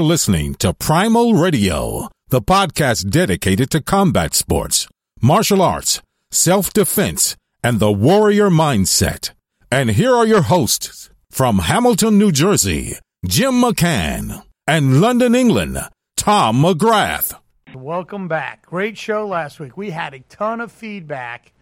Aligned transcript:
Are 0.00 0.02
listening 0.02 0.54
to 0.54 0.72
Primal 0.72 1.34
Radio, 1.34 2.08
the 2.30 2.40
podcast 2.40 3.10
dedicated 3.10 3.70
to 3.72 3.82
combat 3.82 4.32
sports, 4.32 4.88
martial 5.20 5.60
arts, 5.60 6.00
self 6.30 6.72
defense, 6.72 7.36
and 7.62 7.80
the 7.80 7.92
warrior 7.92 8.48
mindset. 8.48 9.32
And 9.70 9.90
here 9.90 10.14
are 10.14 10.26
your 10.26 10.40
hosts 10.40 11.10
from 11.30 11.58
Hamilton, 11.58 12.16
New 12.16 12.32
Jersey, 12.32 12.96
Jim 13.26 13.60
McCann, 13.60 14.42
and 14.66 15.02
London, 15.02 15.34
England, 15.34 15.76
Tom 16.16 16.62
McGrath. 16.62 17.38
Welcome 17.74 18.26
back. 18.26 18.64
Great 18.64 18.96
show 18.96 19.26
last 19.26 19.60
week. 19.60 19.76
We 19.76 19.90
had 19.90 20.14
a 20.14 20.20
ton 20.20 20.62
of 20.62 20.72
feedback 20.72 21.52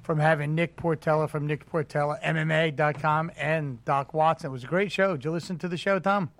from 0.00 0.20
having 0.20 0.54
Nick 0.54 0.78
Portella 0.78 1.28
from 1.28 1.46
Nick 1.46 1.70
Portella, 1.70 2.18
MMA.com, 2.22 3.30
and 3.36 3.84
Doc 3.84 4.14
Watson. 4.14 4.48
It 4.48 4.52
was 4.52 4.64
a 4.64 4.68
great 4.68 4.90
show. 4.90 5.16
Did 5.18 5.26
you 5.26 5.32
listen 5.32 5.58
to 5.58 5.68
the 5.68 5.76
show, 5.76 5.98
Tom? 5.98 6.30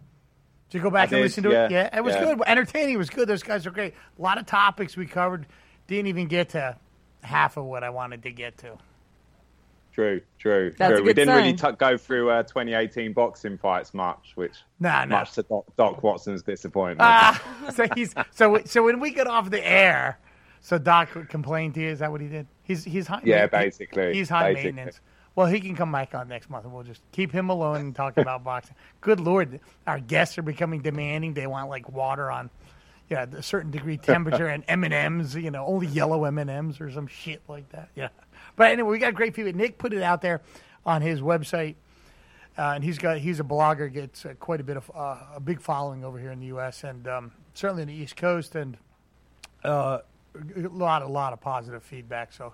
Did 0.74 0.80
you 0.80 0.82
go 0.86 0.90
back 0.90 1.02
I 1.02 1.02
and 1.02 1.10
did, 1.10 1.22
listen 1.22 1.44
to 1.44 1.52
yeah, 1.52 1.64
it? 1.66 1.70
Yeah, 1.70 1.96
it 1.98 2.02
was 2.02 2.16
yeah. 2.16 2.24
good. 2.34 2.42
Entertaining. 2.48 2.94
It 2.96 2.98
was 2.98 3.08
good. 3.08 3.28
Those 3.28 3.44
guys 3.44 3.64
are 3.64 3.70
great. 3.70 3.94
A 4.18 4.20
lot 4.22 4.38
of 4.38 4.46
topics 4.46 4.96
we 4.96 5.06
covered. 5.06 5.46
Didn't 5.86 6.08
even 6.08 6.26
get 6.26 6.48
to 6.48 6.76
half 7.22 7.56
of 7.56 7.64
what 7.66 7.84
I 7.84 7.90
wanted 7.90 8.24
to 8.24 8.32
get 8.32 8.58
to. 8.58 8.76
True, 9.92 10.20
true, 10.36 10.72
That's 10.76 10.94
a 10.94 10.96
true. 10.96 11.04
we 11.06 11.12
didn't 11.14 11.36
really 11.36 11.52
t- 11.52 11.70
go 11.78 11.96
through 11.96 12.28
uh, 12.28 12.42
2018 12.42 13.12
boxing 13.12 13.56
fights 13.56 13.94
much, 13.94 14.32
which 14.34 14.56
Nah, 14.80 15.04
nah. 15.04 15.18
much 15.18 15.34
to 15.34 15.44
Doc, 15.44 15.64
Doc 15.76 16.02
Watson's 16.02 16.42
disappointment. 16.42 17.02
Ah, 17.02 17.70
so 17.72 17.86
he's 17.94 18.12
so 18.32 18.60
so 18.64 18.82
when 18.82 18.98
we 18.98 19.12
get 19.12 19.28
off 19.28 19.50
the 19.50 19.64
air, 19.64 20.18
so 20.60 20.76
Doc 20.76 21.10
complained 21.28 21.74
to 21.74 21.82
you. 21.82 21.90
Is 21.90 22.00
that 22.00 22.10
what 22.10 22.20
he 22.20 22.26
did? 22.26 22.48
He's 22.64 22.82
he's 22.82 23.06
high. 23.06 23.20
Yeah, 23.22 23.42
he- 23.42 23.46
basically, 23.46 24.14
he's 24.14 24.28
high 24.28 24.54
basically. 24.54 24.72
maintenance. 24.72 25.00
Well, 25.36 25.48
he 25.48 25.60
can 25.60 25.74
come 25.74 25.90
back 25.90 26.14
on 26.14 26.28
next 26.28 26.48
month, 26.48 26.64
and 26.64 26.72
we'll 26.72 26.84
just 26.84 27.02
keep 27.10 27.32
him 27.32 27.50
alone 27.50 27.76
and 27.80 27.96
talk 27.96 28.16
about 28.16 28.44
boxing. 28.44 28.76
Good 29.00 29.20
lord, 29.20 29.60
our 29.86 29.98
guests 29.98 30.38
are 30.38 30.42
becoming 30.42 30.80
demanding. 30.80 31.34
They 31.34 31.46
want 31.46 31.68
like 31.68 31.88
water 31.88 32.30
on, 32.30 32.50
yeah, 33.08 33.24
a 33.24 33.42
certain 33.42 33.70
degree 33.70 33.96
temperature 33.96 34.46
and 34.46 34.62
M 34.68 34.84
and 34.84 34.94
M's. 34.94 35.34
You 35.34 35.50
know, 35.50 35.66
only 35.66 35.88
yellow 35.88 36.24
M 36.24 36.38
and 36.38 36.50
M's 36.50 36.80
or 36.80 36.90
some 36.90 37.08
shit 37.08 37.42
like 37.48 37.68
that. 37.70 37.88
Yeah, 37.96 38.08
but 38.54 38.70
anyway, 38.70 38.90
we 38.90 38.98
got 38.98 39.14
great 39.14 39.34
feedback. 39.34 39.56
Nick 39.56 39.78
put 39.78 39.92
it 39.92 40.02
out 40.02 40.22
there 40.22 40.42
on 40.86 41.02
his 41.02 41.20
website. 41.20 41.76
Uh, 42.56 42.72
and 42.76 42.84
he's 42.84 42.98
got 42.98 43.18
he's 43.18 43.40
a 43.40 43.44
blogger, 43.44 43.92
gets 43.92 44.24
uh, 44.24 44.34
quite 44.38 44.60
a 44.60 44.64
bit 44.64 44.76
of 44.76 44.88
uh, 44.94 45.18
a 45.34 45.40
big 45.40 45.60
following 45.60 46.04
over 46.04 46.20
here 46.20 46.30
in 46.30 46.38
the 46.38 46.46
U.S. 46.46 46.84
and 46.84 47.08
um, 47.08 47.32
certainly 47.52 47.82
in 47.82 47.88
the 47.88 47.94
East 47.94 48.14
Coast, 48.14 48.54
and 48.54 48.76
uh, 49.64 49.98
a 50.56 50.68
lot 50.68 51.02
a 51.02 51.08
lot 51.08 51.32
of 51.32 51.40
positive 51.40 51.82
feedback. 51.82 52.32
So 52.32 52.52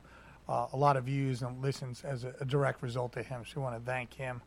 uh, 0.48 0.66
a 0.72 0.76
lot 0.76 0.96
of 0.96 1.04
views 1.04 1.42
and 1.42 1.62
listens 1.62 2.02
as 2.04 2.24
a, 2.24 2.34
a 2.40 2.44
direct 2.44 2.82
result 2.82 3.16
of 3.16 3.26
him. 3.26 3.42
So 3.46 3.60
we 3.60 3.62
want 3.62 3.76
to 3.76 3.90
thank 3.90 4.14
him 4.14 4.42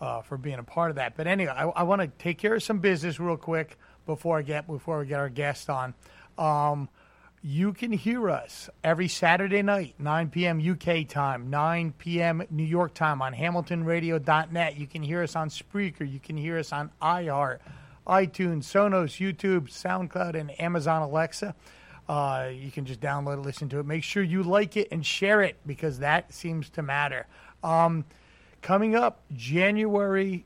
uh, 0.00 0.22
for 0.22 0.36
being 0.36 0.58
a 0.58 0.64
part 0.64 0.90
of 0.90 0.96
that. 0.96 1.16
But 1.16 1.26
anyway, 1.26 1.52
I, 1.52 1.64
I 1.68 1.82
want 1.84 2.02
to 2.02 2.08
take 2.08 2.38
care 2.38 2.54
of 2.54 2.62
some 2.62 2.78
business 2.78 3.20
real 3.20 3.36
quick 3.36 3.78
before 4.06 4.38
I 4.38 4.42
get 4.42 4.66
before 4.66 4.98
we 4.98 5.06
get 5.06 5.20
our 5.20 5.28
guest 5.28 5.70
on. 5.70 5.94
Um, 6.38 6.88
you 7.44 7.72
can 7.72 7.90
hear 7.90 8.30
us 8.30 8.70
every 8.84 9.08
Saturday 9.08 9.62
night, 9.62 9.96
9 9.98 10.30
p.m. 10.30 10.60
UK 10.60 11.08
time, 11.08 11.50
9 11.50 11.92
p.m. 11.98 12.42
New 12.50 12.62
York 12.62 12.94
time 12.94 13.20
on 13.20 13.34
HamiltonRadio.net. 13.34 14.76
You 14.76 14.86
can 14.86 15.02
hear 15.02 15.24
us 15.24 15.34
on 15.34 15.48
Spreaker. 15.48 16.10
You 16.10 16.20
can 16.20 16.36
hear 16.36 16.56
us 16.58 16.72
on 16.72 16.90
iHeart, 17.02 17.58
iTunes, 18.06 18.62
Sonos, 18.64 19.18
YouTube, 19.18 19.68
SoundCloud, 19.68 20.38
and 20.38 20.60
Amazon 20.60 21.02
Alexa. 21.02 21.56
Uh, 22.08 22.50
you 22.52 22.70
can 22.70 22.84
just 22.84 23.00
download 23.00 23.34
it, 23.34 23.40
listen 23.40 23.68
to 23.70 23.78
it. 23.78 23.86
Make 23.86 24.02
sure 24.02 24.22
you 24.22 24.42
like 24.42 24.76
it 24.76 24.88
and 24.90 25.04
share 25.04 25.42
it 25.42 25.56
because 25.66 25.98
that 26.00 26.32
seems 26.32 26.68
to 26.70 26.82
matter. 26.82 27.26
Um, 27.62 28.04
coming 28.60 28.94
up 28.94 29.22
January 29.32 30.44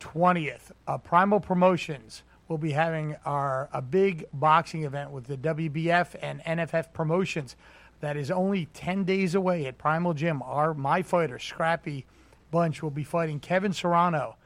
20th, 0.00 0.72
uh, 0.86 0.98
Primal 0.98 1.40
Promotions 1.40 2.22
will 2.48 2.58
be 2.58 2.72
having 2.72 3.16
our 3.24 3.68
a 3.72 3.80
big 3.80 4.26
boxing 4.32 4.84
event 4.84 5.10
with 5.10 5.24
the 5.24 5.36
WBF 5.36 6.16
and 6.20 6.42
NFF 6.42 6.92
promotions. 6.92 7.56
That 8.00 8.16
is 8.16 8.30
only 8.30 8.66
10 8.66 9.04
days 9.04 9.34
away 9.34 9.66
at 9.66 9.78
Primal 9.78 10.14
Gym. 10.14 10.42
Our 10.42 10.74
my 10.74 11.02
fighter 11.02 11.38
Scrappy 11.38 12.06
Bunch 12.50 12.82
will 12.82 12.90
be 12.90 13.04
fighting 13.04 13.40
Kevin 13.40 13.72
Serrano 13.72 14.36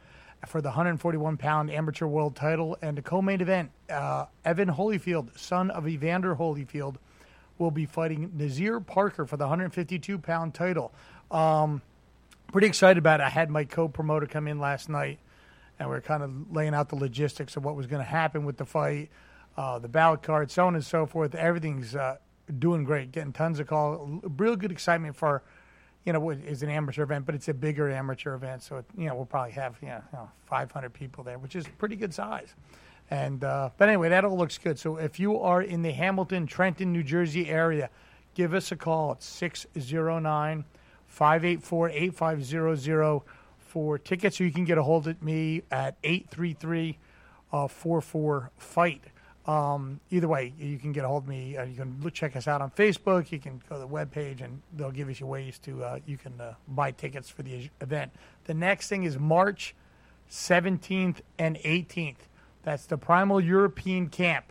for 0.46 0.60
the 0.60 0.68
141 0.68 1.36
pound 1.36 1.70
amateur 1.70 2.06
world 2.06 2.36
title 2.36 2.76
and 2.82 2.96
the 2.96 3.02
co-main 3.02 3.40
event. 3.40 3.70
Uh, 3.90 4.26
Evan 4.44 4.68
Holyfield, 4.68 5.38
son 5.38 5.70
of 5.70 5.88
Evander 5.88 6.34
Holyfield, 6.36 6.96
will 7.58 7.70
be 7.70 7.86
fighting 7.86 8.32
Nazir 8.34 8.80
Parker 8.80 9.26
for 9.26 9.36
the 9.36 9.44
152 9.44 10.18
pound 10.18 10.54
title. 10.54 10.92
Um, 11.30 11.82
pretty 12.52 12.66
excited 12.66 12.98
about 12.98 13.20
it. 13.20 13.24
I 13.24 13.28
had 13.28 13.50
my 13.50 13.64
co-promoter 13.64 14.26
come 14.26 14.48
in 14.48 14.58
last 14.58 14.88
night, 14.88 15.18
and 15.78 15.88
we 15.88 15.96
are 15.96 16.00
kind 16.00 16.22
of 16.22 16.52
laying 16.52 16.74
out 16.74 16.88
the 16.88 16.96
logistics 16.96 17.56
of 17.56 17.64
what 17.64 17.76
was 17.76 17.86
going 17.86 18.02
to 18.02 18.08
happen 18.08 18.44
with 18.44 18.56
the 18.56 18.64
fight, 18.64 19.10
uh, 19.56 19.78
the 19.78 19.88
ballot 19.88 20.22
card, 20.22 20.50
so 20.50 20.66
on 20.66 20.74
and 20.74 20.84
so 20.84 21.06
forth. 21.06 21.34
Everything's 21.34 21.94
uh, 21.94 22.16
doing 22.58 22.84
great, 22.84 23.12
getting 23.12 23.32
tons 23.32 23.60
of 23.60 23.66
calls. 23.66 24.20
Real 24.36 24.56
good 24.56 24.72
excitement 24.72 25.16
for, 25.16 25.42
you 26.04 26.12
know, 26.12 26.30
is 26.30 26.62
an 26.62 26.68
amateur 26.68 27.02
event, 27.02 27.24
but 27.24 27.34
it's 27.34 27.48
a 27.48 27.54
bigger 27.54 27.90
amateur 27.90 28.34
event, 28.34 28.62
so 28.62 28.76
it, 28.76 28.84
you 28.96 29.06
know 29.06 29.14
we'll 29.14 29.24
probably 29.24 29.52
have 29.52 29.76
you 29.80 29.88
know, 29.88 30.02
you 30.12 30.18
know 30.18 30.30
500 30.46 30.92
people 30.92 31.24
there, 31.24 31.38
which 31.38 31.56
is 31.56 31.66
pretty 31.78 31.96
good 31.96 32.12
size. 32.12 32.54
And 33.10 33.44
uh, 33.44 33.70
but 33.76 33.88
anyway, 33.88 34.08
that 34.10 34.24
all 34.24 34.36
looks 34.36 34.58
good. 34.58 34.78
So 34.78 34.96
if 34.96 35.18
you 35.18 35.38
are 35.40 35.62
in 35.62 35.82
the 35.82 35.92
Hamilton, 35.92 36.46
Trenton, 36.46 36.92
New 36.92 37.02
Jersey 37.02 37.48
area, 37.48 37.90
give 38.34 38.54
us 38.54 38.72
a 38.72 38.76
call 38.76 39.12
at 39.12 39.22
609 39.22 40.64
584 41.06 41.90
8500 41.90 43.20
for 43.58 43.98
tickets, 43.98 44.40
or 44.40 44.44
you 44.44 44.52
can 44.52 44.64
get 44.64 44.78
a 44.78 44.82
hold 44.82 45.06
of 45.08 45.22
me 45.22 45.62
at 45.70 45.96
833 46.04 46.98
44 47.68 48.50
Fight. 48.56 49.04
Um, 49.46 50.00
either 50.10 50.26
way, 50.26 50.54
you 50.58 50.78
can 50.78 50.92
get 50.92 51.04
a 51.04 51.08
hold 51.08 51.24
of 51.24 51.28
me. 51.28 51.56
Uh, 51.56 51.64
you 51.64 51.76
can 51.76 52.10
check 52.12 52.34
us 52.34 52.48
out 52.48 52.62
on 52.62 52.70
Facebook. 52.70 53.30
You 53.30 53.38
can 53.38 53.60
go 53.68 53.74
to 53.74 53.80
the 53.80 53.88
webpage, 53.88 54.40
and 54.42 54.62
they'll 54.74 54.90
give 54.90 55.08
us 55.10 55.20
you 55.20 55.26
ways 55.26 55.58
to 55.60 55.84
uh, 55.84 55.98
you 56.06 56.16
can 56.16 56.40
uh, 56.40 56.54
buy 56.68 56.92
tickets 56.92 57.28
for 57.28 57.42
the 57.42 57.70
event. 57.80 58.12
The 58.44 58.54
next 58.54 58.88
thing 58.88 59.04
is 59.04 59.18
March 59.18 59.74
17th 60.30 61.18
and 61.38 61.56
18th. 61.58 62.16
That's 62.62 62.86
the 62.86 62.96
Primal 62.96 63.40
European 63.40 64.08
Camp 64.08 64.50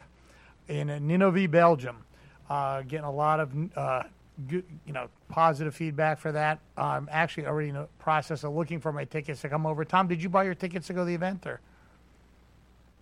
in 0.67 0.87
Ninove, 0.87 1.49
Belgium. 1.49 2.05
Uh, 2.47 2.83
getting 2.83 3.05
a 3.05 3.11
lot 3.11 3.39
of 3.39 3.51
uh, 3.75 4.03
good, 4.47 4.65
you 4.85 4.93
know, 4.93 5.07
positive 5.27 5.73
feedback 5.73 6.19
for 6.19 6.31
that. 6.31 6.59
I'm 6.77 7.09
actually 7.11 7.47
already 7.47 7.69
in 7.69 7.75
the 7.75 7.87
process 7.97 8.43
of 8.43 8.53
looking 8.53 8.79
for 8.79 8.91
my 8.91 9.05
tickets 9.05 9.41
to 9.41 9.49
come 9.49 9.65
over. 9.65 9.83
Tom, 9.85 10.07
did 10.07 10.21
you 10.21 10.29
buy 10.29 10.43
your 10.43 10.53
tickets 10.53 10.85
to 10.87 10.93
go 10.93 10.99
to 10.99 11.05
the 11.05 11.15
event 11.15 11.47
or? 11.47 11.61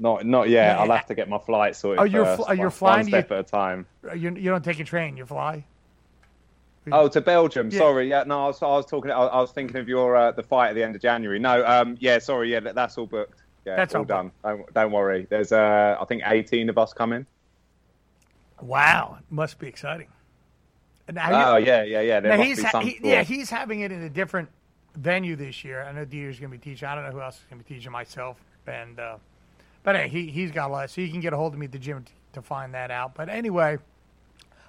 Not, 0.02 0.26
not 0.26 0.50
yet. 0.50 0.76
Yeah. 0.76 0.82
I'll 0.82 0.92
have 0.92 1.06
to 1.06 1.16
get 1.16 1.30
my 1.30 1.38
flight 1.38 1.76
sorted. 1.76 2.00
Oh, 2.02 2.04
you're 2.04 2.26
first, 2.26 2.48
fl- 2.48 2.54
you're 2.54 2.64
one- 2.66 2.72
flying, 2.72 2.98
one 2.98 3.06
do 3.06 3.12
you- 3.12 3.18
at 3.18 3.32
a 3.32 3.44
time. 3.44 3.86
You, 4.16 4.36
you 4.36 4.50
don't 4.50 4.64
take 4.66 4.80
a 4.80 4.84
train, 4.84 5.16
you 5.16 5.26
fly. 5.26 5.64
Oh, 6.92 7.08
to 7.08 7.22
Belgium. 7.22 7.70
Yeah. 7.72 7.78
Sorry, 7.78 8.10
yeah. 8.10 8.24
No, 8.26 8.46
I 8.46 8.48
was, 8.48 8.62
I 8.64 8.66
was 8.66 8.88
talking. 8.88 9.12
I, 9.12 9.16
I 9.20 9.40
was 9.40 9.52
thinking 9.52 9.78
of 9.78 9.88
your 9.88 10.16
uh, 10.16 10.32
the 10.32 10.42
fight 10.42 10.70
at 10.70 10.74
the 10.76 10.84
end 10.84 10.96
of 10.96 11.02
January. 11.02 11.38
No, 11.38 11.64
um, 11.66 11.96
yeah. 12.00 12.18
Sorry, 12.18 12.52
yeah. 12.52 12.60
That, 12.60 12.74
that's 12.74 12.98
all 12.98 13.06
booked. 13.06 13.44
Yeah, 13.66 13.76
That's 13.76 13.94
all 13.94 14.00
all 14.02 14.06
done. 14.06 14.32
Don't, 14.44 14.74
don't 14.74 14.92
worry. 14.92 15.28
There's 15.30 15.52
uh, 15.52 15.96
I 16.02 16.06
think 16.06 16.24
18 16.26 16.70
of 16.70 16.80
us 16.80 16.94
coming. 16.94 17.28
Wow, 18.62 19.20
must 19.30 19.60
be 19.60 19.68
exciting. 19.68 20.08
Now 21.12 21.54
Oh 21.54 21.58
you- 21.58 21.66
yeah, 21.68 21.84
yeah, 21.84 22.02
yeah. 22.02 22.20
There 22.20 22.32
now 22.32 22.38
must 22.38 22.48
he's 22.48 22.58
be 22.60 22.64
ha- 22.64 22.80
he- 22.80 23.00
yeah, 23.04 23.24
he's 23.24 23.50
having 23.50 23.82
it 23.82 23.92
in 23.92 24.02
a 24.02 24.10
different 24.10 24.50
venue 24.96 25.36
this 25.36 25.64
year. 25.64 25.84
I 25.84 25.92
know 25.92 26.06
Dieter's 26.06 26.40
going 26.40 26.52
to 26.52 26.58
be 26.58 26.64
teaching. 26.64 26.88
I 26.88 26.96
don't 26.96 27.04
know 27.06 27.12
who 27.12 27.22
else 27.22 27.36
is 27.36 27.42
going 27.50 27.62
to 27.62 27.68
be 27.68 27.76
teaching 27.76 27.92
myself. 27.92 28.38
And 28.68 29.00
uh, 29.00 29.18
but 29.84 29.96
hey, 29.96 30.08
he 30.08 30.28
he's 30.28 30.52
got 30.52 30.70
a 30.70 30.74
lot, 30.74 30.90
so 30.90 31.02
you 31.02 31.10
can 31.10 31.22
get 31.22 31.34
a 31.34 31.38
hold 31.38 31.54
of 31.54 31.60
me 31.60 31.66
at 31.66 31.72
the 31.72 31.80
gym 31.80 32.04
t- 32.04 32.12
to 32.34 32.42
find 32.42 32.74
that 32.74 32.92
out. 32.92 33.16
But 33.16 33.30
anyway, 33.30 33.78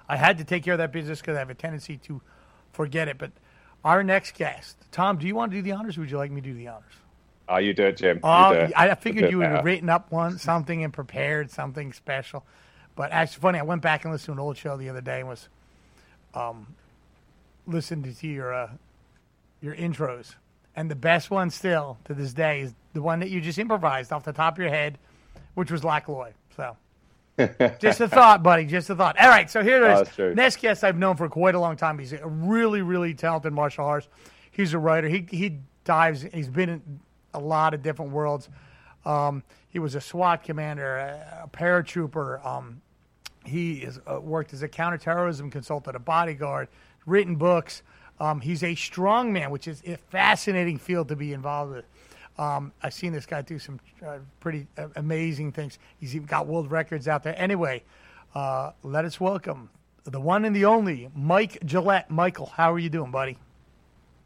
I 0.09 0.17
had 0.17 0.37
to 0.39 0.43
take 0.43 0.63
care 0.63 0.73
of 0.73 0.79
that 0.79 0.91
business 0.91 1.21
because 1.21 1.35
I 1.35 1.39
have 1.39 1.49
a 1.49 1.55
tendency 1.55 1.97
to 1.97 2.21
forget 2.71 3.07
it. 3.07 3.17
But 3.17 3.31
our 3.83 4.03
next 4.03 4.35
guest, 4.35 4.77
Tom, 4.91 5.17
do 5.17 5.27
you 5.27 5.35
want 5.35 5.51
to 5.51 5.57
do 5.57 5.61
the 5.61 5.71
honors? 5.73 5.97
or 5.97 6.01
Would 6.01 6.11
you 6.11 6.17
like 6.17 6.31
me 6.31 6.41
to 6.41 6.47
do 6.47 6.53
the 6.53 6.67
honors? 6.67 6.93
Oh, 7.49 7.57
you 7.57 7.73
do 7.73 7.85
it, 7.85 7.97
Jim. 7.97 8.19
Oh, 8.23 8.53
do. 8.53 8.73
I 8.75 8.91
I 8.91 8.95
figured 8.95 9.29
you 9.29 9.39
would 9.39 9.47
have 9.47 9.65
written 9.65 9.89
up 9.89 10.11
one 10.11 10.37
something 10.37 10.83
and 10.83 10.93
prepared 10.93 11.51
something 11.51 11.93
special. 11.93 12.45
But 12.95 13.11
actually, 13.11 13.41
funny, 13.41 13.59
I 13.59 13.63
went 13.63 13.81
back 13.81 14.03
and 14.05 14.13
listened 14.13 14.35
to 14.37 14.41
an 14.41 14.45
old 14.45 14.57
show 14.57 14.77
the 14.77 14.89
other 14.89 15.01
day 15.01 15.19
and 15.19 15.27
was 15.27 15.49
um, 16.33 16.75
listening 17.65 18.13
to 18.13 18.27
your 18.27 18.53
uh, 18.53 18.69
your 19.61 19.75
intros. 19.75 20.35
And 20.75 20.89
the 20.89 20.95
best 20.95 21.29
one 21.29 21.49
still 21.49 21.97
to 22.05 22.13
this 22.13 22.33
day 22.33 22.61
is 22.61 22.73
the 22.93 23.01
one 23.01 23.19
that 23.19 23.29
you 23.29 23.41
just 23.41 23.59
improvised 23.59 24.11
off 24.11 24.23
the 24.23 24.33
top 24.33 24.55
of 24.55 24.59
your 24.59 24.69
head, 24.69 24.97
which 25.55 25.71
was 25.71 25.81
Lockloy. 25.81 26.33
So 26.55 26.77
just 27.79 27.99
a 27.99 28.07
thought, 28.07 28.43
buddy. 28.43 28.65
Just 28.65 28.89
a 28.89 28.95
thought. 28.95 29.19
All 29.19 29.29
right, 29.29 29.49
so 29.49 29.63
here 29.63 29.83
it 29.83 30.01
is. 30.01 30.09
Oh, 30.19 30.23
is. 30.29 30.35
Next 30.35 30.59
guest 30.59 30.83
I've 30.83 30.97
known 30.97 31.15
for 31.15 31.27
quite 31.27 31.55
a 31.55 31.59
long 31.59 31.75
time. 31.75 31.97
He's 31.97 32.13
a 32.13 32.27
really, 32.27 32.81
really 32.81 33.13
talented 33.13 33.53
martial 33.53 33.85
artist. 33.85 34.09
He's 34.51 34.73
a 34.73 34.79
writer. 34.79 35.09
He 35.09 35.25
he 35.29 35.59
dives. 35.83 36.21
He's 36.21 36.47
been 36.47 36.69
in 36.69 36.99
a 37.33 37.39
lot 37.39 37.73
of 37.73 37.81
different 37.81 38.11
worlds. 38.11 38.49
Um, 39.05 39.43
he 39.69 39.79
was 39.79 39.95
a 39.95 40.01
SWAT 40.01 40.43
commander, 40.43 40.97
a, 40.97 41.43
a 41.45 41.47
paratrooper. 41.49 42.45
Um, 42.45 42.81
he 43.43 43.79
has 43.79 43.99
uh, 44.07 44.21
worked 44.21 44.53
as 44.53 44.61
a 44.61 44.67
counterterrorism 44.67 45.49
consultant, 45.49 45.95
a 45.95 45.99
bodyguard, 45.99 46.69
written 47.05 47.35
books. 47.35 47.81
Um, 48.19 48.39
he's 48.39 48.63
a 48.63 48.75
strongman, 48.75 49.49
which 49.49 49.67
is 49.67 49.81
a 49.85 49.97
fascinating 49.97 50.77
field 50.77 51.09
to 51.09 51.15
be 51.15 51.33
involved 51.33 51.73
with. 51.73 51.85
Um, 52.37 52.71
I've 52.81 52.93
seen 52.93 53.13
this 53.13 53.25
guy 53.25 53.41
do 53.41 53.59
some 53.59 53.79
uh, 54.05 54.17
pretty 54.39 54.67
uh, 54.77 54.87
amazing 54.95 55.51
things. 55.51 55.77
He's 55.99 56.15
even 56.15 56.25
got 56.25 56.47
world 56.47 56.71
records 56.71 57.07
out 57.07 57.23
there. 57.23 57.35
Anyway, 57.37 57.83
uh, 58.33 58.71
let 58.81 59.05
us 59.05 59.19
welcome 59.19 59.69
the 60.05 60.19
one 60.19 60.45
and 60.45 60.55
the 60.55 60.65
only 60.65 61.09
Mike 61.15 61.63
Gillette. 61.65 62.09
Michael, 62.09 62.47
how 62.47 62.73
are 62.73 62.79
you 62.79 62.89
doing, 62.89 63.11
buddy? 63.11 63.37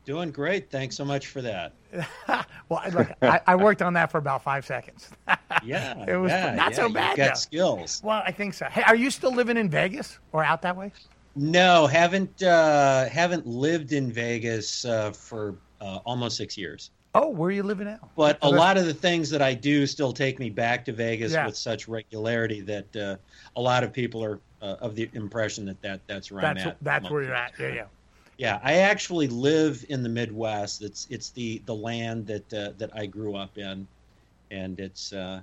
Doing 0.05 0.31
great. 0.31 0.71
Thanks 0.71 0.95
so 0.95 1.03
much 1.03 1.27
for 1.27 1.41
that. 1.41 1.73
well, 2.69 2.81
look, 2.93 3.09
I, 3.21 3.41
I, 3.45 3.55
worked 3.55 3.81
on 3.81 3.93
that 3.93 4.09
for 4.11 4.17
about 4.17 4.41
five 4.41 4.65
seconds. 4.65 5.09
yeah, 5.63 6.05
it 6.07 6.15
was 6.15 6.31
yeah, 6.31 6.55
not 6.55 6.71
yeah, 6.71 6.75
so 6.77 6.89
bad. 6.89 7.09
You've 7.09 7.17
got 7.17 7.27
though. 7.33 7.39
skills. 7.39 8.01
Well, 8.03 8.23
I 8.25 8.31
think 8.31 8.53
so. 8.53 8.65
Hey, 8.67 8.83
are 8.83 8.95
you 8.95 9.11
still 9.11 9.33
living 9.33 9.57
in 9.57 9.69
Vegas 9.69 10.19
or 10.31 10.43
out 10.43 10.61
that 10.61 10.75
way? 10.75 10.93
No, 11.35 11.87
haven't 11.87 12.41
uh, 12.41 13.09
haven't 13.09 13.45
lived 13.45 13.91
in 13.91 14.11
Vegas 14.11 14.85
uh, 14.85 15.11
for 15.11 15.55
uh, 15.81 15.99
almost 16.05 16.37
six 16.37 16.57
years. 16.57 16.91
Oh, 17.17 17.29
where 17.29 17.47
are 17.49 17.51
you 17.51 17.63
living 17.63 17.85
now? 17.87 17.99
But 18.15 18.37
a 18.41 18.49
lot 18.49 18.77
of 18.77 18.85
the 18.85 18.93
things 18.93 19.29
that 19.31 19.41
I 19.41 19.53
do 19.53 19.85
still 19.87 20.13
take 20.13 20.39
me 20.39 20.49
back 20.49 20.85
to 20.85 20.93
Vegas 20.93 21.33
Yeah. 21.33 21.45
with 21.47 21.57
such 21.57 21.87
regularity 21.87 22.61
that 22.61 22.95
uh, 22.95 23.15
a 23.55 23.61
lot 23.61 23.83
of 23.83 23.91
people 23.91 24.23
are 24.23 24.39
uh, 24.61 24.75
of 24.81 24.95
the 24.95 25.09
impression 25.13 25.65
that, 25.65 25.81
that 25.81 26.01
that's 26.07 26.31
where 26.31 26.41
That's 26.41 26.61
I'm 26.63 26.69
at. 26.69 26.77
that's 26.81 27.09
where 27.09 27.23
you're 27.23 27.35
at. 27.35 27.53
Yeah, 27.59 27.73
yeah. 27.73 27.85
Yeah, 28.37 28.59
I 28.63 28.75
actually 28.79 29.27
live 29.27 29.83
in 29.89 30.03
the 30.03 30.09
Midwest. 30.09 30.81
It's 30.83 31.07
it's 31.09 31.31
the 31.31 31.61
the 31.65 31.73
land 31.75 32.27
that 32.27 32.53
uh, 32.53 32.71
that 32.77 32.91
I 32.95 33.05
grew 33.07 33.35
up 33.35 33.57
in, 33.57 33.87
and 34.51 34.79
it's 34.79 35.11
uh, 35.13 35.41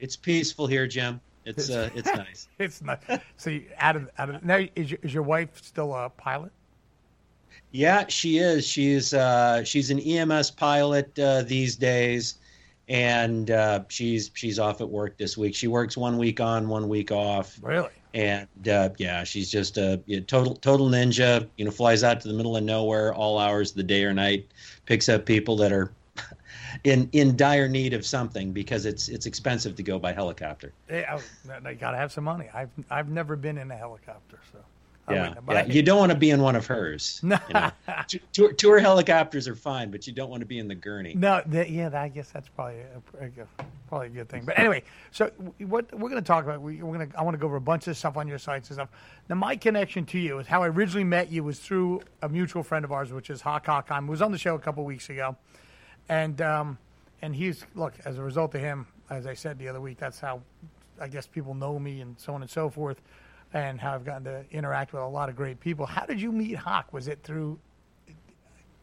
it's 0.00 0.16
peaceful 0.16 0.66
here, 0.66 0.86
Jim. 0.86 1.20
It's 1.46 1.70
uh, 1.70 1.88
it's 1.94 2.12
nice. 2.14 2.48
It's. 2.58 2.82
So 3.38 3.50
you, 3.50 3.64
out 3.78 3.96
of 3.96 4.10
out 4.18 4.28
of 4.30 4.44
now, 4.44 4.60
is 4.74 4.90
your, 4.90 5.00
is 5.02 5.14
your 5.14 5.22
wife 5.22 5.62
still 5.62 5.94
a 5.94 6.10
pilot? 6.10 6.52
Yeah, 7.76 8.06
she 8.08 8.38
is. 8.38 8.66
She's 8.66 9.12
uh, 9.12 9.62
she's 9.62 9.90
an 9.90 10.00
EMS 10.00 10.50
pilot 10.52 11.18
uh, 11.18 11.42
these 11.42 11.76
days, 11.76 12.38
and 12.88 13.50
uh, 13.50 13.80
she's 13.88 14.30
she's 14.32 14.58
off 14.58 14.80
at 14.80 14.88
work 14.88 15.18
this 15.18 15.36
week. 15.36 15.54
She 15.54 15.68
works 15.68 15.94
one 15.94 16.16
week 16.16 16.40
on, 16.40 16.68
one 16.68 16.88
week 16.88 17.12
off, 17.12 17.58
Really? 17.60 17.90
and 18.14 18.48
uh, 18.66 18.88
yeah, 18.96 19.24
she's 19.24 19.50
just 19.50 19.76
a 19.76 20.00
you 20.06 20.16
know, 20.16 20.24
total 20.24 20.54
total 20.54 20.88
ninja. 20.88 21.46
You 21.58 21.66
know, 21.66 21.70
flies 21.70 22.02
out 22.02 22.18
to 22.22 22.28
the 22.28 22.34
middle 22.34 22.56
of 22.56 22.64
nowhere 22.64 23.12
all 23.12 23.38
hours 23.38 23.72
of 23.72 23.76
the 23.76 23.82
day 23.82 24.04
or 24.04 24.14
night, 24.14 24.46
picks 24.86 25.10
up 25.10 25.26
people 25.26 25.54
that 25.56 25.70
are 25.70 25.92
in 26.84 27.10
in 27.12 27.36
dire 27.36 27.68
need 27.68 27.92
of 27.92 28.06
something 28.06 28.52
because 28.52 28.86
it's 28.86 29.10
it's 29.10 29.26
expensive 29.26 29.76
to 29.76 29.82
go 29.82 29.98
by 29.98 30.14
helicopter. 30.14 30.72
Yeah, 30.88 31.20
I, 31.50 31.68
I 31.68 31.74
got 31.74 31.90
to 31.90 31.98
have 31.98 32.10
some 32.10 32.24
money. 32.24 32.48
I've 32.54 32.70
I've 32.90 33.10
never 33.10 33.36
been 33.36 33.58
in 33.58 33.70
a 33.70 33.76
helicopter, 33.76 34.38
so 34.50 34.60
Yeah, 35.08 35.34
yeah. 35.48 35.66
You 35.66 35.82
don't 35.82 35.98
want 35.98 36.10
to 36.10 36.18
be 36.18 36.30
in 36.30 36.40
one 36.40 36.56
of 36.56 36.66
hers. 36.66 37.20
No. 37.22 37.38
You 37.48 37.54
know? 37.54 37.70
Tour, 38.32 38.52
tour 38.52 38.78
helicopters 38.78 39.46
are 39.46 39.54
fine, 39.54 39.90
but 39.90 40.06
you 40.06 40.12
don't 40.12 40.30
want 40.30 40.40
to 40.40 40.46
be 40.46 40.58
in 40.58 40.66
the 40.66 40.74
gurney. 40.74 41.14
No, 41.14 41.42
that, 41.46 41.70
yeah, 41.70 41.90
I 41.94 42.08
guess 42.08 42.30
that's 42.30 42.48
probably 42.48 42.80
a, 42.80 43.30
probably 43.88 44.08
a 44.08 44.10
good 44.10 44.28
thing. 44.28 44.44
But 44.44 44.58
anyway, 44.58 44.82
so 45.12 45.30
what 45.58 45.92
we're 45.92 46.10
going 46.10 46.22
to 46.22 46.26
talk 46.26 46.44
about, 46.44 46.60
we, 46.60 46.82
we're 46.82 46.96
going 46.96 47.10
to 47.10 47.18
I 47.18 47.22
want 47.22 47.34
to 47.34 47.38
go 47.38 47.46
over 47.46 47.56
a 47.56 47.60
bunch 47.60 47.86
of 47.86 47.96
stuff 47.96 48.16
on 48.16 48.26
your 48.26 48.38
sites 48.38 48.68
and 48.70 48.76
stuff. 48.76 48.88
Now, 49.28 49.36
my 49.36 49.56
connection 49.56 50.04
to 50.06 50.18
you 50.18 50.38
is 50.38 50.46
how 50.46 50.62
I 50.62 50.68
originally 50.68 51.04
met 51.04 51.30
you 51.30 51.44
was 51.44 51.60
through 51.60 52.02
a 52.22 52.28
mutual 52.28 52.62
friend 52.62 52.84
of 52.84 52.92
ours, 52.92 53.12
which 53.12 53.30
is 53.30 53.40
Hock 53.40 53.66
Hochheim, 53.66 54.06
who 54.06 54.10
was 54.10 54.22
on 54.22 54.32
the 54.32 54.38
show 54.38 54.54
a 54.54 54.58
couple 54.58 54.84
weeks 54.84 55.08
ago, 55.08 55.36
and 56.08 56.40
um, 56.42 56.78
and 57.22 57.34
he's 57.34 57.64
look 57.74 57.94
as 58.04 58.18
a 58.18 58.22
result 58.22 58.54
of 58.54 58.60
him, 58.60 58.86
as 59.10 59.26
I 59.26 59.34
said 59.34 59.58
the 59.58 59.68
other 59.68 59.80
week, 59.80 59.98
that's 59.98 60.20
how 60.20 60.42
I 61.00 61.08
guess 61.08 61.26
people 61.26 61.54
know 61.54 61.78
me 61.78 62.00
and 62.00 62.18
so 62.18 62.34
on 62.34 62.42
and 62.42 62.50
so 62.50 62.70
forth, 62.70 63.00
and 63.52 63.80
how 63.80 63.94
I've 63.94 64.04
gotten 64.04 64.24
to 64.24 64.44
interact 64.50 64.92
with 64.92 65.02
a 65.02 65.06
lot 65.06 65.28
of 65.28 65.36
great 65.36 65.60
people. 65.60 65.86
How 65.86 66.04
did 66.06 66.20
you 66.20 66.32
meet 66.32 66.56
Hock? 66.56 66.92
Was 66.92 67.08
it 67.08 67.20
through? 67.22 67.58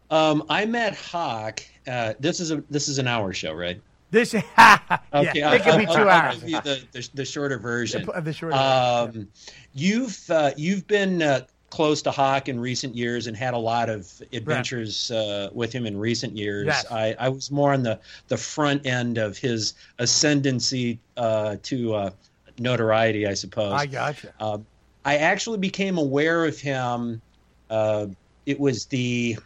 Um, 0.10 0.44
I 0.50 0.66
met 0.66 0.96
Hock. 0.96 1.62
Uh, 1.88 2.14
this 2.20 2.40
is 2.40 2.52
a 2.52 2.64
this 2.70 2.88
is 2.88 3.00
an 3.00 3.08
hour 3.08 3.34
show, 3.34 3.54
right? 3.54 3.82
This, 4.12 4.34
yeah, 4.58 4.78
Okay, 5.12 5.42
it 5.56 5.64
could 5.64 5.78
be 5.80 5.88
I'll- 5.88 5.96
2 5.96 6.02
I'll 6.02 6.10
hours. 6.10 6.40
give 6.40 6.50
you 6.50 6.62
the, 6.62 6.84
the, 6.92 7.10
the 7.16 7.26
shorter 7.26 7.58
version. 7.58 8.08
The 8.22 8.32
shorter 8.34 8.56
Um, 8.56 9.28
you've 9.74 10.30
uh, 10.30 10.52
you've 10.56 10.86
been 10.86 11.24
uh, 11.24 11.42
close 11.72 12.04
to 12.04 12.12
Hock 12.12 12.48
in 12.48 12.60
recent 12.60 12.96
years 12.96 13.26
and 13.26 13.36
had 13.36 13.56
a 13.56 13.58
lot 13.58 13.90
of 13.90 14.22
adventures 14.32 15.10
uh, 15.10 15.50
with 15.52 15.74
him 15.74 15.88
in 15.88 15.98
recent 15.98 16.38
years. 16.38 16.68
Yes. 16.68 16.86
I, 16.92 17.16
I 17.20 17.30
was 17.30 17.50
more 17.50 17.74
on 17.74 17.82
the, 17.82 18.00
the 18.28 18.38
front 18.38 18.86
end 18.86 19.18
of 19.18 19.36
his 19.40 19.74
ascendancy 19.98 21.00
uh, 21.18 21.56
to 21.64 21.96
uh, 21.96 22.10
notoriety, 22.60 23.28
I 23.28 23.34
suppose. 23.34 23.74
I 23.74 23.86
gotcha. 23.86 24.34
Um, 24.40 24.66
I 25.06 25.18
actually 25.18 25.58
became 25.58 25.98
aware 25.98 26.46
of 26.46 26.60
him. 26.60 27.22
Uh, 27.70 28.08
it 28.46 28.60
was 28.60 28.86
the, 28.86 29.38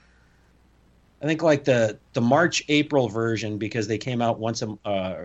I 1.22 1.26
think 1.26 1.42
like 1.42 1.64
the 1.64 1.98
the 2.14 2.22
March 2.22 2.64
April 2.70 3.10
version 3.10 3.58
because 3.58 3.88
they 3.88 3.98
came 3.98 4.22
out 4.22 4.40
once 4.40 4.62
a 4.62 4.78
uh, 4.86 5.16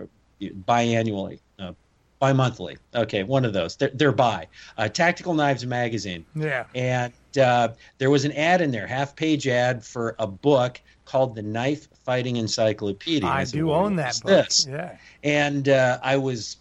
biannually, 0.41 1.39
uh, 1.59 1.73
bi-monthly. 2.19 2.77
Okay, 2.95 3.23
one 3.23 3.45
of 3.45 3.53
those. 3.53 3.75
They're, 3.75 3.91
they're 3.93 4.11
bi. 4.11 4.47
Uh, 4.77 4.87
Tactical 4.87 5.33
Knives 5.33 5.65
magazine, 5.65 6.25
Yeah. 6.35 6.65
and 6.73 7.13
uh, 7.37 7.69
there 7.97 8.09
was 8.09 8.25
an 8.25 8.31
ad 8.33 8.61
in 8.61 8.71
there, 8.71 8.87
half 8.87 9.15
page 9.15 9.47
ad 9.47 9.83
for 9.83 10.15
a 10.19 10.27
book 10.27 10.81
called 11.05 11.35
the 11.35 11.41
Knife 11.41 11.87
Fighting 12.05 12.37
Encyclopedia. 12.37 13.27
I 13.27 13.43
said, 13.43 13.57
do 13.57 13.67
"Well, 13.67 13.81
own 13.81 13.95
that 13.97 14.19
book. 14.23 14.45
This? 14.45 14.65
Yeah. 14.67 14.97
and 15.23 15.67
uh, 15.69 15.99
I 16.01 16.17
was 16.17 16.57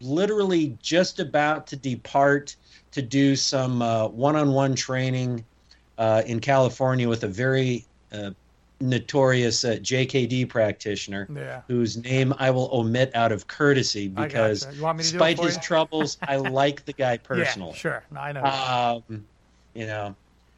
literally 0.00 0.78
just 0.82 1.20
about 1.20 1.66
to 1.68 1.76
depart 1.76 2.56
to 2.92 3.02
do 3.02 3.36
some 3.36 3.82
uh, 3.82 4.08
one-on-one 4.08 4.74
training 4.74 5.46
uh, 5.98 6.22
in 6.26 6.40
California 6.40 7.08
with 7.08 7.24
a 7.24 7.28
very 7.28 7.86
uh, 8.12 8.30
notorious 8.80 9.64
uh, 9.64 9.76
JKD 9.82 10.48
practitioner, 10.48 11.28
Yeah. 11.34 11.62
whose 11.68 11.96
name 11.98 12.32
I 12.38 12.50
will 12.50 12.70
omit 12.72 13.14
out 13.14 13.32
of 13.32 13.46
courtesy 13.46 14.08
because, 14.08 14.64
gotcha. 14.64 14.76
You 14.76 14.82
want 14.82 14.98
me 14.98 15.04
to 15.04 15.10
do 15.10 15.16
it 15.16 15.18
despite 15.18 15.38
his 15.38 15.56
you? 15.56 15.62
troubles, 15.62 16.16
I 16.22 16.36
like 16.36 16.84
the 16.84 16.92
guy 16.94 17.18
personally. 17.18 17.72
Yeah, 17.72 17.78
sure. 17.78 18.04
No, 18.10 18.20
I 18.20 18.32
know. 18.32 18.44
Um, 19.10 19.26
you 19.74 19.86
know, 19.86 20.16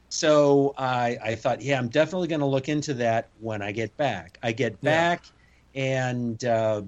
so 0.09 0.75
I 0.79 1.19
I 1.23 1.35
thought, 1.35 1.63
yeah, 1.63 1.79
I'm 1.79 1.89
definitely 1.89 2.29
going 2.29 2.41
to 2.41 2.47
look 2.47 2.69
into 2.69 2.95
that 2.95 3.31
when 3.39 3.61
I 3.63 3.73
get 3.73 3.97
back. 3.97 4.39
I 4.43 4.53
get 4.53 4.79
Yeah. 4.83 4.91
back, 4.91 5.25
and 5.75 6.43
uh, 6.45 6.83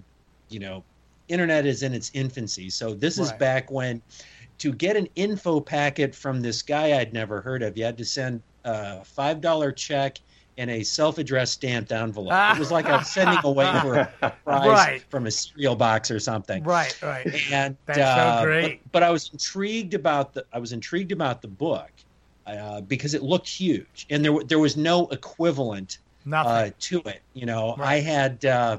you 0.49 0.61
know, 0.61 0.87
internet 1.29 1.67
is 1.67 1.83
in 1.83 1.95
its 1.95 2.11
infancy. 2.15 2.71
So 2.71 2.95
this 2.95 3.19
is 3.19 3.33
back 3.33 3.71
when 3.71 4.03
to 4.59 4.73
get 4.73 4.97
an 4.97 5.09
info 5.17 5.61
packet 5.61 6.15
from 6.15 6.41
this 6.41 6.63
guy 6.63 6.99
I'd 6.99 7.13
never 7.13 7.41
heard 7.41 7.63
of, 7.63 7.77
you 7.77 7.85
had 7.85 7.99
to 7.99 8.05
send 8.05 8.43
a 8.65 9.05
five 9.05 9.41
dollar 9.41 9.73
check. 9.73 10.19
In 10.57 10.69
a 10.71 10.85
self-addressed 10.85 11.53
stamped 11.53 11.91
envelope, 11.91 12.33
it 12.55 12.61
was 12.61 12.71
like 12.71 12.87
I 12.87 12.97
was 12.99 13.09
sending 13.11 13.41
away 13.43 13.65
for 13.83 13.97
a 13.97 14.31
prize 14.45 14.69
Right. 14.69 15.03
from 15.11 15.27
a 15.27 15.31
cereal 15.33 15.75
box 15.75 16.13
or 16.13 16.21
something 16.21 16.63
right, 16.63 16.97
right. 17.03 17.27
and 17.51 17.77
That's 17.87 17.99
so 17.99 18.05
uh, 18.05 18.39
but- 18.39 18.45
great. 18.45 18.93
But, 18.93 19.03
I 19.03 19.11
was 19.11 19.31
intrigued 19.33 19.95
about 19.95 20.33
the 20.33 20.47
I 20.53 20.61
was 20.61 20.73
intrigued 20.73 21.11
about 21.11 21.43
the 21.43 21.49
book 21.49 21.91
uh, 22.47 22.83
because 22.83 23.15
it 23.15 23.25
looked 23.25 23.49
huge, 23.49 24.07
and 24.11 24.25
there 24.25 24.45
there 24.45 24.61
was 24.61 24.77
no 24.77 25.09
equivalent 25.09 25.99
uh, 26.33 26.71
to 26.79 27.01
it. 27.01 27.23
You 27.33 27.47
know, 27.47 27.75
I 27.81 27.97
had 27.99 28.45
uh, 28.45 28.79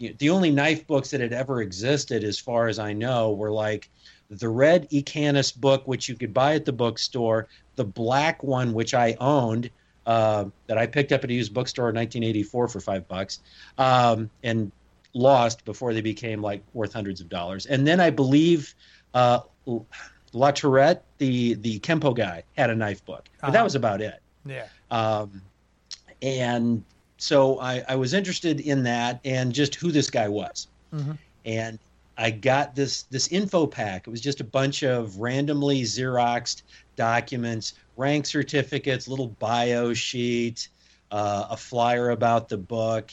the 0.00 0.30
only 0.30 0.50
knife 0.50 0.86
books 0.86 1.10
that 1.10 1.20
had 1.20 1.32
ever 1.32 1.60
existed, 1.62 2.24
as 2.24 2.38
far 2.38 2.68
as 2.68 2.78
I 2.78 2.92
know, 2.92 3.32
were 3.32 3.50
like 3.50 3.88
the 4.30 4.48
red 4.48 4.88
Ecanis 4.90 5.54
book, 5.54 5.86
which 5.86 6.08
you 6.08 6.14
could 6.16 6.32
buy 6.32 6.54
at 6.54 6.64
the 6.64 6.72
bookstore, 6.72 7.48
the 7.76 7.84
black 7.84 8.42
one, 8.42 8.72
which 8.72 8.94
I 8.94 9.16
owned. 9.20 9.70
Uh, 10.06 10.46
that 10.66 10.78
I 10.78 10.86
picked 10.86 11.12
up 11.12 11.22
at 11.22 11.30
a 11.30 11.32
used 11.32 11.52
bookstore 11.52 11.90
in 11.90 11.94
1984 11.94 12.68
for 12.68 12.80
five 12.80 13.06
bucks, 13.06 13.40
um, 13.78 14.30
and 14.42 14.72
lost 15.12 15.64
before 15.64 15.92
they 15.92 16.00
became 16.00 16.40
like 16.40 16.62
worth 16.72 16.92
hundreds 16.92 17.20
of 17.20 17.28
dollars. 17.28 17.66
And 17.66 17.86
then 17.86 18.00
I 18.00 18.08
believe 18.10 18.74
uh, 19.14 19.40
LaTourrette, 20.32 21.00
the 21.18 21.54
the 21.54 21.78
Kempo 21.80 22.16
guy, 22.16 22.42
had 22.56 22.70
a 22.70 22.74
knife 22.74 23.04
book, 23.04 23.28
but 23.40 23.48
that 23.50 23.56
Uh-huh. 23.58 23.64
was 23.64 23.74
about 23.74 24.00
it. 24.00 24.20
yeah. 24.46 24.66
Um, 24.90 25.42
and 26.22 26.82
so 27.20 27.60
I, 27.60 27.84
I 27.86 27.96
was 27.96 28.14
interested 28.14 28.60
in 28.60 28.82
that 28.84 29.20
and 29.26 29.52
just 29.52 29.74
who 29.74 29.92
this 29.92 30.08
guy 30.10 30.26
was. 30.26 30.68
Mhm. 30.92 31.18
And 31.44 31.78
I 32.16 32.30
got 32.30 32.74
this 32.74 33.02
this 33.04 33.28
info 33.28 33.66
pack. 33.66 34.06
It 34.06 34.10
was 34.10 34.20
just 34.20 34.40
a 34.40 34.44
bunch 34.44 34.82
of 34.82 35.18
randomly 35.18 35.82
xeroxed 35.82 36.62
documents, 36.96 37.74
rank 37.96 38.26
certificates, 38.26 39.06
little 39.06 39.28
bio 39.38 39.92
sheet, 39.94 40.68
uh, 41.10 41.46
a 41.50 41.56
flyer 41.56 42.10
about 42.10 42.48
the 42.48 42.56
book. 42.58 43.10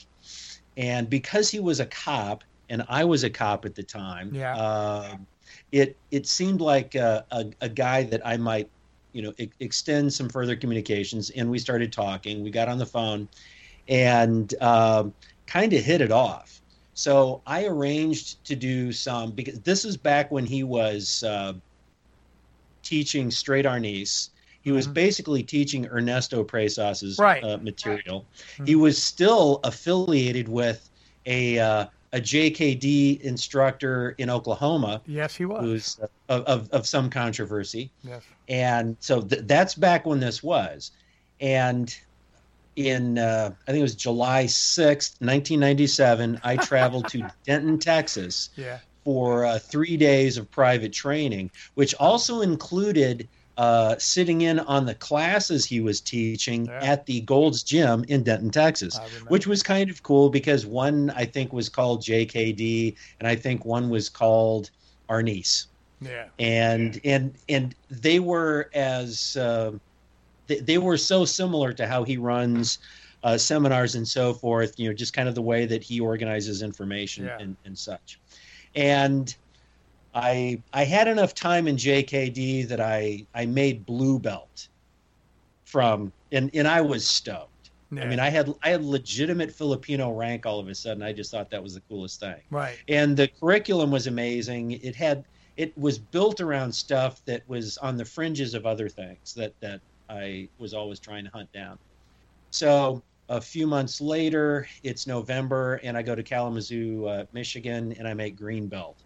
And 0.77 1.09
because 1.09 1.49
he 1.49 1.59
was 1.59 1.79
a 1.79 1.85
cop 1.87 2.43
and 2.69 2.83
I 2.87 3.03
was 3.03 3.23
a 3.23 3.29
cop 3.29 3.65
at 3.65 3.75
the 3.75 3.83
time, 3.83 4.33
Yeah. 4.33 4.55
um, 4.55 5.27
it 5.71 5.97
it 6.11 6.27
seemed 6.27 6.61
like 6.61 6.95
a, 6.95 7.25
a, 7.31 7.45
a 7.61 7.69
guy 7.69 8.03
that 8.03 8.25
I 8.25 8.37
might 8.37 8.69
you 9.11 9.21
know 9.21 9.33
e- 9.37 9.49
extend 9.59 10.13
some 10.13 10.29
further 10.29 10.55
communications 10.55 11.29
and 11.31 11.49
we 11.49 11.59
started 11.59 11.91
talking 11.91 12.43
we 12.43 12.51
got 12.51 12.67
on 12.67 12.77
the 12.77 12.85
phone 12.85 13.27
and 13.89 14.53
um, 14.61 15.13
kind 15.45 15.73
of 15.73 15.83
hit 15.83 16.01
it 16.01 16.11
off 16.11 16.61
so 16.93 17.41
i 17.45 17.65
arranged 17.65 18.43
to 18.45 18.55
do 18.55 18.91
some 18.91 19.31
because 19.31 19.59
this 19.61 19.85
is 19.85 19.95
back 19.97 20.31
when 20.31 20.45
he 20.45 20.63
was 20.63 21.23
uh, 21.23 21.53
teaching 22.83 23.31
straight 23.31 23.65
arnis 23.65 24.29
He 24.61 24.71
was 24.73 24.85
Mhm. 24.87 24.93
basically 24.95 25.43
teaching 25.43 25.85
Ernesto 25.87 26.43
Presas's 26.43 27.17
Right. 27.19 27.41
uh, 27.41 27.57
material. 27.59 28.25
Mhm. 28.57 28.67
He 28.67 28.75
was 28.75 29.01
still 29.01 29.61
affiliated 29.63 30.49
with 30.49 30.89
a 31.25 31.57
uh, 31.59 31.85
a 32.11 32.19
JKD 32.19 33.21
instructor 33.21 34.15
in 34.17 34.29
Oklahoma 34.29 35.01
Yes, 35.05 35.35
he 35.35 35.45
was. 35.45 35.61
who's 35.63 35.99
uh, 36.01 36.07
of, 36.29 36.43
of, 36.45 36.69
of 36.71 36.87
some 36.87 37.09
controversy. 37.09 37.91
yes. 38.03 38.23
And 38.49 38.97
so 38.99 39.21
th- 39.21 39.43
that's 39.45 39.73
back 39.75 40.05
when 40.05 40.19
this 40.19 40.41
was. 40.43 40.91
And 41.39 41.95
in, 42.77 43.17
uh, 43.17 43.49
I 43.67 43.71
think 43.71 43.79
it 43.79 43.83
was 43.83 43.95
July 43.95 44.45
6th, 44.45 45.19
1997, 45.19 46.39
I 46.43 46.55
traveled 46.71 47.07
to 47.09 47.27
Denton, 47.45 47.79
Texas 47.79 48.49
Yeah. 48.55 48.77
for 49.03 49.45
uh, 49.45 49.59
three 49.59 49.97
days 49.97 50.37
of 50.37 50.49
private 50.51 50.93
training, 50.93 51.49
which 51.73 51.93
also 51.95 52.41
included 52.41 53.27
uh, 53.57 53.95
sitting 53.97 54.41
in 54.41 54.59
on 54.59 54.85
the 54.85 54.93
classes 54.93 55.65
he 55.65 55.81
was 55.81 55.99
teaching 55.99 56.67
Yeah. 56.67 56.79
at 56.83 57.07
the 57.07 57.21
Gold's 57.21 57.63
Gym 57.63 58.05
in 58.07 58.21
Denton, 58.23 58.51
Texas 58.51 58.95
which 59.29 59.47
was 59.47 59.63
kind 59.63 59.89
of 59.89 60.03
cool 60.03 60.29
because 60.29 60.67
one 60.67 61.09
I 61.15 61.25
think 61.25 61.51
was 61.51 61.67
called 61.67 62.03
JKD 62.03 62.95
and 63.19 63.27
I 63.27 63.35
think 63.35 63.65
one 63.65 63.89
was 63.89 64.09
called 64.09 64.69
Arnis 65.09 65.65
Yeah. 65.99 66.25
and 66.37 67.01
and 67.03 67.33
and 67.49 67.73
they 67.89 68.19
were 68.19 68.69
as 68.75 69.35
uh, 69.37 69.71
they, 70.47 70.59
they 70.59 70.77
were 70.77 70.97
so 70.97 71.25
similar 71.25 71.73
to 71.73 71.85
how 71.87 72.03
he 72.03 72.17
runs 72.17 72.79
uh, 73.23 73.37
seminars 73.37 73.95
and 73.95 74.07
so 74.07 74.33
forth 74.33 74.79
you 74.79 74.87
know 74.87 74.93
just 74.93 75.13
kind 75.13 75.27
of 75.29 75.35
the 75.35 75.41
way 75.41 75.65
that 75.65 75.83
he 75.83 75.99
organizes 75.99 76.61
information 76.61 77.25
Yeah. 77.25 77.37
and, 77.39 77.55
and 77.65 77.77
such 77.77 78.19
and 78.75 79.35
I 80.15 80.61
I 80.73 80.83
had 80.83 81.07
enough 81.07 81.33
time 81.33 81.67
in 81.67 81.75
JKD 81.75 82.67
that 82.69 82.79
I 82.79 83.25
I 83.35 83.45
made 83.45 83.85
blue 83.85 84.19
belt 84.19 84.67
from 85.65 86.11
and 86.31 86.49
and 86.53 86.67
I 86.67 86.81
was 86.81 87.05
stoked 87.05 87.51
yeah. 87.89 88.03
I 88.03 88.07
mean, 88.07 88.19
I 88.19 88.29
had 88.29 88.53
I 88.63 88.69
had 88.71 88.83
legitimate 88.83 89.49
Filipino 89.49 90.11
rank 90.11 90.45
all 90.45 90.59
of 90.59 90.67
a 90.67 90.75
sudden. 90.75 91.01
I 91.01 91.13
just 91.13 91.31
thought 91.31 91.49
that 91.51 91.63
was 91.63 91.73
the 91.73 91.79
coolest 91.87 92.19
thing. 92.19 92.35
right. 92.49 92.77
And 92.89 93.15
the 93.15 93.29
curriculum 93.29 93.91
was 93.91 94.07
amazing. 94.07 94.71
It 94.71 94.93
had 94.93 95.23
it 95.55 95.71
was 95.77 95.97
built 95.97 96.41
around 96.41 96.73
stuff 96.73 97.23
that 97.25 97.47
was 97.47 97.77
on 97.77 97.95
the 97.95 98.03
fringes 98.03 98.53
of 98.53 98.65
other 98.65 98.89
things 98.89 99.33
that 99.35 99.53
that 99.61 99.79
I 100.09 100.47
was 100.57 100.73
always 100.73 100.99
trying 100.99 101.25
to 101.25 101.31
hunt 101.31 101.51
down. 101.51 101.77
So 102.51 103.01
a 103.29 103.41
few 103.41 103.67
months 103.67 103.99
later, 103.99 104.67
it's 104.83 105.05
November, 105.05 105.75
and 105.83 105.97
I 105.97 106.01
go 106.01 106.15
to 106.15 106.23
Kalamazoo, 106.23 107.05
uh, 107.05 107.25
Michigan, 107.33 107.93
and 107.99 108.07
I 108.07 108.13
make 108.13 108.37
green 108.37 108.67
belt. 108.67 108.97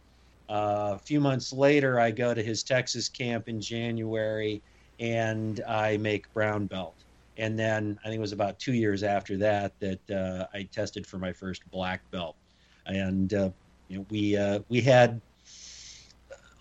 Uh, 0.50 0.92
a 0.96 1.00
few 1.00 1.20
months 1.20 1.54
later, 1.54 2.00
I 2.00 2.12
go 2.12 2.34
to 2.34 2.44
his 2.44 2.62
Texas 2.62 3.10
camp 3.10 3.50
in 3.50 3.60
January, 3.60 4.62
and 5.00 5.62
I 5.68 5.98
make 5.98 6.32
brown 6.34 6.68
belt. 6.68 6.96
And 7.38 7.58
then 7.58 7.98
I 8.04 8.10
think 8.10 8.18
it 8.18 8.22
was 8.22 8.34
about 8.34 8.60
two 8.60 8.74
years 8.74 9.02
after 9.02 9.38
that 9.38 9.74
that 9.80 10.12
uh, 10.12 10.48
I 10.54 10.64
tested 10.72 11.08
for 11.08 11.18
my 11.18 11.34
first 11.34 11.64
black 11.72 12.02
belt. 12.12 12.36
And 12.86 13.34
uh, 13.34 13.50
you 13.88 13.98
know, 13.98 14.06
we 14.10 14.38
uh, 14.38 14.60
we 14.70 14.82
had 14.82 15.20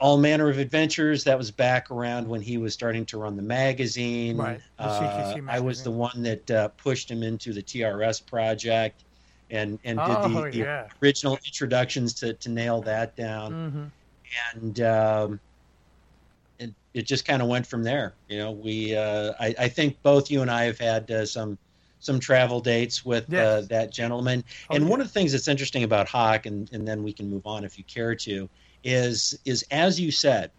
all 0.01 0.19
manner 0.19 0.49
of 0.49 0.59
adventures. 0.59 1.25
That 1.25 1.39
was 1.39 1.51
back 1.51 1.91
around 1.91 2.27
when 2.29 2.41
he 2.43 2.59
was 2.59 2.75
starting 2.75 3.07
to 3.07 3.19
run 3.19 3.37
the 3.37 3.43
magazine. 3.43 4.37
Right, 4.37 4.61
the 4.79 4.89
Uh, 4.89 5.37
I 5.49 5.61
was 5.61 5.83
the 5.83 5.91
one 5.93 6.23
that 6.23 6.51
uh, 6.51 6.69
pushed 6.71 7.11
him 7.11 7.23
into 7.23 7.53
the 7.53 7.63
TRS 7.63 8.21
project, 8.21 9.05
and 9.51 9.79
and 9.85 10.03
did 10.05 10.23
Oh, 10.23 10.23
the, 10.23 10.47
the 10.51 10.59
yeah. 10.59 10.89
original 11.03 11.39
introductions 11.47 12.15
to 12.15 12.35
to 12.35 12.49
nail 12.51 12.83
that 12.83 13.17
down 13.17 13.57
hmm 13.57 13.93
and 14.55 14.81
um, 14.81 15.41
it, 16.59 16.75
it 16.95 17.03
just 17.07 17.25
kind 17.25 17.43
of 17.43 17.49
went 17.49 17.67
from 17.67 17.83
there. 17.83 18.17
You 18.29 18.39
know, 18.39 18.53
we 18.53 18.95
uh, 18.97 19.33
I, 19.41 19.55
I 19.59 19.69
think 19.69 19.99
both 20.03 20.31
you 20.31 20.43
and 20.43 20.51
I 20.51 20.65
have 20.65 20.79
had 20.79 21.11
uh, 21.11 21.27
some 21.27 21.59
some 21.99 22.19
travel 22.19 22.61
dates 22.61 23.05
with 23.05 23.33
uh, 23.37 23.63
that 23.69 23.93
gentleman. 23.93 24.45
Oh, 24.69 24.77
and 24.77 24.89
one 24.89 25.01
of 25.01 25.07
the 25.07 25.13
things 25.13 25.33
that's 25.33 25.49
interesting 25.49 25.83
about 25.85 26.09
Hock, 26.09 26.47
and, 26.47 26.69
and 26.73 26.87
then 26.89 27.03
we 27.03 27.13
can 27.13 27.29
move 27.29 27.43
on 27.47 27.63
if 27.65 27.77
you 27.77 27.85
care 27.85 28.15
to, 28.15 28.49
is 28.85 29.39
is 29.45 29.65
as 29.71 30.01
you 30.01 30.11
said, 30.11 30.51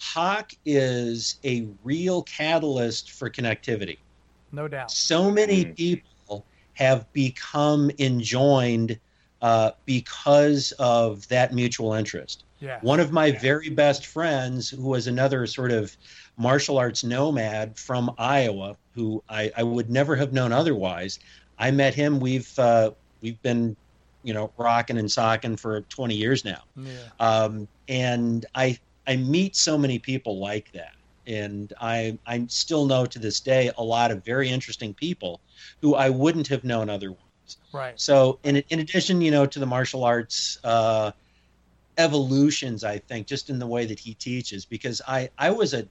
Hock 0.00 0.52
is 0.64 1.38
a 1.44 1.66
real 1.84 2.22
catalyst 2.22 3.12
for 3.12 3.30
connectivity 3.30 3.98
No 4.52 4.68
doubt. 4.68 4.90
so 4.90 5.30
many 5.30 5.64
Mm. 5.66 5.76
people 5.76 6.44
have 6.74 7.10
become 7.12 7.90
enjoined 7.98 8.98
uh, 9.42 9.70
because 9.84 10.72
of 10.78 11.26
that 11.28 11.52
mutual 11.54 11.92
interest. 11.94 12.44
Yeah. 12.58 12.78
One 12.80 13.00
of 13.00 13.12
my 13.12 13.30
very 13.32 13.68
best 13.68 14.06
friends, 14.06 14.70
who 14.70 14.82
was 14.88 15.06
another 15.06 15.46
sort 15.46 15.72
of 15.72 15.94
martial 16.38 16.78
arts 16.78 17.04
nomad 17.04 17.78
from 17.78 18.14
Iowa, 18.18 18.76
who 18.94 19.22
I, 19.28 19.52
I 19.56 19.62
would 19.62 19.90
never 19.90 20.16
have 20.16 20.32
known 20.32 20.52
otherwise, 20.52 21.18
I 21.58 21.70
met 21.70 21.94
him. 21.94 22.18
We've 22.18 22.58
uh, 22.58 22.92
we've 23.20 23.40
been, 23.42 23.76
you 24.26 24.34
know, 24.34 24.50
rocking 24.58 24.98
and 24.98 25.10
socking 25.10 25.56
for 25.56 25.82
20 25.82 26.14
years 26.14 26.44
now 26.44 26.62
Yeah. 26.76 26.92
um, 27.20 27.68
and 27.88 28.44
I 28.54 28.78
I 29.06 29.14
meet 29.16 29.54
so 29.54 29.78
many 29.78 29.98
people 30.00 30.34
like 30.40 30.72
that, 30.72 30.94
and 31.28 31.72
I 31.80 32.18
I 32.26 32.44
still 32.48 32.86
know 32.86 33.06
to 33.06 33.18
this 33.20 33.38
day 33.38 33.70
a 33.78 33.84
lot 33.84 34.10
of 34.10 34.24
very 34.24 34.48
interesting 34.48 34.92
people 34.94 35.40
who 35.80 35.94
I 35.94 36.08
wouldn't 36.10 36.48
have 36.48 36.64
known 36.64 36.90
otherwise. 36.90 37.20
Right. 37.72 37.94
So 38.00 38.40
in 38.42 38.56
in 38.72 38.80
addition, 38.80 39.20
you 39.20 39.30
know, 39.30 39.46
to 39.46 39.58
the 39.60 39.66
martial 39.76 40.02
arts 40.02 40.58
uh, 40.64 41.12
evolutions, 41.98 42.84
I 42.84 42.98
think 42.98 43.26
just 43.26 43.48
in 43.50 43.58
the 43.60 43.66
way 43.66 43.86
that 43.86 43.98
he 44.00 44.14
teaches, 44.14 44.64
because 44.64 45.00
I 45.06 45.30
I 45.38 45.50
was 45.50 45.72
a 45.74 45.86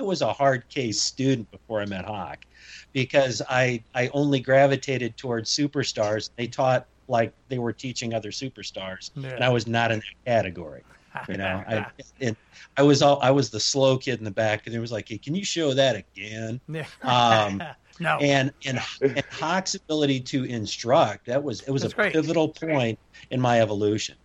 I 0.00 0.02
was 0.02 0.22
a 0.22 0.32
hard 0.32 0.68
case 0.68 1.00
student 1.00 1.50
before 1.50 1.80
I 1.82 1.86
met 1.86 2.04
Hock, 2.06 2.44
because 2.92 3.42
I 3.50 3.82
I 3.94 4.08
only 4.14 4.40
gravitated 4.40 5.16
towards 5.18 5.54
superstars. 5.54 6.30
They 6.36 6.46
taught 6.46 6.86
like 7.08 7.32
they 7.48 7.58
were 7.58 7.72
teaching 7.72 8.14
other 8.14 8.30
superstars, 8.30 9.10
Yeah. 9.16 9.30
and 9.30 9.44
I 9.44 9.48
was 9.48 9.66
not 9.66 9.92
in 9.92 9.98
that 10.00 10.24
category. 10.26 10.82
You 11.28 11.38
know, 11.38 11.64
I 11.68 11.86
and 12.20 12.36
I 12.76 12.82
was 12.82 13.00
all 13.02 13.18
I 13.22 13.30
was 13.30 13.50
the 13.50 13.60
slow 13.60 13.96
kid 13.96 14.18
in 14.18 14.24
the 14.24 14.30
back, 14.30 14.66
and 14.66 14.74
it 14.76 14.80
was 14.80 14.92
like, 14.92 15.08
hey, 15.08 15.18
can 15.18 15.34
you 15.34 15.44
show 15.44 15.72
that 15.74 15.96
again? 15.96 16.60
yeah. 16.68 16.84
Um, 17.02 17.62
no. 18.00 18.18
And 18.18 18.52
and 18.66 18.78
and 19.00 19.24
Hock's 19.30 19.74
ability 19.74 20.20
to 20.20 20.44
instruct 20.44 21.26
that 21.26 21.42
was 21.42 21.62
it 21.62 21.70
was 21.70 21.82
That's 21.82 21.94
a 21.94 21.96
great. 21.96 22.12
pivotal 22.12 22.48
point 22.50 22.98
in 23.30 23.40
my 23.40 23.60
evolution, 23.62 24.16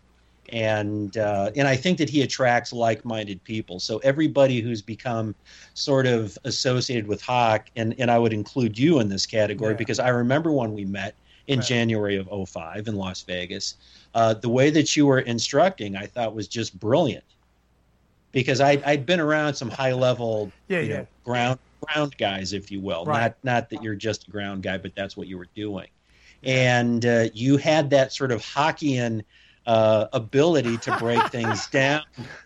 and 0.50 1.16
uh, 1.16 1.52
and 1.56 1.66
I 1.68 1.78
think 1.78 1.98
that 2.00 2.10
he 2.10 2.24
attracts 2.24 2.74
like-minded 2.74 3.42
people. 3.46 3.80
So 3.80 4.00
everybody 4.00 4.60
who's 4.60 4.82
become 4.82 5.34
sort 5.74 6.06
of 6.08 6.38
associated 6.44 7.08
with 7.08 7.22
Hock, 7.22 7.70
and 7.78 7.96
and 8.00 8.12
I 8.12 8.20
would 8.20 8.34
include 8.34 8.78
you 8.78 9.00
in 9.00 9.08
this 9.08 9.26
category 9.26 9.72
Yeah. 9.74 9.78
because 9.78 10.00
I 10.00 10.10
remember 10.10 10.52
when 10.52 10.74
we 10.74 10.84
met 10.84 11.16
in 11.48 11.60
Right. 11.60 11.68
January 11.68 12.16
of 12.18 12.28
05 12.50 12.88
in 12.88 12.96
Las 12.96 13.22
Vegas. 13.24 13.76
Uh, 14.14 14.34
the 14.34 14.50
way 14.50 14.70
that 14.70 14.96
you 14.96 15.06
were 15.06 15.20
instructing, 15.20 15.96
I 15.96 16.06
thought 16.06 16.36
was 16.36 16.48
just 16.48 16.80
brilliant. 16.80 17.24
Because 18.32 18.62
I'd, 18.62 18.82
I'd 18.84 19.06
been 19.06 19.20
around 19.20 19.56
some 19.56 19.70
high 19.70 19.94
level, 19.94 20.52
Yeah, 20.68 20.80
yeah. 20.80 20.98
know, 20.98 21.08
ground 21.24 21.60
ground 21.82 22.16
guys, 22.18 22.54
if 22.54 22.72
you 22.72 22.80
will. 22.80 23.06
Right. 23.06 23.22
Not 23.22 23.36
not 23.44 23.70
that 23.72 23.84
you're 23.84 23.96
just 23.96 24.28
a 24.28 24.32
ground 24.32 24.64
guy, 24.64 24.78
but 24.78 24.96
that's 24.96 25.18
what 25.18 25.28
you 25.28 25.38
were 25.38 25.48
doing. 25.56 25.88
And 26.44 27.06
uh, 27.06 27.26
you 27.34 27.58
had 27.58 27.90
that 27.90 28.14
sort 28.14 28.32
of 28.32 28.42
Hockeyan 28.42 29.24
uh, 29.66 30.08
ability 30.14 30.78
to 30.78 30.96
break 30.98 31.22
things 31.32 31.68
down 31.68 32.04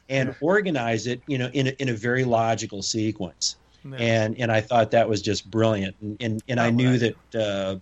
and 0.09 0.35
organize 0.41 1.05
it, 1.07 1.21
you 1.27 1.37
know, 1.37 1.49
in 1.53 1.67
a, 1.67 1.69
in 1.79 1.89
a 1.89 1.93
very 1.93 2.23
logical 2.23 2.81
sequence 2.81 3.57
and 3.99 4.35
and 4.39 4.51
I 4.51 4.61
thought 4.61 4.91
that 4.91 5.07
was 5.07 5.21
just 5.21 5.49
brilliant, 5.51 5.95
and 6.01 6.17
and, 6.19 6.43
and 6.47 6.59
I 6.59 6.71
knew 6.71 6.97
that 6.97 7.35
uh, 7.35 7.75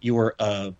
you 0.00 0.14
were 0.14 0.34
uh, 0.38 0.70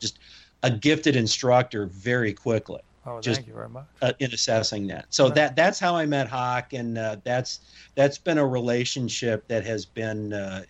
just 0.00 0.18
a 0.62 0.70
gifted 0.70 1.16
instructor 1.16 1.86
very 1.86 2.32
quickly 2.32 2.80
oh, 3.06 3.20
just- 3.20 3.36
thank 3.38 3.46
you 3.48 3.54
very 3.54 3.68
much. 3.68 3.86
uh, 4.02 4.12
in 4.18 4.32
assessing 4.32 4.86
that. 4.88 5.06
So 5.10 5.26
Right. 5.26 5.34
that 5.36 5.56
that's 5.56 5.78
how 5.78 5.96
I 5.96 6.06
met 6.06 6.28
Hock, 6.28 6.72
and 6.72 6.98
uh, 6.98 7.16
that's 7.24 7.60
that's 7.94 8.18
been 8.18 8.38
a 8.38 8.46
relationship 8.46 9.46
that 9.48 9.64
has 9.64 9.86
been 9.86 10.32
uh, 10.32 10.64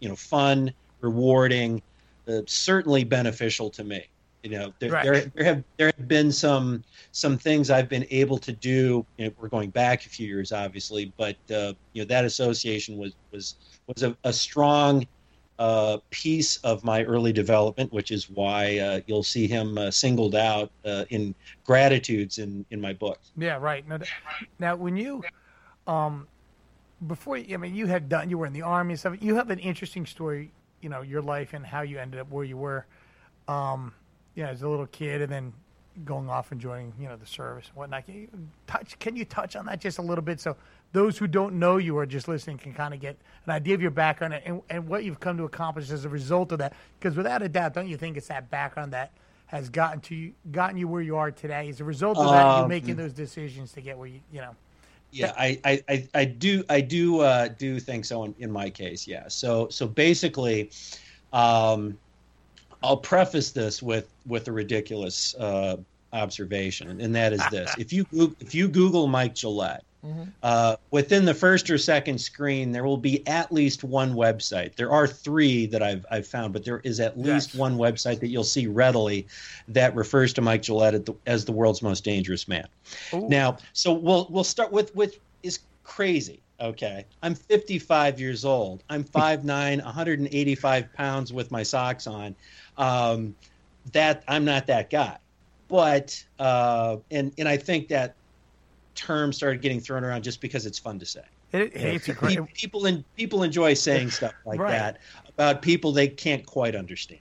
you 0.00 0.08
know 0.08 0.16
fun, 0.16 0.72
rewarding, 1.00 1.82
uh, 2.28 2.42
certainly 2.46 3.04
beneficial 3.04 3.70
to 3.70 3.84
me. 3.84 4.04
You 4.42 4.50
know, 4.50 4.72
there, 4.80 4.90
Right. 4.90 5.04
there, 5.04 5.32
there 5.34 5.44
have 5.44 5.64
there 5.78 5.92
have 5.96 6.08
been 6.08 6.32
some 6.32 6.82
some 7.12 7.38
things 7.38 7.70
I've 7.70 7.88
been 7.88 8.06
able 8.10 8.38
to 8.38 8.52
do. 8.52 9.06
You 9.16 9.26
know, 9.26 9.32
we're 9.38 9.48
going 9.48 9.70
back 9.70 10.04
a 10.06 10.08
few 10.08 10.26
years, 10.26 10.50
obviously, 10.52 11.12
but 11.16 11.36
uh, 11.54 11.74
you 11.92 12.02
know 12.02 12.06
that 12.06 12.24
association 12.24 12.96
was 12.96 13.14
was 13.32 13.56
was 13.86 14.02
a, 14.02 14.16
a 14.24 14.32
strong 14.32 15.06
uh, 15.58 15.98
piece 16.10 16.56
of 16.58 16.82
my 16.84 17.04
early 17.04 17.32
development, 17.32 17.92
which 17.92 18.10
is 18.10 18.28
why 18.30 18.78
uh, 18.78 19.00
you'll 19.06 19.22
see 19.22 19.46
him 19.46 19.78
uh, 19.78 19.90
singled 19.90 20.34
out 20.34 20.70
uh, 20.84 21.04
in 21.10 21.34
gratitudes 21.64 22.38
in 22.38 22.64
in 22.70 22.80
my 22.80 22.92
book. 22.92 23.20
Yeah, 23.36 23.58
right. 23.58 23.86
Now, 23.88 23.98
now 24.58 24.76
when 24.76 24.96
you, 24.96 25.22
um, 25.86 26.26
before 27.06 27.36
I 27.36 27.56
mean, 27.56 27.74
you 27.74 27.86
had 27.86 28.08
done, 28.08 28.30
you 28.30 28.38
were 28.38 28.46
in 28.46 28.52
the 28.52 28.62
army 28.62 28.92
and 28.92 29.00
stuff. 29.00 29.16
You 29.20 29.34
have 29.36 29.50
an 29.50 29.58
interesting 29.58 30.06
story, 30.06 30.50
you 30.80 30.88
know, 30.88 31.02
your 31.02 31.22
life 31.22 31.52
and 31.52 31.64
how 31.64 31.82
you 31.82 31.98
ended 31.98 32.20
up 32.20 32.30
where 32.30 32.44
you 32.44 32.56
were, 32.56 32.86
um, 33.48 33.92
you 34.34 34.42
know, 34.42 34.48
as 34.50 34.62
a 34.62 34.68
little 34.68 34.86
kid, 34.86 35.22
and 35.22 35.30
then 35.30 35.52
going 36.04 36.30
off 36.30 36.52
and 36.52 36.60
joining, 36.60 36.92
you 36.98 37.06
know, 37.06 37.16
the 37.16 37.26
service 37.26 37.66
and 37.68 37.76
whatnot. 37.76 38.06
Can 38.06 38.14
you 38.14 38.28
touch? 38.66 38.98
Can 38.98 39.16
you 39.16 39.26
touch 39.26 39.54
on 39.54 39.66
that 39.66 39.80
just 39.80 39.98
a 39.98 40.02
little 40.02 40.24
bit 40.24 40.40
so 40.40 40.56
those 40.92 41.18
who 41.18 41.26
don't 41.26 41.54
know 41.58 41.76
you 41.78 41.96
or 41.96 42.06
just 42.06 42.28
listening 42.28 42.58
can 42.58 42.72
kind 42.74 42.94
of 42.94 43.00
get 43.00 43.16
an 43.46 43.52
idea 43.52 43.74
of 43.74 43.82
your 43.82 43.90
background 43.90 44.34
and, 44.34 44.62
and 44.70 44.86
what 44.86 45.04
you've 45.04 45.20
come 45.20 45.36
to 45.38 45.44
accomplish 45.44 45.90
as 45.90 46.04
a 46.04 46.08
result 46.08 46.52
of 46.52 46.58
that? 46.58 46.74
Because 47.00 47.16
without 47.16 47.42
a 47.42 47.48
doubt, 47.48 47.74
don't 47.74 47.88
you 47.88 47.96
think 47.96 48.16
it's 48.16 48.28
that 48.28 48.50
background 48.50 48.92
that 48.92 49.12
has 49.46 49.68
gotten 49.68 50.00
to 50.02 50.14
you, 50.14 50.32
gotten 50.50 50.76
you 50.76 50.88
where 50.88 51.02
you 51.02 51.16
are 51.16 51.30
today? 51.30 51.68
As 51.68 51.80
a 51.80 51.84
result 51.84 52.20
of 52.20 52.30
that, 52.30 52.52
you're 52.52 52.64
Um, 52.64 52.68
making 52.68 52.96
those 52.96 53.12
decisions 53.12 53.72
to 53.72 53.80
get 53.80 53.96
where 53.98 54.08
you, 54.08 54.20
you 54.32 54.40
know. 54.40 54.54
yeah 55.10 55.32
I, 55.36 55.60
I, 55.64 55.84
I, 55.88 56.08
I 56.14 56.24
do 56.24 56.64
I 56.70 56.80
do 56.80 57.20
uh, 57.20 57.48
do 57.48 57.78
think 57.80 58.04
so 58.04 58.24
in, 58.24 58.34
in 58.38 58.50
my 58.50 58.70
case 58.70 59.06
yeah 59.06 59.28
so 59.28 59.68
so 59.68 59.86
basically 59.86 60.70
um, 61.32 61.98
I'll 62.82 62.96
preface 62.96 63.50
this 63.52 63.82
with 63.82 64.08
with 64.26 64.48
a 64.48 64.52
ridiculous 64.52 65.34
uh, 65.36 65.76
observation 66.12 67.00
and 67.00 67.14
that 67.14 67.32
is 67.32 67.42
this 67.50 67.74
if 67.78 67.92
you 67.92 68.06
if 68.40 68.54
you 68.54 68.68
Google 68.68 69.06
Mike 69.06 69.34
Gillette 69.34 69.84
uh, 70.42 70.76
within 70.90 71.24
the 71.24 71.34
first 71.34 71.70
or 71.70 71.78
second 71.78 72.18
screen 72.20 72.72
there 72.72 72.84
will 72.84 72.96
be 72.96 73.24
at 73.28 73.52
least 73.52 73.84
one 73.84 74.14
website 74.14 74.74
there 74.74 74.90
are 74.90 75.06
three 75.06 75.66
that 75.66 75.82
I've 75.82 76.04
I've 76.10 76.26
found 76.26 76.52
but 76.52 76.64
there 76.64 76.80
is 76.80 76.98
at 76.98 77.16
least 77.16 77.50
Yes. 77.50 77.54
one 77.54 77.76
website 77.76 78.18
that 78.20 78.28
you'll 78.28 78.42
see 78.42 78.66
readily 78.66 79.26
that 79.68 79.94
refers 79.94 80.32
to 80.34 80.40
Mike 80.40 80.62
Gillette 80.62 80.94
at 80.94 81.06
the, 81.06 81.14
as 81.26 81.44
the 81.44 81.52
world's 81.52 81.82
most 81.82 82.02
dangerous 82.04 82.48
man 82.48 82.66
Ooh. 83.14 83.28
now, 83.28 83.58
so 83.74 83.92
we'll 83.92 84.26
we'll 84.30 84.42
start 84.44 84.72
with 84.72 84.94
with 84.96 85.18
is 85.42 85.60
crazy. 85.84 86.40
Okay, 86.60 87.04
I'm 87.22 87.34
55 87.34 88.20
years 88.20 88.44
old. 88.44 88.84
I'm 88.88 89.02
5'9", 89.20 89.84
185 89.84 90.92
pounds 90.92 91.32
with 91.32 91.50
my 91.50 91.62
socks 91.64 92.06
on. 92.06 92.36
Um, 92.78 93.34
that 93.92 94.22
I'm 94.28 94.44
not 94.44 94.66
that 94.68 94.88
guy, 94.90 95.16
but 95.68 96.22
uh, 96.38 96.98
and 97.10 97.32
and 97.38 97.48
I 97.48 97.56
think 97.56 97.88
that 97.88 98.14
term 98.94 99.32
started 99.32 99.62
getting 99.62 99.80
thrown 99.80 100.04
around 100.04 100.22
just 100.22 100.40
because 100.40 100.66
it's 100.66 100.78
fun 100.78 100.98
to 100.98 101.06
say. 101.06 101.22
It, 101.52 101.74
You 101.76 101.82
know, 101.82 101.88
it's 101.94 102.08
a 102.08 102.12
great. 102.14 102.54
people 102.54 102.86
in, 102.86 103.04
people 103.16 103.42
enjoy 103.42 103.74
saying 103.74 104.10
stuff 104.18 104.34
like 104.46 104.58
Right. 104.60 104.70
that 104.72 104.98
about 105.28 105.62
people 105.62 105.92
they 105.92 106.08
can't 106.08 106.44
quite 106.46 106.74
understand 106.74 107.20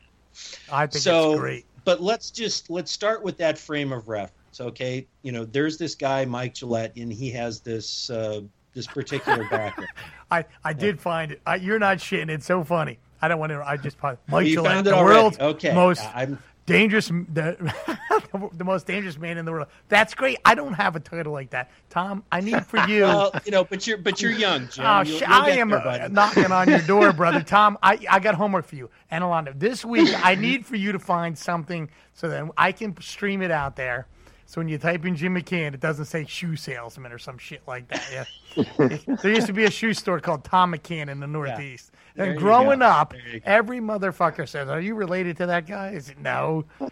I 0.72 0.88
think 0.88 1.04
so- 1.04 1.32
it's 1.34 1.40
great. 1.42 1.66
but 1.86 2.01
let's 2.01 2.32
just 2.32 2.70
let's 2.70 2.92
start 2.92 3.24
with 3.24 3.38
that 3.38 3.58
frame 3.58 3.92
of 3.92 4.08
reference 4.08 4.60
okay 4.60 5.06
you 5.24 5.32
know 5.32 5.46
there's 5.46 5.78
this 5.78 5.96
guy 5.96 6.25
mike 6.25 6.54
gillette 6.54 6.96
and 6.98 7.12
he 7.12 7.30
has 7.32 7.60
this 7.62 8.10
uh, 8.10 8.42
this 8.74 8.88
particular 8.88 9.44
background 9.51 9.90
I, 10.32 10.46
I 10.63 10.72
did 10.72 11.00
find 11.01 11.34
it. 11.34 11.42
I, 11.46 11.56
you're 11.56 11.78
not 11.80 11.98
shitting. 11.98 12.30
It's 12.30 12.46
so 12.46 12.63
funny. 12.63 13.00
I 13.22 13.28
don't 13.28 13.38
want 13.38 13.51
to. 13.51 13.62
I 13.68 13.75
just 13.75 13.98
Mike 14.01 14.48
you 14.48 14.54
Gillette, 14.56 14.86
the 14.86 14.94
already 14.94 15.20
world's 15.20 15.40
okay 15.40 15.74
most 15.74 16.01
i'm 16.16 16.40
dangerous, 16.72 17.08
the, 17.08 17.74
the 18.54 18.63
most 18.63 18.88
dangerous 18.88 19.18
man 19.18 19.38
in 19.38 19.46
the 19.46 19.51
world. 19.51 19.68
That's 19.90 20.13
great. 20.13 20.38
I 20.46 20.56
don't 20.56 20.74
have 20.74 20.96
a 20.96 21.00
title 21.00 21.34
like 21.34 21.51
that, 21.51 21.72
Tom. 21.90 22.24
I 22.32 22.42
need 22.42 22.66
for 22.66 22.78
you. 22.88 23.04
well 23.04 23.32
you 23.46 23.51
know 23.51 23.63
but 23.63 23.86
you're 23.86 23.98
but 23.98 24.22
you're 24.22 24.32
young 24.32 24.68
Jim. 24.70 24.86
Oh, 24.86 25.01
You'll- 25.01 25.20
you'll 25.20 25.30
I 25.32 25.50
am 25.51 25.70
there, 25.70 25.80
uh, 25.88 26.08
knocking 26.10 26.51
on 26.51 26.70
your 26.70 26.80
door, 26.80 27.13
brother. 27.13 27.42
Tom, 27.46 27.78
I, 27.84 28.00
I 28.10 28.20
got 28.20 28.36
homework 28.36 28.66
for 28.66 28.75
you. 28.75 28.90
And 29.10 29.24
Alonda, 29.24 29.58
this 29.58 29.84
week 29.86 30.10
I 30.25 30.36
need 30.36 30.66
for 30.66 30.75
you 30.75 30.92
to 30.92 31.00
find 31.00 31.38
something 31.38 31.90
so 32.13 32.28
that 32.30 32.46
I 32.58 32.72
can 32.72 33.00
stream 33.01 33.42
it 33.42 33.51
out 33.51 33.75
there. 33.75 34.08
So 34.46 34.60
when 34.60 34.68
you 34.68 34.78
type 34.78 35.06
in 35.06 35.16
Jim 35.16 35.34
McCann, 35.36 35.74
it 35.74 35.80
doesn't 35.80 36.06
say 36.06 36.25
shoe 36.25 36.58
salesman 36.58 37.13
or 37.13 37.18
some 37.18 37.38
shit 37.38 37.62
like 37.68 37.88
that. 37.88 38.28
Yeah. 38.58 38.98
there 39.22 39.32
used 39.34 39.48
to 39.48 39.54
be 39.54 39.63
a 39.63 39.72
shoe 39.72 39.93
store 39.93 40.19
called 40.19 40.43
Tom 40.43 40.74
McCann 40.74 41.10
in 41.10 41.22
the 41.22 41.28
Northeast. 41.28 41.91
There 41.93 42.01
And 42.17 42.38
growing 42.38 42.82
up, 42.82 43.12
There 43.13 43.21
you 43.34 43.39
go. 43.39 43.45
every 43.45 43.80
motherfucker 43.80 44.47
says, 44.47 44.69
"Are 44.69 44.82
you 44.82 44.95
related 44.95 45.38
to 45.38 45.45
that 45.47 45.65
guy?" 45.67 45.91
Is 45.91 46.10
it 46.10 46.19
no? 46.19 46.65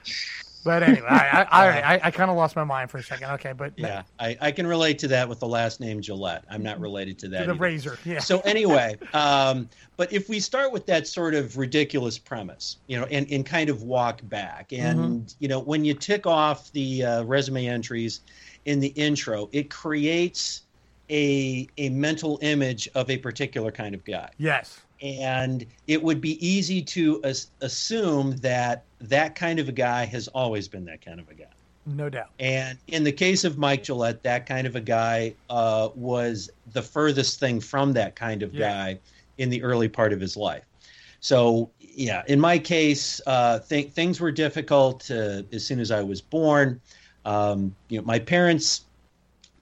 But 0.63 0.83
anyway, 0.83 1.07
I 1.07 1.47
I, 1.49 1.67
I, 1.67 1.99
I, 2.03 2.11
kind 2.11 2.29
of 2.29 2.35
lost 2.35 2.55
my 2.55 2.65
mind 2.65 2.91
for 2.91 2.97
a 2.97 3.03
second. 3.03 3.29
Okay, 3.31 3.53
but 3.53 3.71
yeah 3.77 4.03
I, 4.19 4.37
I 4.41 4.51
can 4.51 4.67
relate 4.67 4.99
to 4.99 5.07
that 5.07 5.27
with 5.29 5.39
the 5.39 5.47
last 5.47 5.79
name 5.79 6.01
gillette 6.01 6.43
i'm 6.49 6.61
not 6.61 6.79
related 6.81 7.17
to 7.19 7.29
that 7.29 7.45
the 7.47 7.53
either. 7.53 7.59
razor. 7.59 7.97
Yeah. 8.03 8.19
so 8.19 8.41
anyway 8.41 8.97
um, 9.13 9.69
but 9.95 10.11
if 10.11 10.27
we 10.27 10.39
start 10.41 10.71
with 10.73 10.85
that 10.87 11.07
sort 11.07 11.33
of 11.33 11.57
ridiculous 11.57 12.17
premise 12.17 12.77
you 12.87 12.99
know 12.99 13.05
and, 13.05 13.25
and 13.31 13.45
kind 13.45 13.69
of 13.69 13.83
walk 13.83 14.19
back 14.23 14.73
and 14.73 15.33
you 15.39 15.47
know 15.47 15.59
when 15.61 15.85
you 15.85 15.93
tick 15.93 16.27
off 16.27 16.71
the 16.73 17.05
uh, 17.05 17.23
resume 17.23 17.65
entries 17.67 18.19
in 18.65 18.81
the 18.81 18.89
intro 18.89 19.47
it 19.53 19.69
creates 19.69 20.63
a 21.09 21.67
a 21.77 21.89
mental 21.89 22.37
image 22.41 22.89
of 22.95 23.09
a 23.09 23.17
particular 23.17 23.71
kind 23.71 23.95
of 23.95 24.03
guy 24.03 24.29
yes. 24.37 24.81
And 25.01 25.65
it 25.87 26.01
would 26.01 26.19
be 26.21 26.45
easy 26.45 26.81
to 26.81 27.21
as- 27.23 27.51
assume 27.61 28.35
that 28.37 28.83
that 29.01 29.35
kind 29.35 29.59
of 29.59 29.69
a 29.69 29.71
guy 29.71 30.05
has 30.05 30.27
always 30.29 30.67
been 30.67 30.85
that 30.85 31.01
kind 31.03 31.19
of 31.19 31.29
a 31.29 31.33
guy 31.33 31.45
No 31.85 32.09
doubt. 32.09 32.29
and 32.39 32.77
in 32.87 33.03
the 33.03 33.11
case 33.11 33.43
of 33.43 33.57
Mike 33.57 33.83
Gillette, 33.83 34.21
that 34.23 34.45
kind 34.45 34.67
of 34.67 34.75
a 34.75 34.81
guy 34.81 35.33
uh, 35.49 35.89
was 35.95 36.49
the 36.73 36.81
furthest 36.81 37.39
thing 37.39 37.59
from 37.59 37.93
that 37.93 38.15
kind 38.15 38.43
of 38.43 38.53
Yeah. 38.53 38.69
guy 38.69 38.99
in 39.37 39.49
the 39.49 39.63
early 39.63 39.87
part 39.87 40.11
of 40.11 40.19
his 40.19 40.35
life. 40.35 40.63
So, 41.21 41.69
yeah, 41.79 42.23
in 42.27 42.39
my 42.39 42.57
case, 42.59 43.19
uh, 43.25 43.59
th- 43.59 43.91
things 43.91 44.19
were 44.21 44.31
difficult 44.31 45.09
uh, 45.11 45.43
as 45.51 45.65
soon 45.65 45.79
as 45.79 45.91
I 45.91 46.01
was 46.01 46.21
born. 46.21 46.79
Um, 47.25 47.75
you 47.89 47.99
know, 47.99 48.05
my 48.05 48.19
parents 48.19 48.85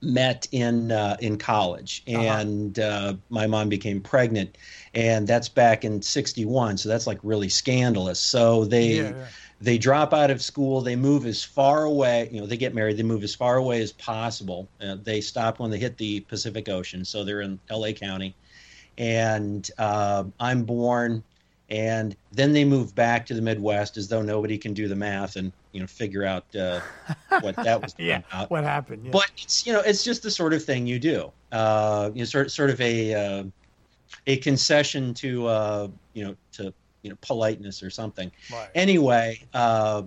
met 0.00 0.46
in 0.52 0.92
uh, 0.92 1.16
in 1.20 1.38
college, 1.38 2.02
Uh-huh. 2.08 2.18
and 2.20 2.78
uh, 2.78 3.14
my 3.30 3.46
mom 3.46 3.68
became 3.68 4.00
pregnant, 4.00 4.56
and 4.94 5.26
that's 5.26 5.48
back 5.48 5.84
in 5.84 6.02
'61. 6.02 6.78
So 6.78 6.88
that's 6.88 7.06
like 7.06 7.18
really 7.22 7.48
scandalous. 7.48 8.20
So 8.20 8.64
they 8.64 8.88
Yeah, 8.98 9.10
yeah. 9.16 9.26
they 9.60 9.78
drop 9.78 10.12
out 10.14 10.30
of 10.30 10.40
school 10.42 10.80
they 10.82 10.94
move 10.96 11.26
as 11.26 11.42
far 11.42 11.84
away 11.84 12.28
you 12.32 12.40
know 12.40 12.46
they 12.46 12.56
get 12.56 12.74
married 12.74 12.96
they 12.96 13.02
move 13.02 13.24
as 13.24 13.34
far 13.34 13.56
away 13.56 13.82
as 13.82 13.92
possible 13.92 14.68
uh, 14.80 14.96
they 15.02 15.20
stop 15.20 15.58
when 15.58 15.70
they 15.70 15.78
hit 15.78 15.96
the 15.98 16.20
pacific 16.20 16.68
ocean 16.68 17.04
so 17.04 17.24
they're 17.24 17.40
in 17.40 17.58
la 17.68 17.90
county 17.90 18.36
and 18.96 19.70
uh, 19.78 20.24
i'm 20.38 20.62
born 20.64 21.22
and 21.68 22.16
then 22.32 22.52
they 22.52 22.64
move 22.64 22.94
back 22.94 23.26
to 23.26 23.34
the 23.34 23.42
midwest 23.42 23.96
as 23.96 24.08
though 24.08 24.22
nobody 24.22 24.58
can 24.58 24.74
do 24.74 24.88
the 24.88 24.96
math 24.96 25.36
and 25.36 25.52
you 25.72 25.80
know 25.80 25.86
figure 25.86 26.24
out 26.24 26.44
uh, 26.54 26.80
what 27.40 27.56
that 27.62 27.82
was 27.82 27.94
Yeah. 27.98 28.22
about 28.30 28.50
What 28.50 28.64
happened? 28.64 29.04
Yeah. 29.04 29.12
but 29.12 29.26
it's 29.42 29.66
you 29.66 29.72
know 29.72 29.80
it's 29.80 30.04
just 30.04 30.22
the 30.22 30.30
sort 30.30 30.54
of 30.54 30.64
thing 30.64 30.86
you 30.86 30.98
do 30.98 31.32
uh 31.52 32.10
you 32.14 32.20
know 32.20 32.24
sort 32.24 32.50
sort 32.50 32.70
of 32.70 32.80
a 32.80 33.14
uh, 33.14 33.44
a 34.26 34.36
concession 34.38 35.14
to 35.14 35.46
uh 35.46 35.88
you 36.14 36.24
know 36.24 36.34
to 36.52 36.72
you 37.02 37.10
know 37.10 37.16
politeness 37.22 37.82
or 37.82 37.90
something 37.90 38.30
Right. 38.50 38.68
anyway 38.74 39.38
uh 39.54 40.02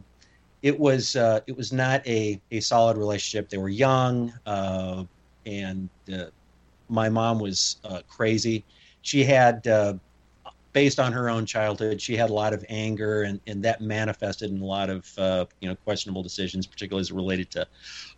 it 0.62 0.78
was 0.80 1.16
uh 1.16 1.40
it 1.48 1.56
was 1.58 1.72
not 1.74 2.06
a 2.08 2.42
a 2.52 2.60
solid 2.60 2.98
relationship 2.98 3.50
they 3.50 3.58
were 3.58 3.70
young 3.70 4.34
uh 4.46 5.04
and 5.46 5.90
uh, 6.14 6.26
my 6.90 7.10
mom 7.10 7.40
was 7.40 7.78
uh, 7.84 8.02
crazy 8.08 8.66
she 9.02 9.24
had 9.24 9.66
uh 9.68 9.94
based 10.74 11.00
on 11.00 11.12
her 11.14 11.30
own 11.30 11.46
childhood 11.46 12.02
she 12.02 12.16
had 12.16 12.30
a 12.30 12.34
lot 12.34 12.54
of 12.54 12.64
anger 12.70 13.24
and 13.24 13.42
and 13.48 13.64
that 13.64 13.82
manifested 13.82 14.52
in 14.52 14.62
a 14.62 14.66
lot 14.66 14.90
of 14.90 15.06
uh 15.18 15.46
you 15.62 15.70
know 15.70 15.76
questionable 15.86 16.24
decisions 16.24 16.68
particularly 16.68 17.02
as 17.02 17.10
it 17.12 17.16
related 17.16 17.50
to 17.52 17.66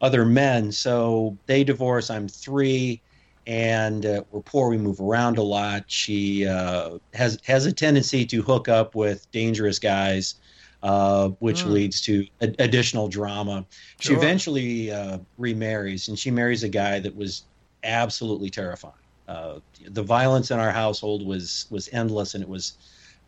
other 0.01 0.25
men. 0.25 0.71
So 0.71 1.37
they 1.47 1.63
divorce. 1.63 2.09
I'm 2.09 2.27
three, 2.27 3.01
and 3.45 4.05
uh, 4.05 4.23
we're 4.31 4.41
poor. 4.41 4.69
We 4.69 4.77
move 4.77 4.99
around 4.99 5.37
a 5.37 5.43
lot. 5.43 5.83
She 5.87 6.45
uh, 6.47 6.97
has 7.13 7.39
has 7.45 7.65
a 7.65 7.73
tendency 7.73 8.25
to 8.27 8.41
hook 8.41 8.67
up 8.69 8.95
with 8.95 9.29
dangerous 9.31 9.79
guys, 9.79 10.35
uh, 10.81 11.29
which 11.39 11.65
Mm. 11.65 11.71
leads 11.71 12.01
to 12.03 12.25
a- 12.41 12.55
additional 12.59 13.07
drama. 13.07 13.65
She 13.99 14.13
eventually 14.13 14.91
uh, 14.91 15.19
remarries, 15.37 16.07
and 16.07 16.17
she 16.17 16.31
marries 16.31 16.63
a 16.63 16.69
guy 16.69 16.99
that 16.99 17.15
was 17.15 17.47
absolutely 17.83 18.49
terrifying. 18.49 18.93
Uh, 19.27 19.59
the 19.89 20.03
violence 20.03 20.51
in 20.51 20.59
our 20.59 20.71
household 20.71 21.25
was 21.25 21.65
was 21.69 21.89
endless, 21.93 22.33
and 22.35 22.43
it 22.43 22.49
was 22.49 22.73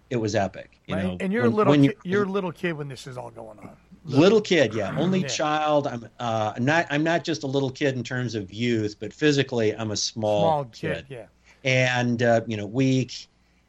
it 0.10 0.18
was 0.18 0.36
epic. 0.36 0.80
You 0.88 0.96
Right? 0.96 1.04
know, 1.04 1.18
and 1.20 1.32
you're 1.34 1.46
a 1.46 1.50
little 1.50 1.72
when 1.72 1.82
ki- 1.82 1.88
you- 2.04 2.12
you're 2.12 2.24
a 2.24 2.30
little 2.30 2.52
kid 2.52 2.74
when 2.74 2.88
this 2.88 3.08
is 3.08 3.18
all 3.18 3.32
going 3.32 3.58
on. 3.60 3.78
little 4.08 4.40
kid 4.42 4.76
yeah 4.76 4.94
only 5.00 5.22
Yeah. 5.22 5.28
child 5.28 5.88
i'm 5.88 6.08
uh 6.20 6.54
not 6.60 6.86
i'm 6.92 7.04
not 7.04 7.24
just 7.24 7.42
a 7.42 7.48
little 7.48 7.72
kid 7.72 7.96
in 7.96 8.04
terms 8.04 8.36
of 8.36 8.54
youth 8.54 8.98
but 9.00 9.12
physically 9.12 9.76
i'm 9.76 9.90
a 9.90 9.98
small, 9.98 10.42
small 10.42 10.66
kid, 10.66 11.06
kid. 11.08 11.16
Yeah. 11.18 11.26
and 11.64 12.22
uh, 12.22 12.42
you 12.46 12.56
know 12.56 12.68
weak 12.68 13.28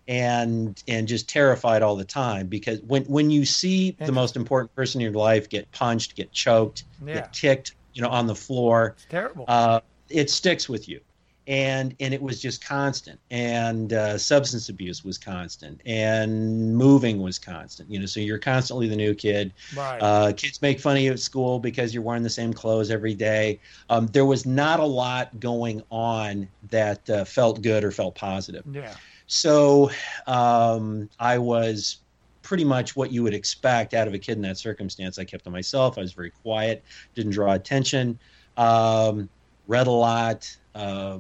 and 0.09 0.83
and 0.89 1.09
just 1.09 1.27
terrified 1.29 1.81
all 1.83 1.97
the 1.97 2.05
time 2.05 2.49
because 2.49 2.81
when 2.83 3.05
when 3.05 3.31
you 3.31 3.47
see 3.47 3.93
the 3.99 4.13
most 4.13 4.37
important 4.37 4.75
person 4.75 5.01
in 5.01 5.05
your 5.07 5.15
life 5.15 5.49
get 5.49 5.71
punched 5.73 6.15
get 6.17 6.31
choked 6.33 6.85
Yeah. 7.07 7.15
get 7.15 7.33
kicked 7.33 7.75
you 7.95 8.03
know 8.03 8.09
on 8.11 8.27
the 8.27 8.35
floor 8.35 8.89
It's 8.97 9.07
terrible. 9.09 9.47
uh, 9.49 9.81
it 10.11 10.29
sticks 10.29 10.69
with 10.69 10.87
you 10.87 11.01
and 11.47 11.95
and 12.01 12.13
it 12.13 12.21
was 12.21 12.41
just 12.41 12.65
constant 12.65 13.21
and 13.31 13.93
uh, 13.93 14.19
substance 14.19 14.69
abuse 14.69 15.05
was 15.05 15.17
constant 15.17 15.81
and 15.87 16.75
moving 16.75 17.21
was 17.21 17.39
constant 17.39 17.91
you 17.91 17.99
know 18.01 18.07
so 18.07 18.19
you're 18.19 18.39
constantly 18.39 18.89
the 18.89 18.97
new 18.97 19.15
kid 19.15 19.53
right. 19.77 19.99
uh, 19.99 20.33
kids 20.33 20.61
make 20.61 20.81
fun 20.81 20.97
of 20.97 21.03
you 21.03 21.13
at 21.13 21.21
school 21.21 21.59
because 21.59 21.95
you're 21.95 22.03
wearing 22.03 22.23
the 22.23 22.31
same 22.31 22.53
clothes 22.53 22.91
every 22.91 23.15
day 23.15 23.61
um, 23.91 24.07
there 24.09 24.27
was 24.27 24.45
not 24.45 24.81
a 24.81 24.85
lot 24.85 25.39
going 25.39 25.83
on 25.91 26.49
that 26.71 27.09
uh, 27.11 27.25
felt 27.25 27.63
good 27.63 27.85
or 27.85 27.93
felt 27.93 28.15
positive 28.15 28.65
yeah. 28.73 28.95
so 29.27 29.91
um, 30.27 31.09
I 31.21 31.39
was 31.39 31.99
pretty 32.43 32.65
much 32.65 32.95
what 32.95 33.11
you 33.11 33.25
would 33.25 33.35
expect 33.35 33.93
out 33.93 34.07
of 34.07 34.15
a 34.15 34.19
kid 34.19 34.37
in 34.37 34.43
that 34.43 34.57
circumstance. 34.57 35.19
I 35.19 35.25
kept 35.25 35.43
to 35.45 35.51
myself. 35.51 35.99
I 35.99 36.03
was 36.03 36.13
very 36.13 36.31
quiet, 36.31 36.85
didn't 37.17 37.33
draw 37.33 37.55
attention, 37.55 38.21
um, 38.57 39.29
read 39.67 39.89
a 39.89 39.91
lot, 39.91 40.57
uh, 40.77 41.19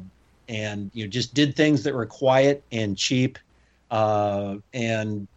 and 0.48 0.90
you 0.94 1.04
know 1.04 1.10
just 1.10 1.34
did 1.34 1.56
things 1.56 1.82
that 1.82 1.94
were 1.94 2.06
quiet 2.06 2.62
and 2.72 2.96
cheap. 2.96 3.38
Uh, 3.90 4.56
and 4.74 5.28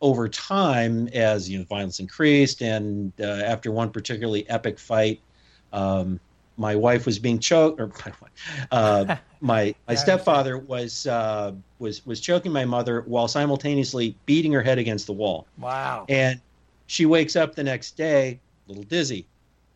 over 0.00 0.28
time, 0.28 1.08
as 1.08 1.48
you 1.48 1.58
know, 1.58 1.64
violence 1.64 2.00
increased, 2.00 2.62
and 2.62 3.12
uh, 3.20 3.24
after 3.24 3.72
one 3.72 3.90
particularly 3.90 4.48
epic 4.48 4.78
fight, 4.78 5.20
um, 5.72 6.20
my 6.56 6.74
wife 6.74 7.06
was 7.06 7.18
being 7.18 7.38
choked, 7.38 7.80
or 7.80 7.90
uh, 8.70 9.16
my 9.40 9.74
my 9.88 9.94
stepfather 9.94 10.58
was 10.58 11.06
uh, 11.06 11.52
was 11.78 12.04
was 12.06 12.20
choking 12.20 12.52
my 12.52 12.64
mother 12.64 13.02
while 13.02 13.28
simultaneously 13.28 14.16
beating 14.26 14.52
her 14.52 14.62
head 14.62 14.78
against 14.78 15.06
the 15.06 15.12
wall. 15.12 15.46
Wow! 15.58 16.06
And 16.08 16.40
she 16.86 17.06
wakes 17.06 17.36
up 17.36 17.54
the 17.54 17.64
next 17.64 17.96
day, 17.96 18.40
a 18.66 18.68
little 18.68 18.84
dizzy. 18.84 19.26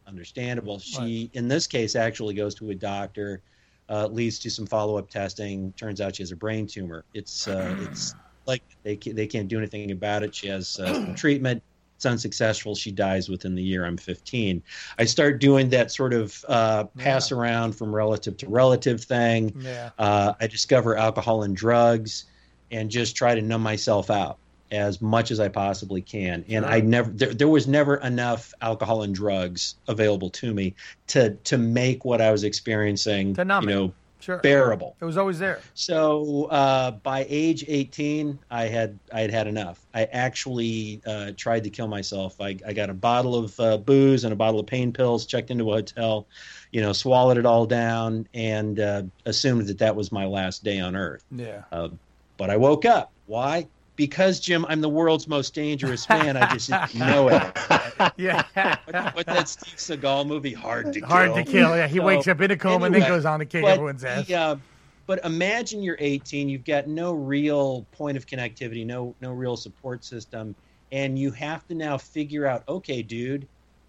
Understandable. 0.06 0.78
She, 0.80 1.30
in 1.34 1.46
this 1.46 1.68
case, 1.68 1.94
actually 1.94 2.34
goes 2.34 2.54
to 2.56 2.70
a 2.70 2.74
doctor, 2.74 3.42
uh, 3.90 4.06
leads 4.06 4.38
to 4.38 4.50
some 4.50 4.66
follow 4.66 4.96
up 4.96 5.10
testing. 5.10 5.72
Turns 5.72 6.00
out 6.00 6.16
she 6.16 6.22
has 6.22 6.32
a 6.32 6.36
brain 6.36 6.66
tumor. 6.66 7.04
It's 7.12 7.48
uh, 7.48 7.76
it's 7.80 8.14
like 8.46 8.62
they 8.82 8.96
can't, 8.96 9.16
they 9.16 9.26
can't 9.26 9.48
do 9.48 9.58
anything 9.58 9.90
about 9.90 10.22
it. 10.22 10.34
She 10.34 10.48
has 10.48 10.78
uh, 10.78 11.12
treatment 11.16 11.62
it's 12.00 12.06
unsuccessful. 12.06 12.74
She 12.74 12.92
dies 12.92 13.28
within 13.28 13.54
the 13.54 13.62
year 13.62 13.84
I'm 13.84 13.98
15. 13.98 14.62
I 14.98 15.04
start 15.04 15.38
doing 15.38 15.68
that 15.68 15.92
sort 15.92 16.14
of 16.14 16.42
uh, 16.48 16.84
pass 16.96 17.30
yeah. 17.30 17.36
around 17.36 17.72
from 17.74 17.94
relative 17.94 18.38
to 18.38 18.48
relative 18.48 19.04
thing. 19.04 19.54
Yeah. 19.58 19.90
Uh, 19.98 20.32
I 20.40 20.46
discover 20.46 20.96
alcohol 20.96 21.42
and 21.42 21.54
drugs 21.54 22.24
and 22.70 22.90
just 22.90 23.16
try 23.16 23.34
to 23.34 23.42
numb 23.42 23.62
myself 23.62 24.08
out 24.08 24.38
as 24.70 25.00
much 25.00 25.30
as 25.30 25.40
I 25.40 25.48
possibly 25.48 26.00
can. 26.00 26.44
And. 26.48 26.64
I 26.64 26.80
never 26.80 27.10
there, 27.10 27.34
there 27.34 27.48
was 27.48 27.66
never 27.66 27.96
enough 27.96 28.54
alcohol 28.60 29.02
and 29.02 29.14
drugs 29.14 29.74
available 29.88 30.30
to 30.30 30.52
me 30.52 30.74
to 31.08 31.30
to 31.44 31.58
make 31.58 32.04
what 32.04 32.20
I 32.20 32.30
was 32.30 32.44
experiencing, 32.44 33.34
you 33.36 33.44
know, 33.44 33.92
sure. 34.20 34.38
bearable. 34.38 34.96
It 35.00 35.04
was 35.04 35.16
always 35.16 35.38
there. 35.38 35.60
So 35.74 36.44
uh, 36.46 36.92
by 36.92 37.26
age 37.28 37.64
18, 37.66 38.38
I 38.50 38.64
had 38.66 38.98
I 39.12 39.20
had 39.22 39.30
had 39.30 39.46
enough. 39.46 39.84
I 39.92 40.04
actually 40.04 41.00
uh, 41.06 41.32
tried 41.36 41.64
to 41.64 41.70
kill 41.70 41.88
myself. 41.88 42.40
I, 42.40 42.56
I 42.66 42.72
got 42.72 42.90
a 42.90 42.94
bottle 42.94 43.34
of 43.34 43.58
uh, 43.60 43.76
booze 43.78 44.24
and 44.24 44.32
a 44.32 44.36
bottle 44.36 44.60
of 44.60 44.66
pain 44.66 44.92
pills. 44.92 45.26
Checked 45.26 45.50
into 45.50 45.70
a 45.70 45.74
hotel, 45.74 46.26
you 46.70 46.80
know, 46.80 46.92
swallowed 46.92 47.38
it 47.38 47.46
all 47.46 47.66
down, 47.66 48.28
and 48.34 48.78
uh, 48.78 49.02
assumed 49.26 49.66
that 49.66 49.78
that 49.78 49.96
was 49.96 50.12
my 50.12 50.26
last 50.26 50.64
day 50.64 50.80
on 50.80 50.96
Earth. 50.96 51.24
Yeah. 51.30 51.62
Uh, 51.72 51.88
but 52.36 52.50
I 52.50 52.56
woke 52.56 52.84
up. 52.84 53.12
Why? 53.26 53.66
Because 54.00 54.40
Jim, 54.40 54.64
I'm 54.66 54.80
the 54.80 54.88
world's 54.88 55.28
most 55.28 55.52
dangerous 55.52 56.08
man. 56.08 56.34
I 56.34 56.50
just 56.54 56.70
know 56.94 57.28
it. 57.28 58.12
yeah. 58.16 58.44
What, 58.86 59.14
what's 59.14 59.26
that 59.26 59.46
Steve 59.46 60.00
Seagal 60.00 60.26
movie? 60.26 60.54
Hard 60.54 60.94
to 60.94 61.00
Hard 61.00 61.26
kill. 61.26 61.34
Hard 61.34 61.46
to 61.46 61.52
kill. 61.52 61.76
Yeah, 61.76 61.86
he 61.86 61.98
so, 61.98 62.04
wakes 62.04 62.26
up 62.26 62.40
in 62.40 62.50
a 62.50 62.56
coma 62.56 62.86
anyway, 62.86 62.86
and 62.86 63.02
then 63.02 63.10
goes 63.10 63.26
on 63.26 63.40
to 63.40 63.44
kick 63.44 63.62
everyone's 63.62 64.02
ass. 64.02 64.26
The, 64.26 64.34
uh, 64.34 64.56
but 65.04 65.22
imagine 65.22 65.82
you're 65.82 65.98
18. 65.98 66.48
You've 66.48 66.64
got 66.64 66.86
no 66.86 67.12
real 67.12 67.84
point 67.92 68.16
of 68.16 68.24
connectivity, 68.24 68.86
no 68.86 69.14
no 69.20 69.32
real 69.32 69.54
support 69.54 70.02
system, 70.02 70.54
and 70.92 71.18
you 71.18 71.30
have 71.32 71.68
to 71.68 71.74
now 71.74 71.98
figure 71.98 72.46
out. 72.46 72.64
Okay, 72.70 73.02
dude, 73.02 73.46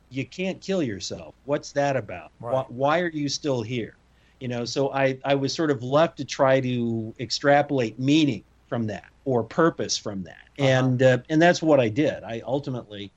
you 0.10 0.26
can't 0.26 0.60
kill 0.60 0.84
yourself. 0.84 1.36
What's 1.45 1.71
that 1.71 1.95
about? 1.95 2.32
Right. 2.41 2.54
Why, 2.54 2.65
why 2.67 3.00
are 3.00 3.12
you 3.12 3.30
still 3.30 3.62
here? 3.62 3.95
You 4.41 4.50
know, 4.50 4.65
so 4.65 4.91
I, 4.91 5.17
I 5.24 5.36
was 5.36 5.54
sort 5.54 5.71
of 5.71 5.84
left 5.84 6.17
to 6.17 6.26
try 6.26 6.60
to 6.60 7.13
extrapolate 7.17 7.97
meaning 7.97 8.43
from 8.67 8.88
that 8.88 9.11
or 9.26 9.44
purpose 9.44 9.98
from 9.98 10.24
that, 10.24 10.48
uh-huh. 10.60 10.68
and 10.68 11.04
uh, 11.04 11.18
and 11.30 11.42
that's 11.42 11.62
what 11.62 11.80
I 11.80 11.90
did. 11.90 12.24
I 12.24 12.42
ultimately 12.46 13.12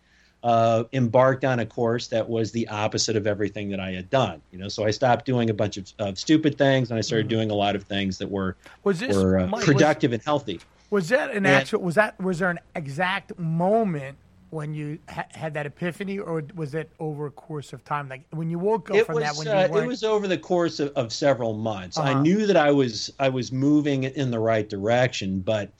uh, 0.44 0.84
embarked 0.92 1.44
on 1.44 1.60
a 1.60 1.66
course 1.66 2.06
that 2.08 2.28
was 2.28 2.52
the 2.52 2.68
opposite 2.68 3.16
of 3.16 3.26
everything 3.26 3.70
that 3.70 3.80
I 3.80 3.92
had 3.92 4.10
done. 4.10 4.42
You 4.52 4.58
know, 4.58 4.68
so 4.68 4.84
I 4.84 4.90
stopped 4.90 5.24
doing 5.24 5.48
a 5.48 5.54
bunch 5.54 5.78
of, 5.78 5.90
of 5.98 6.18
stupid 6.18 6.58
things 6.58 6.90
and 6.90 6.98
I 6.98 7.00
started 7.00 7.24
mm-hmm. 7.24 7.36
doing 7.36 7.50
a 7.50 7.54
lot 7.54 7.74
of 7.74 7.84
things 7.84 8.18
that 8.18 8.30
were 8.30 8.56
was 8.84 9.00
this, 9.00 9.16
were 9.16 9.38
uh, 9.38 9.46
Mike, 9.46 9.64
productive 9.64 10.10
was, 10.10 10.18
and 10.18 10.24
healthy. 10.24 10.60
Was 10.90 11.08
that 11.08 11.30
an 11.30 11.38
and, 11.38 11.46
actual? 11.46 11.80
Was 11.80 11.94
that 11.94 12.20
was 12.20 12.40
there 12.40 12.50
an 12.50 12.60
exact 12.76 13.38
moment 13.38 14.18
when 14.54 14.72
you 14.72 14.98
ha- 15.08 15.26
had 15.32 15.52
that 15.52 15.66
epiphany, 15.66 16.18
or 16.18 16.44
was 16.54 16.74
it 16.74 16.88
over 17.00 17.26
a 17.26 17.30
course 17.30 17.72
of 17.72 17.84
time? 17.84 18.08
Like 18.08 18.22
when 18.30 18.48
you 18.48 18.58
woke 18.58 18.90
up 18.90 19.04
from 19.04 19.16
was, 19.16 19.24
that, 19.24 19.36
when 19.36 19.48
uh, 19.48 19.68
you 19.68 19.82
it 19.82 19.86
was 19.86 20.04
over 20.04 20.28
the 20.28 20.38
course 20.38 20.78
of, 20.78 20.92
of 20.94 21.12
several 21.12 21.54
months. 21.54 21.98
Uh-huh. 21.98 22.10
I 22.10 22.22
knew 22.22 22.46
that 22.46 22.56
I 22.56 22.70
was 22.70 23.12
I 23.18 23.28
was 23.28 23.50
moving 23.50 24.04
in 24.04 24.30
the 24.30 24.38
right 24.38 24.68
direction, 24.68 25.40
but 25.40 25.70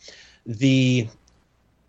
the 0.45 1.07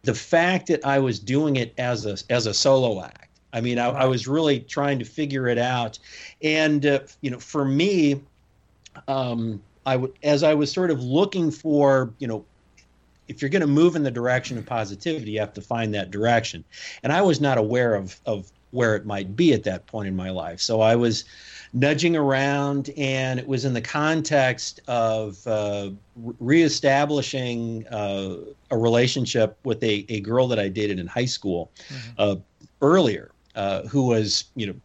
the 0.03 0.13
fact 0.13 0.67
that 0.67 0.85
I 0.85 0.99
was 0.99 1.19
doing 1.19 1.55
it 1.55 1.73
as 1.79 2.05
a 2.05 2.17
as 2.29 2.45
a 2.45 2.53
solo 2.53 3.03
act. 3.03 3.29
I 3.51 3.61
mean, 3.61 3.79
I, 3.79 3.87
right. 3.87 4.03
I 4.03 4.05
was 4.05 4.27
really 4.27 4.59
trying 4.59 4.99
to 4.99 5.05
figure 5.05 5.47
it 5.47 5.57
out, 5.57 5.97
and 6.43 6.85
uh, 6.85 6.99
you 7.21 7.31
know, 7.31 7.39
for 7.39 7.65
me, 7.65 8.21
um, 9.07 9.61
I 9.85 9.93
w- 9.93 10.13
as 10.23 10.43
I 10.43 10.53
was 10.53 10.71
sort 10.71 10.91
of 10.91 11.01
looking 11.01 11.49
for, 11.51 12.13
you 12.19 12.27
know, 12.27 12.45
if 13.27 13.41
you're 13.41 13.49
going 13.49 13.61
to 13.61 13.67
move 13.67 13.95
in 13.95 14.03
the 14.03 14.11
direction 14.11 14.57
of 14.57 14.65
positivity, 14.65 15.31
you 15.31 15.39
have 15.39 15.53
to 15.53 15.61
find 15.61 15.93
that 15.93 16.11
direction. 16.11 16.63
And 17.03 17.11
I 17.11 17.21
was 17.21 17.41
not 17.41 17.57
aware 17.57 17.95
of 17.95 18.19
of 18.25 18.51
where 18.71 18.95
it 18.95 19.05
might 19.05 19.35
be 19.35 19.53
at 19.53 19.63
that 19.63 19.85
point 19.87 20.07
in 20.07 20.15
my 20.15 20.29
life, 20.29 20.59
so 20.59 20.81
I 20.81 20.95
was 20.95 21.25
nudging 21.75 22.15
around, 22.15 22.89
and 22.97 23.37
it 23.37 23.47
was 23.47 23.65
in 23.65 23.73
the 23.73 23.81
context 23.81 24.79
of 24.87 25.45
uh, 25.45 25.89
reestablishing 26.39 27.85
uh, 27.87 28.37
a 28.71 28.77
relationship 28.77 29.57
with 29.65 29.83
a, 29.83 30.05
a 30.07 30.21
girl 30.21 30.47
that 30.47 30.57
I 30.57 30.69
dated 30.69 30.99
in 30.99 31.07
high 31.07 31.25
school 31.25 31.71
mm-hmm. 31.89 32.11
uh, 32.17 32.35
earlier, 32.81 33.31
uh, 33.55 33.83
who 33.83 34.07
was, 34.07 34.45
you 34.55 34.67
know, 34.67 34.75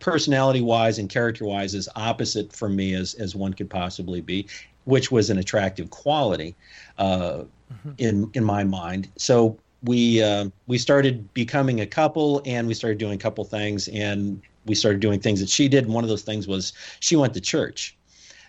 personality 0.00 0.60
wise 0.60 0.98
and 0.98 1.08
character 1.08 1.46
wise 1.46 1.74
as 1.74 1.88
opposite 1.96 2.52
from 2.52 2.76
me 2.76 2.92
as, 2.94 3.14
as 3.14 3.34
one 3.34 3.54
could 3.54 3.70
possibly 3.70 4.20
be, 4.20 4.46
which 4.84 5.10
was 5.10 5.30
an 5.30 5.38
attractive 5.38 5.88
quality 5.88 6.54
uh, 6.98 7.44
mm-hmm. 7.72 7.92
in 7.98 8.30
in 8.34 8.44
my 8.44 8.64
mind. 8.64 9.08
So 9.16 9.58
we 9.82 10.22
uh, 10.22 10.48
we 10.66 10.78
started 10.78 11.32
becoming 11.34 11.80
a 11.80 11.86
couple, 11.86 12.42
and 12.46 12.66
we 12.66 12.74
started 12.74 12.98
doing 12.98 13.14
a 13.14 13.18
couple 13.18 13.44
things, 13.44 13.88
and 13.88 14.40
we 14.66 14.74
started 14.74 15.00
doing 15.00 15.20
things 15.20 15.40
that 15.40 15.48
she 15.48 15.68
did. 15.68 15.84
And 15.84 15.94
one 15.94 16.04
of 16.04 16.10
those 16.10 16.22
things 16.22 16.48
was 16.48 16.72
she 17.00 17.16
went 17.16 17.34
to 17.34 17.40
church. 17.40 17.96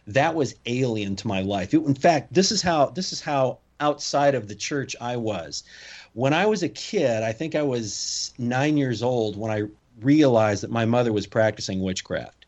That 0.07 0.35
was 0.35 0.55
alien 0.65 1.15
to 1.17 1.27
my 1.27 1.41
life. 1.41 1.73
It, 1.73 1.83
in 1.83 1.95
fact, 1.95 2.33
this 2.33 2.51
is 2.51 2.61
how 2.61 2.87
this 2.87 3.11
is 3.11 3.21
how 3.21 3.59
outside 3.79 4.35
of 4.35 4.47
the 4.47 4.55
church 4.55 4.95
I 5.01 5.17
was. 5.17 5.63
When 6.13 6.33
I 6.33 6.45
was 6.45 6.63
a 6.63 6.69
kid, 6.69 7.23
I 7.23 7.33
think 7.33 7.55
I 7.55 7.61
was 7.61 8.33
nine 8.37 8.77
years 8.77 9.03
old 9.03 9.35
when 9.37 9.51
I 9.51 9.63
realized 9.99 10.63
that 10.63 10.71
my 10.71 10.85
mother 10.85 11.11
was 11.11 11.27
practicing 11.27 11.81
witchcraft. 11.81 12.44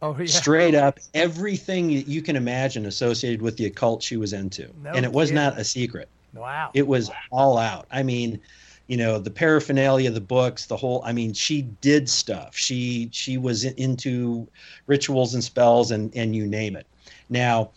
Oh, 0.00 0.16
yeah. 0.16 0.26
Straight 0.26 0.74
up, 0.74 0.98
everything 1.14 1.88
that 1.88 2.06
you 2.06 2.22
can 2.22 2.36
imagine 2.36 2.86
associated 2.86 3.42
with 3.42 3.56
the 3.56 3.66
occult 3.66 4.02
she 4.02 4.16
was 4.16 4.32
into. 4.32 4.68
No 4.82 4.92
and 4.92 5.04
it 5.04 5.12
was 5.12 5.30
kidding. 5.30 5.42
not 5.42 5.58
a 5.58 5.64
secret. 5.64 6.08
Wow. 6.34 6.70
It 6.74 6.86
was 6.86 7.10
all 7.30 7.58
out. 7.58 7.86
I 7.90 8.02
mean, 8.02 8.40
you 8.88 8.96
know 8.96 9.18
the 9.18 9.30
paraphernalia 9.30 10.10
the 10.10 10.20
books 10.20 10.66
the 10.66 10.76
whole 10.76 11.02
i 11.04 11.12
mean 11.12 11.32
she 11.32 11.62
did 11.82 12.08
stuff 12.08 12.56
she 12.56 13.08
she 13.12 13.36
was 13.36 13.64
into 13.64 14.48
rituals 14.86 15.34
and 15.34 15.44
spells 15.44 15.90
and 15.90 16.10
and 16.16 16.34
you 16.34 16.46
name 16.46 16.74
it 16.74 16.86
now 17.28 17.70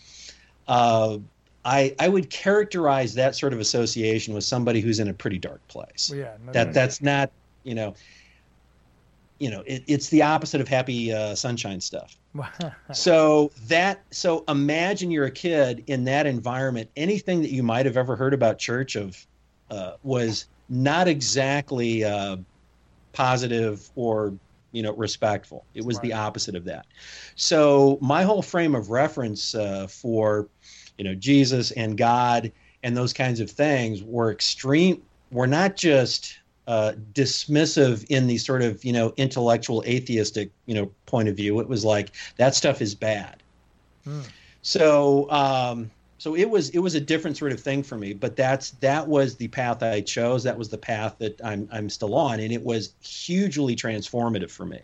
uh 0.67 1.17
I, 1.63 1.95
I 1.99 2.09
would 2.09 2.31
characterize 2.31 3.13
that 3.13 3.35
sort 3.35 3.53
of 3.53 3.59
association 3.59 4.33
with 4.33 4.43
somebody 4.43 4.81
who's 4.81 4.99
in 4.99 5.09
a 5.09 5.13
pretty 5.13 5.37
dark 5.37 5.65
place. 5.67 6.09
Well, 6.09 6.19
yeah, 6.19 6.33
no, 6.43 6.51
that 6.53 6.67
no, 6.67 6.73
that's 6.73 7.01
not 7.03 7.29
you 7.63 7.75
know 7.75 7.93
you 9.41 9.49
know 9.49 9.63
it, 9.65 9.83
it's 9.87 10.09
the 10.09 10.21
opposite 10.21 10.61
of 10.61 10.67
happy 10.67 11.11
uh, 11.11 11.33
sunshine 11.33 11.81
stuff. 11.81 12.15
so 12.93 13.51
that 13.67 14.03
so 14.11 14.43
imagine 14.47 15.09
you're 15.09 15.25
a 15.25 15.31
kid 15.31 15.83
in 15.87 16.03
that 16.03 16.27
environment. 16.27 16.91
Anything 16.95 17.41
that 17.41 17.49
you 17.49 17.63
might 17.63 17.87
have 17.87 17.97
ever 17.97 18.15
heard 18.15 18.35
about 18.35 18.59
church 18.59 18.95
of 18.95 19.25
uh, 19.71 19.93
was 20.03 20.45
not 20.69 21.07
exactly 21.07 22.03
uh, 22.03 22.37
positive 23.13 23.89
or 23.95 24.31
you 24.73 24.83
know 24.83 24.93
respectful. 24.93 25.65
It 25.73 25.83
was 25.83 25.97
right. 25.97 26.03
the 26.03 26.13
opposite 26.13 26.53
of 26.53 26.63
that. 26.65 26.85
So 27.35 27.97
my 27.99 28.21
whole 28.21 28.43
frame 28.43 28.75
of 28.75 28.91
reference 28.91 29.55
uh, 29.55 29.87
for 29.87 30.49
you 30.99 31.03
know 31.03 31.15
Jesus 31.15 31.71
and 31.71 31.97
God 31.97 32.51
and 32.83 32.95
those 32.95 33.11
kinds 33.11 33.39
of 33.39 33.49
things 33.49 34.03
were 34.03 34.31
extreme. 34.31 35.01
Were 35.31 35.47
not 35.47 35.77
just 35.77 36.37
uh, 36.67 36.93
dismissive 37.13 38.05
in 38.09 38.27
the 38.27 38.37
sort 38.37 38.61
of 38.61 38.83
you 38.83 38.93
know 38.93 39.13
intellectual 39.17 39.83
atheistic 39.85 40.51
you 40.65 40.75
know 40.75 40.91
point 41.05 41.27
of 41.29 41.35
view. 41.35 41.59
It 41.59 41.67
was 41.67 41.83
like 41.85 42.11
that 42.37 42.55
stuff 42.55 42.81
is 42.81 42.95
bad. 42.95 43.43
Hmm. 44.03 44.21
So 44.61 45.29
um, 45.31 45.91
so 46.21 46.35
it 46.35 46.49
was 46.49 46.69
it 46.69 46.79
was 46.79 46.93
a 46.93 47.01
different 47.01 47.35
sort 47.35 47.51
of 47.51 47.59
thing 47.59 47.81
for 47.81 47.97
me 47.97 48.13
but 48.13 48.35
that's 48.35 48.71
that 48.71 49.07
was 49.07 49.35
the 49.37 49.47
path 49.47 49.81
i 49.81 49.99
chose 50.01 50.43
that 50.43 50.55
was 50.55 50.69
the 50.69 50.77
path 50.77 51.15
that 51.17 51.41
i'm 51.43 51.67
i'm 51.71 51.89
still 51.89 52.13
on 52.13 52.39
and 52.39 52.53
it 52.53 52.63
was 52.63 52.93
hugely 53.01 53.75
transformative 53.75 54.51
for 54.51 54.67
me 54.67 54.79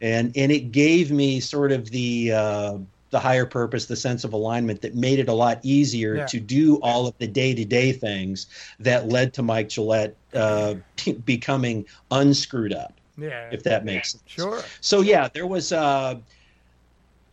and 0.00 0.36
and 0.36 0.50
it 0.50 0.72
gave 0.72 1.12
me 1.12 1.38
sort 1.38 1.70
of 1.70 1.90
the 1.90 2.32
uh, 2.32 2.78
the 3.10 3.20
higher 3.20 3.46
purpose, 3.46 3.86
the 3.86 3.96
sense 3.96 4.24
of 4.24 4.32
alignment 4.32 4.82
that 4.82 4.94
made 4.94 5.18
it 5.18 5.28
a 5.28 5.32
lot 5.32 5.60
easier 5.62 6.16
Yeah. 6.16 6.26
to 6.26 6.40
do 6.40 6.76
all 6.80 7.06
of 7.06 7.14
the 7.18 7.26
day 7.26 7.54
to 7.54 7.64
day 7.64 7.92
things 7.92 8.46
that 8.80 9.08
led 9.08 9.32
to 9.34 9.42
Mike 9.42 9.68
Gillette 9.68 10.16
uh, 10.34 10.74
becoming 11.24 11.86
unscrewed 12.10 12.72
up, 12.72 13.00
Yeah. 13.16 13.48
if 13.52 13.62
that 13.62 13.84
makes 13.84 14.12
sense. 14.12 14.24
Sure. 14.26 14.62
So 14.80 15.00
yeah, 15.02 15.28
there 15.32 15.46
was. 15.46 15.72
Uh, 15.72 16.16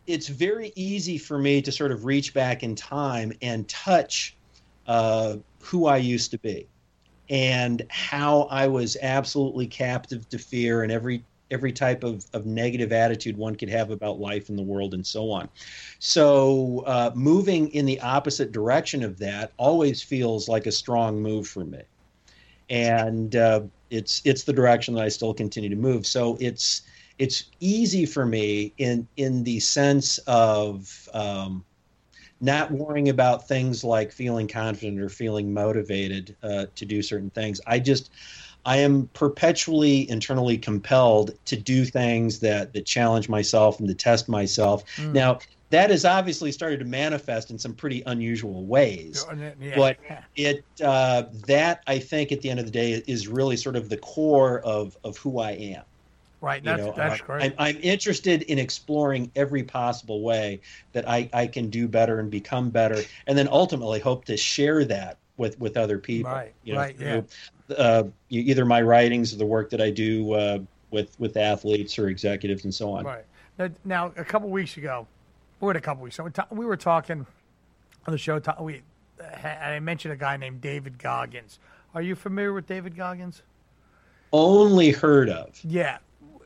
it's 0.06 0.28
very 0.28 0.74
easy 0.76 1.18
for 1.18 1.38
me 1.38 1.62
to 1.62 1.72
sort 1.72 1.92
of 1.92 2.04
reach 2.06 2.34
back 2.34 2.62
in 2.62 2.76
time 2.76 3.32
and 3.42 3.68
touch 3.70 4.38
uh, 4.86 5.38
who 5.62 5.86
I 5.86 5.98
used 5.98 6.32
to 6.32 6.38
be, 6.40 6.68
and 7.30 7.82
how 7.90 8.44
I 8.44 8.68
was 8.68 8.98
absolutely 9.02 9.66
captive 9.68 10.28
to 10.30 10.38
fear 10.38 10.84
and 10.84 10.92
every 10.92 11.24
every 11.54 11.72
type 11.72 12.04
of, 12.04 12.26
of 12.34 12.46
negative 12.46 12.92
attitude 12.92 13.38
one 13.38 13.56
could 13.56 13.70
have 13.70 13.92
about 13.92 14.20
life 14.20 14.50
and 14.50 14.58
the 14.58 14.64
world 14.64 14.94
and 14.94 15.06
so 15.06 15.30
on. 15.32 15.48
So 16.00 16.84
uh, 16.86 17.12
moving 17.16 17.70
in 17.70 17.86
the 17.86 18.00
opposite 18.02 18.52
direction 18.52 19.04
of 19.04 19.20
that 19.20 19.54
always 19.58 20.02
feels 20.02 20.50
like 20.50 20.66
a 20.66 20.72
strong 20.72 21.22
move 21.22 21.48
for 21.48 21.64
me, 21.64 21.82
and 22.70 23.36
uh, 23.36 23.62
it's 23.90 24.22
it's 24.26 24.44
the 24.44 24.54
direction 24.54 24.96
that 24.96 25.04
I 25.04 25.10
still 25.10 25.34
continue 25.34 25.70
to 25.70 25.76
move. 25.76 26.06
So 26.06 26.38
it's 26.42 26.82
it's 27.20 27.46
easy 27.60 28.06
for 28.06 28.26
me 28.26 28.74
in 28.78 29.08
in 29.18 29.44
the 29.44 29.60
sense 29.60 30.18
of 30.28 31.08
um, 31.14 31.64
not 32.42 32.72
worrying 32.72 33.10
about 33.10 33.48
things 33.48 33.84
like 33.84 34.12
feeling 34.12 34.48
confident 34.48 35.00
or 35.00 35.10
feeling 35.10 35.54
motivated 35.54 36.36
uh, 36.44 36.66
to 36.76 36.86
do 36.86 37.02
certain 37.02 37.30
things. 37.30 37.62
I 37.66 37.80
just 37.80 38.12
I 38.66 38.78
am 38.78 39.10
perpetually 39.14 40.10
internally 40.10 40.58
compelled 40.58 41.32
to 41.46 41.56
do 41.58 41.86
things 41.86 42.40
that 42.40 42.74
that 42.74 42.86
challenge 42.86 43.30
myself 43.30 43.80
and 43.80 43.88
to 43.88 43.96
test 43.96 44.30
myself. 44.30 44.86
Mm. 44.98 45.14
Now 45.14 45.40
that 45.70 45.90
has 45.90 46.06
obviously 46.06 46.52
started 46.52 46.78
to 46.80 46.86
manifest 46.86 47.50
in 47.50 47.58
some 47.58 47.74
pretty 47.74 48.04
unusual 48.06 48.64
ways 48.66 49.26
Yeah. 49.60 49.76
but 49.76 49.98
it 50.36 50.64
uh, 50.84 51.24
that 51.48 51.82
I 51.88 51.98
think 52.00 52.32
at 52.32 52.42
the 52.42 52.50
end 52.52 52.60
of 52.60 52.66
the 52.66 52.72
day 52.72 53.04
is 53.08 53.28
really 53.28 53.58
sort 53.58 53.76
of 53.76 53.90
the 53.90 53.98
core 53.98 54.60
of 54.62 54.96
of 55.04 55.18
who 55.18 55.40
I 55.40 55.52
am. 55.52 55.84
right. 56.42 56.62
You 56.62 56.66
That's 56.66 56.84
know, 56.84 56.94
that's 56.96 57.22
uh, 57.22 57.26
great. 57.26 57.44
I'm, 57.44 57.54
I'm 57.58 57.78
interested 57.82 58.44
in 58.44 58.60
exploring 58.60 59.32
every 59.36 59.64
possible 59.64 60.22
way 60.22 60.62
that 60.92 61.10
I, 61.10 61.30
I 61.34 61.48
can 61.48 61.70
do 61.70 61.88
better 61.88 62.20
and 62.20 62.30
become 62.30 62.70
better, 62.70 63.02
and 63.28 63.38
then 63.38 63.48
ultimately 63.52 64.00
hope 64.00 64.26
to 64.26 64.38
share 64.38 64.86
that 64.86 65.18
with 65.38 65.60
with 65.60 65.76
other 65.78 65.98
people. 65.98 66.32
Right, 66.32 66.54
You 66.64 66.74
know, 66.74 66.80
right, 66.80 66.96
yeah. 67.00 67.22
Uh, 67.78 68.04
either 68.30 68.66
my 68.66 68.82
writings 68.82 69.34
or 69.34 69.38
the 69.38 69.46
work 69.46 69.70
that 69.70 69.80
I 69.82 69.90
do 69.90 70.34
uh, 70.34 70.60
with 70.92 71.18
with 71.20 71.38
athletes 71.38 71.98
or 71.98 72.10
executives 72.10 72.66
and 72.66 72.74
so 72.74 72.92
on. 72.92 73.06
Right. 73.06 73.26
Now, 73.58 73.70
now 73.86 74.12
a 74.18 74.26
couple 74.26 74.50
weeks 74.50 74.76
ago, 74.78 75.08
or 75.62 75.72
a 75.72 75.80
couple 75.82 76.04
weeks 76.04 76.18
ago, 76.20 76.26
we 76.26 76.32
ta- 76.32 76.48
we 76.50 76.66
were 76.66 76.78
talking 76.78 77.26
on 78.06 78.12
the 78.12 78.18
show. 78.18 78.40
ta- 78.40 78.62
We 78.62 78.82
I 79.44 79.80
mentioned 79.80 80.14
a 80.14 80.18
guy 80.18 80.36
named 80.38 80.60
David 80.60 80.98
Goggins. 81.00 81.60
Are 81.96 82.02
you 82.02 82.16
familiar 82.16 82.52
with 82.54 82.68
David 82.68 82.98
Goggins? 82.98 83.44
Only 84.32 84.92
heard 84.92 85.30
of, 85.30 85.60
Yeah, 85.64 86.00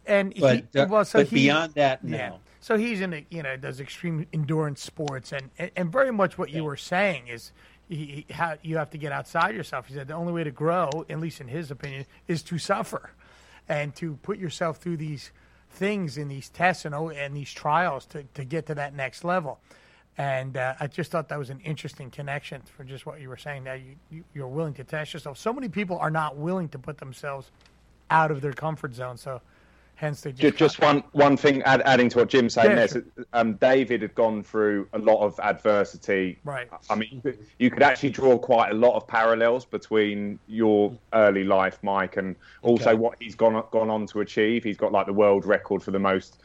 and 0.05 0.33
but 0.39 0.65
he, 0.73 0.79
uh, 0.79 0.87
well, 0.87 1.05
so 1.05 1.19
but 1.19 1.27
he, 1.27 1.35
beyond 1.35 1.73
that, 1.75 2.03
no. 2.03 2.17
Yeah. 2.17 2.31
So 2.59 2.77
he's 2.77 2.99
in 2.99 3.13
a, 3.13 3.25
you 3.29 3.41
know 3.43 3.55
does 3.55 3.79
extreme 3.79 4.27
endurance 4.33 4.81
sports 4.83 5.31
and 5.31 5.49
and, 5.57 5.71
and 5.75 5.91
very 5.91 6.11
much 6.11 6.37
what 6.37 6.49
you 6.51 6.63
were 6.65 6.75
saying 6.75 7.27
is 7.29 7.53
he, 7.87 8.25
he, 8.27 8.35
you 8.61 8.77
have 8.77 8.89
to 8.91 8.97
get 8.97 9.11
outside 9.11 9.55
yourself. 9.55 9.87
He 9.87 9.93
said 9.93 10.07
the 10.07 10.13
only 10.13 10.33
way 10.33 10.43
to 10.43 10.51
grow, 10.51 10.89
at 11.09 11.19
least 11.19 11.41
in 11.41 11.47
his 11.47 11.71
opinion, 11.71 12.05
is 12.27 12.43
to 12.43 12.57
suffer 12.57 13.11
and 13.69 13.95
to 13.95 14.15
put 14.23 14.37
yourself 14.37 14.77
through 14.77 14.97
these 14.97 15.31
things 15.71 16.17
in 16.17 16.27
these 16.27 16.49
tests 16.49 16.85
and 16.85 16.95
oh, 16.95 17.09
and 17.09 17.35
these 17.35 17.51
trials 17.51 18.05
to, 18.07 18.23
to 18.33 18.43
get 18.43 18.65
to 18.67 18.75
that 18.75 18.93
next 18.93 19.23
level. 19.23 19.59
And 20.17 20.57
uh, 20.57 20.73
I 20.79 20.87
just 20.87 21.11
thought 21.11 21.29
that 21.29 21.37
was 21.37 21.51
an 21.51 21.59
interesting 21.59 22.09
connection 22.09 22.63
for 22.75 22.83
just 22.83 23.05
what 23.05 23.21
you 23.21 23.29
were 23.29 23.37
saying. 23.37 23.65
That 23.65 23.79
you, 23.81 23.95
you 24.09 24.23
you're 24.33 24.47
willing 24.47 24.73
to 24.75 24.83
test 24.83 25.13
yourself. 25.13 25.37
So 25.37 25.53
many 25.53 25.69
people 25.69 25.97
are 25.97 26.09
not 26.09 26.37
willing 26.37 26.69
to 26.69 26.79
put 26.79 26.97
themselves 26.97 27.51
out 28.09 28.31
of 28.31 28.41
their 28.41 28.53
comfort 28.53 28.95
zone. 28.95 29.17
So 29.17 29.41
hence 29.97 30.21
they 30.21 30.31
just 30.31 30.57
Just, 30.57 30.79
one 30.79 31.03
one 31.11 31.35
thing, 31.35 31.61
add, 31.63 31.81
adding 31.81 32.07
to 32.09 32.19
what 32.19 32.29
Jim's 32.29 32.53
saying 32.53 32.69
Yeah, 32.69 32.75
there. 32.75 32.87
sure. 32.87 33.03
so, 33.17 33.23
Um, 33.33 33.55
David 33.55 34.01
had 34.03 34.15
gone 34.15 34.41
through 34.43 34.87
a 34.93 34.99
lot 34.99 35.23
of 35.25 35.37
adversity. 35.39 36.39
Right. 36.45 36.69
I 36.89 36.95
mean, 36.95 37.21
you 37.59 37.69
could, 37.69 37.83
actually 37.83 38.11
draw 38.11 38.37
quite 38.37 38.71
a 38.71 38.75
lot 38.75 38.95
of 38.95 39.07
parallels 39.07 39.65
between 39.65 40.39
your 40.47 40.95
early 41.13 41.43
life, 41.43 41.79
Mike, 41.81 42.17
and 42.17 42.35
also 42.61 42.91
Okay. 42.91 42.95
what 42.95 43.17
he's 43.19 43.35
gone 43.35 43.61
gone 43.71 43.89
on 43.89 44.05
to 44.07 44.21
achieve. 44.21 44.63
He's 44.63 44.77
got 44.77 44.91
like 44.91 45.07
the 45.07 45.13
world 45.13 45.45
record 45.45 45.81
for 45.83 45.91
the 45.91 45.99
most 45.99 46.37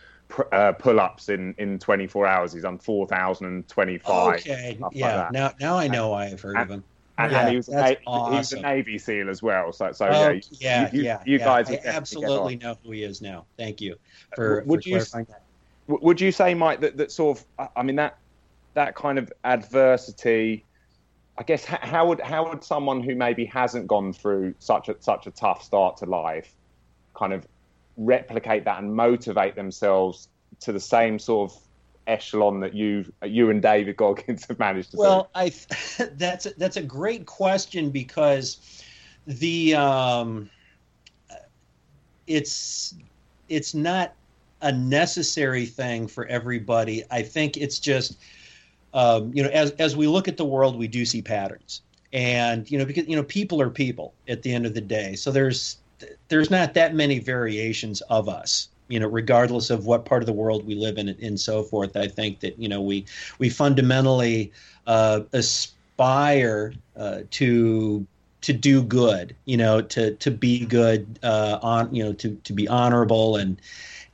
uh, 0.53 0.73
pull-ups 0.73 1.29
in, 1.29 1.55
in 1.59 1.79
24 1.79 2.27
hours. 2.27 2.53
He's 2.55 2.63
done 2.63 2.79
4,025. 2.79 4.41
Okay, 4.41 4.77
stuff 4.77 4.81
like 4.81 4.95
yeah. 4.95 5.29
now 5.31 5.53
now 5.61 5.77
I 5.77 5.89
know 5.89 6.15
I 6.15 6.29
have 6.29 6.41
heard 6.41 6.57
of 6.57 6.71
him. 6.71 6.85
And, 7.19 7.31
Yeah, 7.31 7.41
and 7.41 7.51
he 7.51 7.57
was, 7.57 7.69
a, 7.69 7.73
that's 7.73 8.01
Na- 8.07 8.31
he 8.31 8.37
was 8.37 8.53
a. 8.53 8.61
Navy 8.61 8.99
SEAL 8.99 9.29
as 9.29 9.43
well. 9.43 9.73
So, 9.73 9.93
so 9.93 10.07
Oh, 10.07 10.11
yeah, 10.11 10.31
you- 10.31 10.41
yeah, 10.53 10.91
you, 10.93 11.03
yeah. 11.03 11.23
you 11.27 11.39
yeah. 11.39 11.45
guys 11.45 11.71
I 11.71 11.81
absolutely 11.85 12.57
know 12.57 12.77
who 12.83 12.93
he 12.93 13.03
is 13.03 13.21
now. 13.21 13.47
Thank 13.59 13.81
you 13.81 13.95
uh, 13.95 14.37
for, 14.37 14.63
Would 14.67 14.83
for 14.83 14.89
you 14.89 14.95
clarifying 14.97 15.27
that. 15.29 15.43
Would 15.89 16.21
you 16.21 16.33
say, 16.33 16.55
Mike, 16.55 16.81
that, 16.81 16.97
that 16.97 17.13
sort 17.13 17.39
of, 17.39 17.69
I- 17.77 17.83
mean, 17.83 17.97
that 17.97 18.19
that 18.75 18.95
kind 18.95 19.19
of 19.19 19.31
adversity, 19.45 20.65
I 21.37 21.43
guess, 21.43 21.65
how, 21.65 21.79
how 21.83 22.09
would 22.09 22.21
how 22.21 22.49
would 22.49 22.65
someone 22.65 23.03
who 23.03 23.15
maybe 23.15 23.45
hasn't 23.45 23.87
gone 23.87 24.15
through 24.15 24.55
such 24.59 24.89
a 24.89 24.97
such 25.01 25.27
a 25.27 25.31
tough 25.31 25.63
start 25.63 25.99
to 25.99 26.07
life, 26.07 26.51
kind 27.15 27.35
of 27.35 27.47
replicate 27.99 28.65
that 28.65 28.79
and 28.83 28.95
motivate 28.95 29.55
themselves 29.55 30.29
to 30.61 30.73
the 30.73 30.81
same 30.81 31.19
sort 31.19 31.53
of 31.53 31.59
echelon 32.07 32.61
that 32.61 32.75
you 32.75 33.05
you 33.25 33.51
and 33.51 33.63
David 33.63 33.97
Goggins 33.97 34.45
have 34.49 34.59
managed 34.59 34.93
to 34.93 34.97
Well, 34.97 35.31
I 35.35 35.53
that's 36.13 36.47
that's 36.57 36.77
a 36.77 36.83
great 36.83 37.27
question 37.27 37.91
because 37.91 38.83
the 39.27 39.75
um, 39.75 40.51
it's 42.27 42.95
it's 43.49 43.75
not 43.75 44.15
a 44.63 44.73
necessary 44.73 45.67
thing 45.67 46.07
for 46.07 46.27
everybody. 46.27 47.05
I 47.11 47.23
think 47.23 47.57
it's 47.57 47.79
just 47.79 48.19
um, 48.95 49.33
you 49.35 49.43
know 49.43 49.51
as 49.51 49.73
as 49.73 49.97
we 49.97 50.07
look 50.07 50.29
at 50.29 50.37
the 50.37 50.45
world, 50.45 50.79
we 50.79 50.89
do 50.89 51.05
see 51.05 51.23
patterns, 51.23 51.83
and 52.13 52.71
you 52.71 52.79
know 52.79 52.85
because 52.85 53.07
you 53.07 53.17
know 53.17 53.25
people 53.25 53.61
are 53.61 53.71
people 53.71 54.15
at 54.29 54.43
the 54.43 54.53
end 54.53 54.67
of 54.67 54.75
the 54.75 54.81
day. 54.81 55.15
So 55.15 55.31
there's 55.31 55.79
there's 56.29 56.51
not 56.51 56.75
that 56.75 56.95
many 56.95 57.21
variations 57.21 58.01
of 58.03 58.29
us 58.29 58.69
you 58.89 59.01
know 59.01 59.07
regardless 59.07 59.71
of 59.71 59.87
what 59.87 60.05
part 60.05 60.23
of 60.23 60.27
the 60.27 60.33
world 60.33 60.67
we 60.67 60.75
live 60.75 60.99
in 60.99 61.09
and 61.09 61.41
so 61.41 61.63
forth 61.63 61.97
i 61.97 62.07
think 62.07 62.41
that 62.41 62.59
you 62.59 62.69
know 62.69 62.81
we 62.81 63.05
we 63.39 63.49
fundamentally 63.49 64.53
uh, 64.87 65.21
aspire 65.33 66.73
uh, 66.97 67.21
to 67.31 68.07
to 68.41 68.53
do 68.53 68.83
good 68.83 69.35
you 69.45 69.57
know 69.57 69.81
to 69.81 70.15
to 70.17 70.31
be 70.31 70.65
good 70.67 71.19
uh, 71.23 71.59
on 71.63 71.95
you 71.95 72.03
know 72.03 72.13
to 72.13 72.35
to 72.45 72.53
be 72.53 72.67
honorable 72.69 73.37
and 73.37 73.61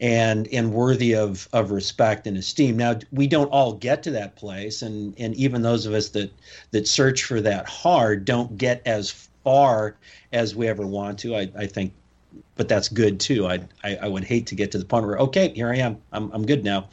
and 0.01 0.49
and 0.49 0.73
worthy 0.73 1.15
of 1.15 1.49
of 1.53 1.71
respect 1.71 2.27
and 2.27 2.37
esteem. 2.37 2.77
Now 2.77 2.99
we 3.13 3.27
don't 3.27 3.49
all 3.49 3.73
get 3.73 4.03
to 4.05 4.11
that 4.13 4.37
place 4.37 4.83
and 4.83 5.15
and 5.19 5.35
even 5.35 5.63
those 5.63 5.87
of 5.87 5.95
us 5.95 6.11
that 6.11 6.31
that 6.71 6.87
search 6.87 7.25
for 7.25 7.41
that 7.41 7.69
hard 7.69 8.25
don't 8.25 8.57
get 8.57 8.83
as 8.87 9.29
far 9.43 9.97
as 10.33 10.55
we 10.55 10.69
ever 10.69 10.87
want 10.87 11.19
to. 11.21 11.37
I 11.37 11.51
i 11.57 11.67
think 11.67 11.93
but 12.59 12.69
that's 12.69 12.89
good 12.89 13.19
too. 13.19 13.47
I, 13.47 13.61
I 13.83 13.97
I 14.03 14.09
would 14.09 14.25
hate 14.25 14.47
to 14.49 14.55
get 14.55 14.71
to 14.73 14.79
the 14.79 14.85
point 14.85 15.07
where 15.07 15.17
okay, 15.17 15.49
here 15.55 15.71
I 15.71 15.77
am. 15.77 15.97
I'm 16.13 16.31
I'm 16.33 16.45
good 16.45 16.65
now. 16.65 16.91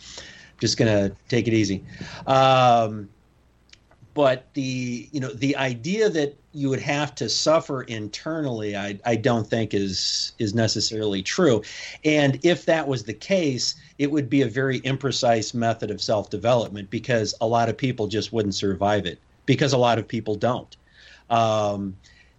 Just 0.61 0.77
gonna 0.77 1.11
take 1.27 1.49
it 1.49 1.53
easy. 1.53 1.83
Um, 2.25 3.09
but 4.13 4.45
the 4.53 5.09
you 5.11 5.19
know 5.19 5.33
the 5.33 5.57
idea 5.57 6.07
that 6.09 6.37
you 6.53 6.69
would 6.69 6.79
have 6.79 7.13
to 7.15 7.27
suffer 7.27 7.81
internally, 7.81 8.77
I 8.77 8.97
I 9.05 9.15
don't 9.17 9.45
think 9.45 9.73
is 9.73 10.31
is 10.39 10.53
necessarily 10.53 11.21
true. 11.21 11.63
And 12.05 12.39
if 12.45 12.65
that 12.65 12.87
was 12.87 13.03
the 13.03 13.13
case, 13.13 13.75
it 13.97 14.09
would 14.09 14.29
be 14.29 14.43
a 14.43 14.47
very 14.47 14.79
imprecise 14.81 15.53
method 15.53 15.91
of 15.91 15.99
self 15.99 16.29
development 16.29 16.89
because 16.91 17.33
a 17.41 17.47
lot 17.47 17.67
of 17.67 17.75
people 17.75 18.07
just 18.07 18.31
wouldn't 18.31 18.55
survive 18.55 19.05
it 19.05 19.19
because 19.47 19.73
a 19.73 19.77
lot 19.77 19.97
of 19.97 20.07
people 20.07 20.35
don't. 20.35 20.77
Um, 21.31 21.97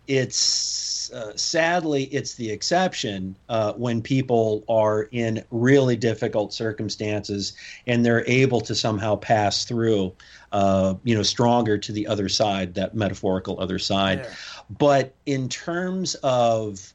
it's 0.08 1.10
uh, 1.12 1.32
sadly 1.36 2.04
it's 2.04 2.34
the 2.34 2.50
exception 2.50 3.36
uh, 3.48 3.72
when 3.74 4.02
people 4.02 4.64
are 4.68 5.08
in 5.12 5.42
really 5.50 5.96
difficult 5.96 6.52
circumstances 6.52 7.52
and 7.86 8.04
they're 8.04 8.26
able 8.28 8.60
to 8.60 8.74
somehow 8.74 9.14
pass 9.16 9.64
through 9.64 10.12
uh, 10.52 10.94
you 11.04 11.14
know 11.14 11.22
stronger 11.22 11.78
to 11.78 11.92
the 11.92 12.06
other 12.06 12.28
side 12.28 12.74
that 12.74 12.94
metaphorical 12.94 13.60
other 13.60 13.78
side 13.78 14.20
Yeah. 14.20 14.34
but 14.78 15.14
in 15.26 15.48
terms 15.48 16.14
of 16.22 16.92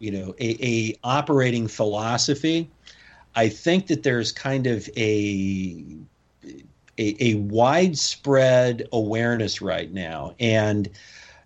you 0.00 0.10
know 0.10 0.34
a, 0.40 0.66
a 0.66 0.96
operating 1.04 1.68
philosophy 1.68 2.68
i 3.36 3.48
think 3.48 3.86
that 3.86 4.02
there's 4.02 4.32
kind 4.32 4.66
of 4.66 4.88
a 4.96 5.84
a, 6.98 7.16
a 7.20 7.34
widespread 7.36 8.88
awareness 8.92 9.62
right 9.62 9.92
now 9.92 10.34
and 10.40 10.88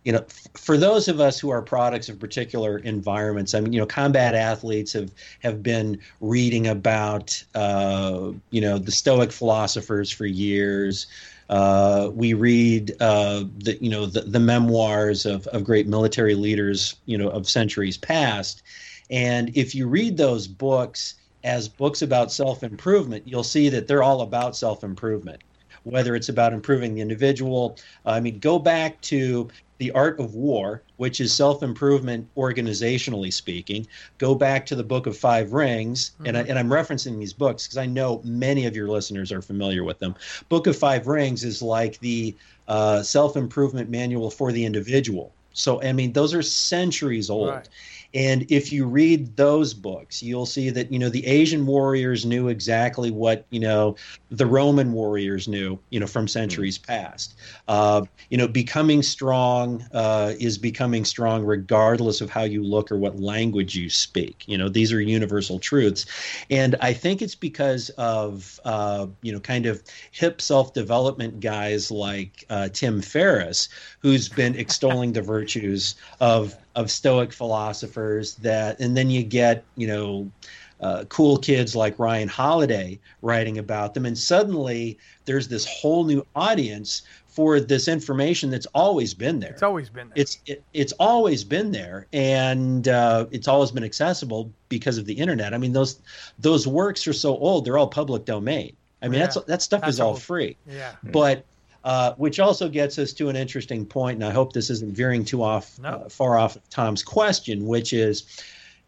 you 0.06 0.12
know, 0.12 0.24
for 0.54 0.76
those 0.76 1.08
of 1.08 1.18
us 1.18 1.36
who 1.40 1.50
are 1.50 1.60
products 1.60 2.08
of 2.08 2.20
particular 2.20 2.78
environments, 2.78 3.54
I 3.54 3.60
mean, 3.60 3.72
you 3.72 3.80
know, 3.80 3.86
combat 3.86 4.36
athletes 4.36 4.92
have 4.92 5.10
have 5.40 5.64
been 5.64 5.98
reading 6.20 6.68
about, 6.68 7.42
uh, 7.56 8.30
you 8.50 8.60
know, 8.60 8.78
the 8.78 8.92
Stoic 8.92 9.32
philosophers 9.32 10.12
for 10.12 10.24
years. 10.24 11.08
Uh, 11.50 12.10
we 12.14 12.34
read 12.34 12.94
uh, 13.00 13.44
the 13.58 13.76
you 13.80 13.90
know 13.90 14.06
the, 14.06 14.20
the 14.20 14.38
memoirs 14.38 15.26
of, 15.26 15.48
of 15.48 15.64
great 15.64 15.88
military 15.88 16.36
leaders 16.36 16.94
you 17.06 17.18
know 17.18 17.28
of 17.28 17.48
centuries 17.48 17.96
past, 17.98 18.62
and 19.10 19.50
if 19.56 19.74
you 19.74 19.88
read 19.88 20.16
those 20.16 20.46
books 20.46 21.14
as 21.42 21.68
books 21.68 22.02
about 22.02 22.30
self 22.30 22.62
improvement, 22.62 23.24
you'll 23.26 23.42
see 23.42 23.68
that 23.70 23.88
they're 23.88 24.04
all 24.04 24.20
about 24.20 24.54
self 24.54 24.84
improvement. 24.84 25.42
Whether 25.82 26.16
it's 26.16 26.28
about 26.28 26.52
improving 26.52 26.94
the 26.96 27.00
individual, 27.00 27.76
I 28.04 28.18
mean, 28.18 28.40
go 28.40 28.58
back 28.58 29.00
to 29.02 29.48
the 29.78 29.90
Art 29.92 30.18
of 30.18 30.34
War, 30.34 30.82
which 30.96 31.20
is 31.20 31.32
self 31.32 31.62
improvement 31.62 32.28
organizationally 32.36 33.32
speaking. 33.32 33.86
Go 34.18 34.34
back 34.34 34.66
to 34.66 34.74
the 34.74 34.84
Book 34.84 35.06
of 35.06 35.16
Five 35.16 35.52
Rings, 35.52 36.10
mm-hmm. 36.10 36.26
and, 36.26 36.36
I, 36.36 36.40
and 36.42 36.58
I'm 36.58 36.68
referencing 36.68 37.18
these 37.18 37.32
books 37.32 37.66
because 37.66 37.78
I 37.78 37.86
know 37.86 38.20
many 38.24 38.66
of 38.66 38.74
your 38.74 38.88
listeners 38.88 39.32
are 39.32 39.42
familiar 39.42 39.84
with 39.84 39.98
them. 39.98 40.14
Book 40.48 40.66
of 40.66 40.76
Five 40.76 41.06
Rings 41.06 41.44
is 41.44 41.62
like 41.62 41.98
the 42.00 42.34
uh, 42.68 43.02
self 43.02 43.36
improvement 43.36 43.90
manual 43.90 44.30
for 44.30 44.52
the 44.52 44.64
individual. 44.64 45.32
So, 45.52 45.82
I 45.82 45.92
mean, 45.92 46.12
those 46.12 46.34
are 46.34 46.42
centuries 46.42 47.30
old. 47.30 47.48
Right. 47.48 47.68
And 48.16 48.50
if 48.50 48.72
you 48.72 48.86
read 48.86 49.36
those 49.36 49.74
books, 49.74 50.22
you'll 50.22 50.46
see 50.46 50.70
that 50.70 50.90
you 50.90 50.98
know 50.98 51.10
the 51.10 51.26
Asian 51.26 51.66
warriors 51.66 52.24
knew 52.24 52.48
exactly 52.48 53.10
what 53.10 53.44
you 53.50 53.60
know 53.60 53.94
the 54.30 54.46
Roman 54.46 54.94
warriors 54.94 55.46
knew, 55.46 55.78
you 55.90 56.00
know, 56.00 56.06
from 56.06 56.26
centuries 56.26 56.78
past. 56.78 57.34
Uh, 57.68 58.06
you 58.30 58.38
know, 58.38 58.48
becoming 58.48 59.02
strong 59.02 59.84
uh, 59.92 60.32
is 60.40 60.56
becoming 60.56 61.04
strong 61.04 61.44
regardless 61.44 62.22
of 62.22 62.30
how 62.30 62.44
you 62.44 62.62
look 62.62 62.90
or 62.90 62.96
what 62.96 63.20
language 63.20 63.76
you 63.76 63.90
speak. 63.90 64.44
You 64.48 64.56
know, 64.56 64.70
these 64.70 64.94
are 64.94 65.00
universal 65.00 65.58
truths, 65.58 66.06
and 66.50 66.74
I 66.80 66.94
think 66.94 67.20
it's 67.20 67.34
because 67.34 67.90
of 67.90 68.58
uh, 68.64 69.08
you 69.20 69.30
know 69.30 69.40
kind 69.40 69.66
of 69.66 69.82
hip 70.12 70.40
self 70.40 70.72
development 70.72 71.40
guys 71.40 71.90
like 71.90 72.46
uh, 72.48 72.70
Tim 72.72 73.02
Ferriss, 73.02 73.68
who's 74.00 74.30
been 74.30 74.56
extolling 74.56 75.12
the 75.12 75.20
virtues 75.20 75.96
of 76.18 76.56
of 76.76 76.90
Stoic 76.90 77.32
philosophers 77.32 78.36
that, 78.36 78.78
and 78.78 78.96
then 78.96 79.10
you 79.10 79.22
get 79.22 79.64
you 79.76 79.86
know. 79.86 80.30
Uh, 80.78 81.04
cool 81.08 81.38
kids 81.38 81.74
like 81.74 81.98
Ryan 81.98 82.28
Holiday 82.28 83.00
writing 83.22 83.56
about 83.56 83.94
them, 83.94 84.04
and 84.04 84.16
suddenly 84.16 84.98
there's 85.24 85.48
this 85.48 85.64
whole 85.64 86.04
new 86.04 86.22
audience 86.36 87.00
for 87.36 87.60
this 87.60 87.86
information 87.86 88.48
that's 88.48 88.64
always 88.74 89.12
been 89.12 89.40
there. 89.40 89.52
It's 89.52 89.62
always 89.62 89.90
been 89.90 90.08
there. 90.08 90.14
It's 90.16 90.38
it, 90.46 90.64
it's 90.72 90.92
always 90.92 91.44
been 91.44 91.70
there, 91.70 92.06
and 92.14 92.88
uh, 92.88 93.26
it's 93.30 93.46
always 93.46 93.70
been 93.70 93.84
accessible 93.84 94.50
because 94.70 94.96
of 94.96 95.04
the 95.04 95.12
internet. 95.12 95.52
I 95.52 95.58
mean, 95.58 95.74
those 95.74 96.00
those 96.38 96.66
works 96.66 97.06
are 97.06 97.12
so 97.12 97.36
old; 97.36 97.66
they're 97.66 97.76
all 97.76 97.88
public 97.88 98.24
domain. 98.24 98.74
I 99.02 99.08
mean, 99.08 99.20
yeah. 99.20 99.26
that's 99.26 99.44
that 99.44 99.60
stuff 99.60 99.82
that's 99.82 99.94
is 99.94 100.00
all 100.00 100.16
free. 100.16 100.56
Yeah. 100.66 100.92
But 101.04 101.44
uh, 101.86 102.14
which 102.14 102.40
also 102.40 102.68
gets 102.68 102.98
us 102.98 103.12
to 103.12 103.28
an 103.28 103.36
interesting 103.36 103.86
point, 103.86 104.16
and 104.16 104.24
I 104.24 104.32
hope 104.32 104.52
this 104.52 104.70
isn't 104.70 104.92
veering 104.92 105.24
too 105.24 105.44
off 105.44 105.78
no. 105.78 105.90
uh, 105.90 106.08
far 106.08 106.36
off 106.36 106.56
of 106.56 106.68
Tom's 106.68 107.04
question, 107.04 107.68
which 107.68 107.92
is, 107.92 108.24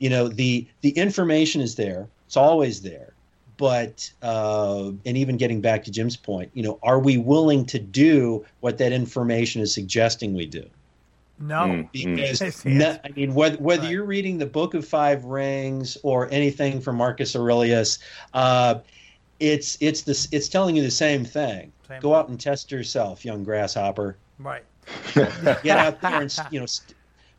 you 0.01 0.11
know, 0.11 0.27
the 0.27 0.67
the 0.81 0.91
information 0.91 1.61
is 1.61 1.77
there; 1.77 2.09
it's 2.27 2.37
always 2.37 2.83
there. 2.83 3.13
But 3.57 4.11
uh, 4.21 4.91
and 5.07 5.17
even 5.17 5.37
getting 5.37 5.61
back 5.61 5.85
to 5.85 5.93
Jim's 5.93 6.17
point, 6.17 6.51
you 6.55 6.65
know, 6.65 6.81
are 6.83 6.99
we 6.99 7.19
willing 7.19 7.65
to 7.67 7.79
do 7.79 8.45
what 8.61 8.79
that 8.79 8.91
information 8.91 9.63
is 9.63 9.73
suggesting 9.73 10.35
we 10.35 10.47
do? 10.47 10.69
No, 11.39 11.55
mm, 11.55 11.89
mm. 11.93 12.17
because 12.17 12.65
no, 12.65 12.99
I 13.05 13.11
mean, 13.11 13.33
whether 13.33 13.59
whether 13.59 13.83
right. 13.83 13.93
you're 13.93 14.05
reading 14.05 14.39
the 14.39 14.47
Book 14.47 14.75
of 14.75 14.85
Five 14.85 15.25
Rings 15.25 15.97
or 16.03 16.29
anything 16.33 16.81
from 16.81 16.97
Marcus 16.97 17.37
Aurelius, 17.37 18.01
uh, 18.35 18.81
it's 19.40 19.79
it's 19.81 20.03
this 20.03 20.29
it's 20.33 20.48
telling 20.48 20.77
you 20.77 20.83
the 20.83 20.90
same 20.90 21.24
thing. 21.24 21.72
Same 21.87 22.01
Go 22.01 22.14
out 22.14 22.29
and 22.29 22.40
test 22.40 22.70
yourself, 22.70 23.24
young 23.24 23.44
grasshopper. 23.44 24.16
Right. 24.38 24.64
Get 25.14 25.79
out 25.79 26.01
there 26.01 26.22
and 26.22 26.38
you 26.51 26.61
know, 26.61 26.66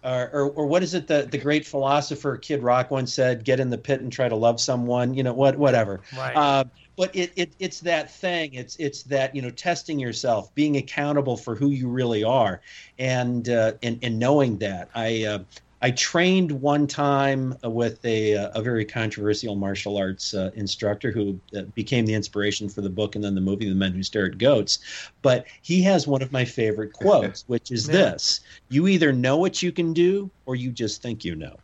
or, 0.04 0.30
or, 0.32 0.50
or 0.52 0.66
what 0.68 0.84
is 0.84 0.94
it 0.94 1.08
the 1.08 1.28
the 1.30 1.38
great 1.38 1.66
philosopher 1.66 2.38
Kid 2.38 2.64
Rock 2.64 2.92
once 2.92 3.14
said? 3.14 3.44
Get 3.44 3.60
in 3.60 3.70
the 3.70 3.78
pit 3.78 4.02
and 4.02 4.12
try 4.12 4.30
to 4.30 4.36
love 4.36 4.60
someone. 4.62 5.14
You 5.14 5.24
know 5.24 5.34
what? 5.34 5.58
Whatever. 5.58 6.02
Right. 6.16 6.36
Uh, 6.36 6.64
but 6.96 7.16
it, 7.16 7.32
it 7.36 7.54
it's 7.60 7.80
that 7.82 8.12
thing. 8.12 8.54
It's 8.54 8.76
it's 8.76 9.04
that 9.04 9.36
you 9.36 9.42
know 9.42 9.50
testing 9.50 10.00
yourself, 10.00 10.54
being 10.56 10.78
accountable 10.78 11.38
for 11.38 11.56
who 11.56 11.70
you 11.70 11.90
really 11.90 12.24
are, 12.24 12.62
and 12.98 13.48
uh, 13.50 13.74
and 13.84 14.00
and 14.02 14.20
knowing 14.20 14.58
that. 14.58 14.90
I 14.94 15.24
uh, 15.24 15.40
I 15.82 15.92
trained 15.92 16.52
one 16.52 16.88
time 16.88 17.56
with 17.64 18.04
a, 18.04 18.36
uh, 18.36 18.60
a 18.60 18.62
very 18.62 18.84
controversial 18.84 19.56
martial 19.56 19.98
arts 19.98 20.34
uh, 20.34 20.52
instructor 20.56 21.12
who 21.12 21.40
uh, 21.56 21.62
became 21.74 22.06
the 22.06 22.14
inspiration 22.14 22.68
for 22.68 22.82
the 22.82 22.90
book 22.90 23.16
and 23.16 23.24
then 23.24 23.34
the 23.34 23.42
movie 23.42 23.70
The 23.70 23.76
Men 23.76 23.94
Who 23.94 24.04
Stare 24.04 24.26
at 24.26 24.38
Goats. 24.38 24.80
But 25.22 25.46
he 25.62 25.82
has 25.84 26.06
one 26.06 26.22
of 26.22 26.32
my 26.32 26.44
favorite 26.44 26.92
quotes, 26.92 27.46
which 27.48 27.72
is 27.72 27.88
yeah. 27.88 27.94
this 27.94 28.42
You 28.68 28.88
either 28.88 29.14
know 29.14 29.38
what 29.38 29.64
you 29.64 29.72
can 29.72 29.94
do 29.94 30.30
or 30.46 30.56
you 30.56 30.72
just 30.72 31.02
think 31.02 31.24
you 31.24 31.36
know. 31.36 31.56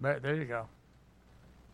There 0.00 0.34
you 0.34 0.44
go. 0.44 0.66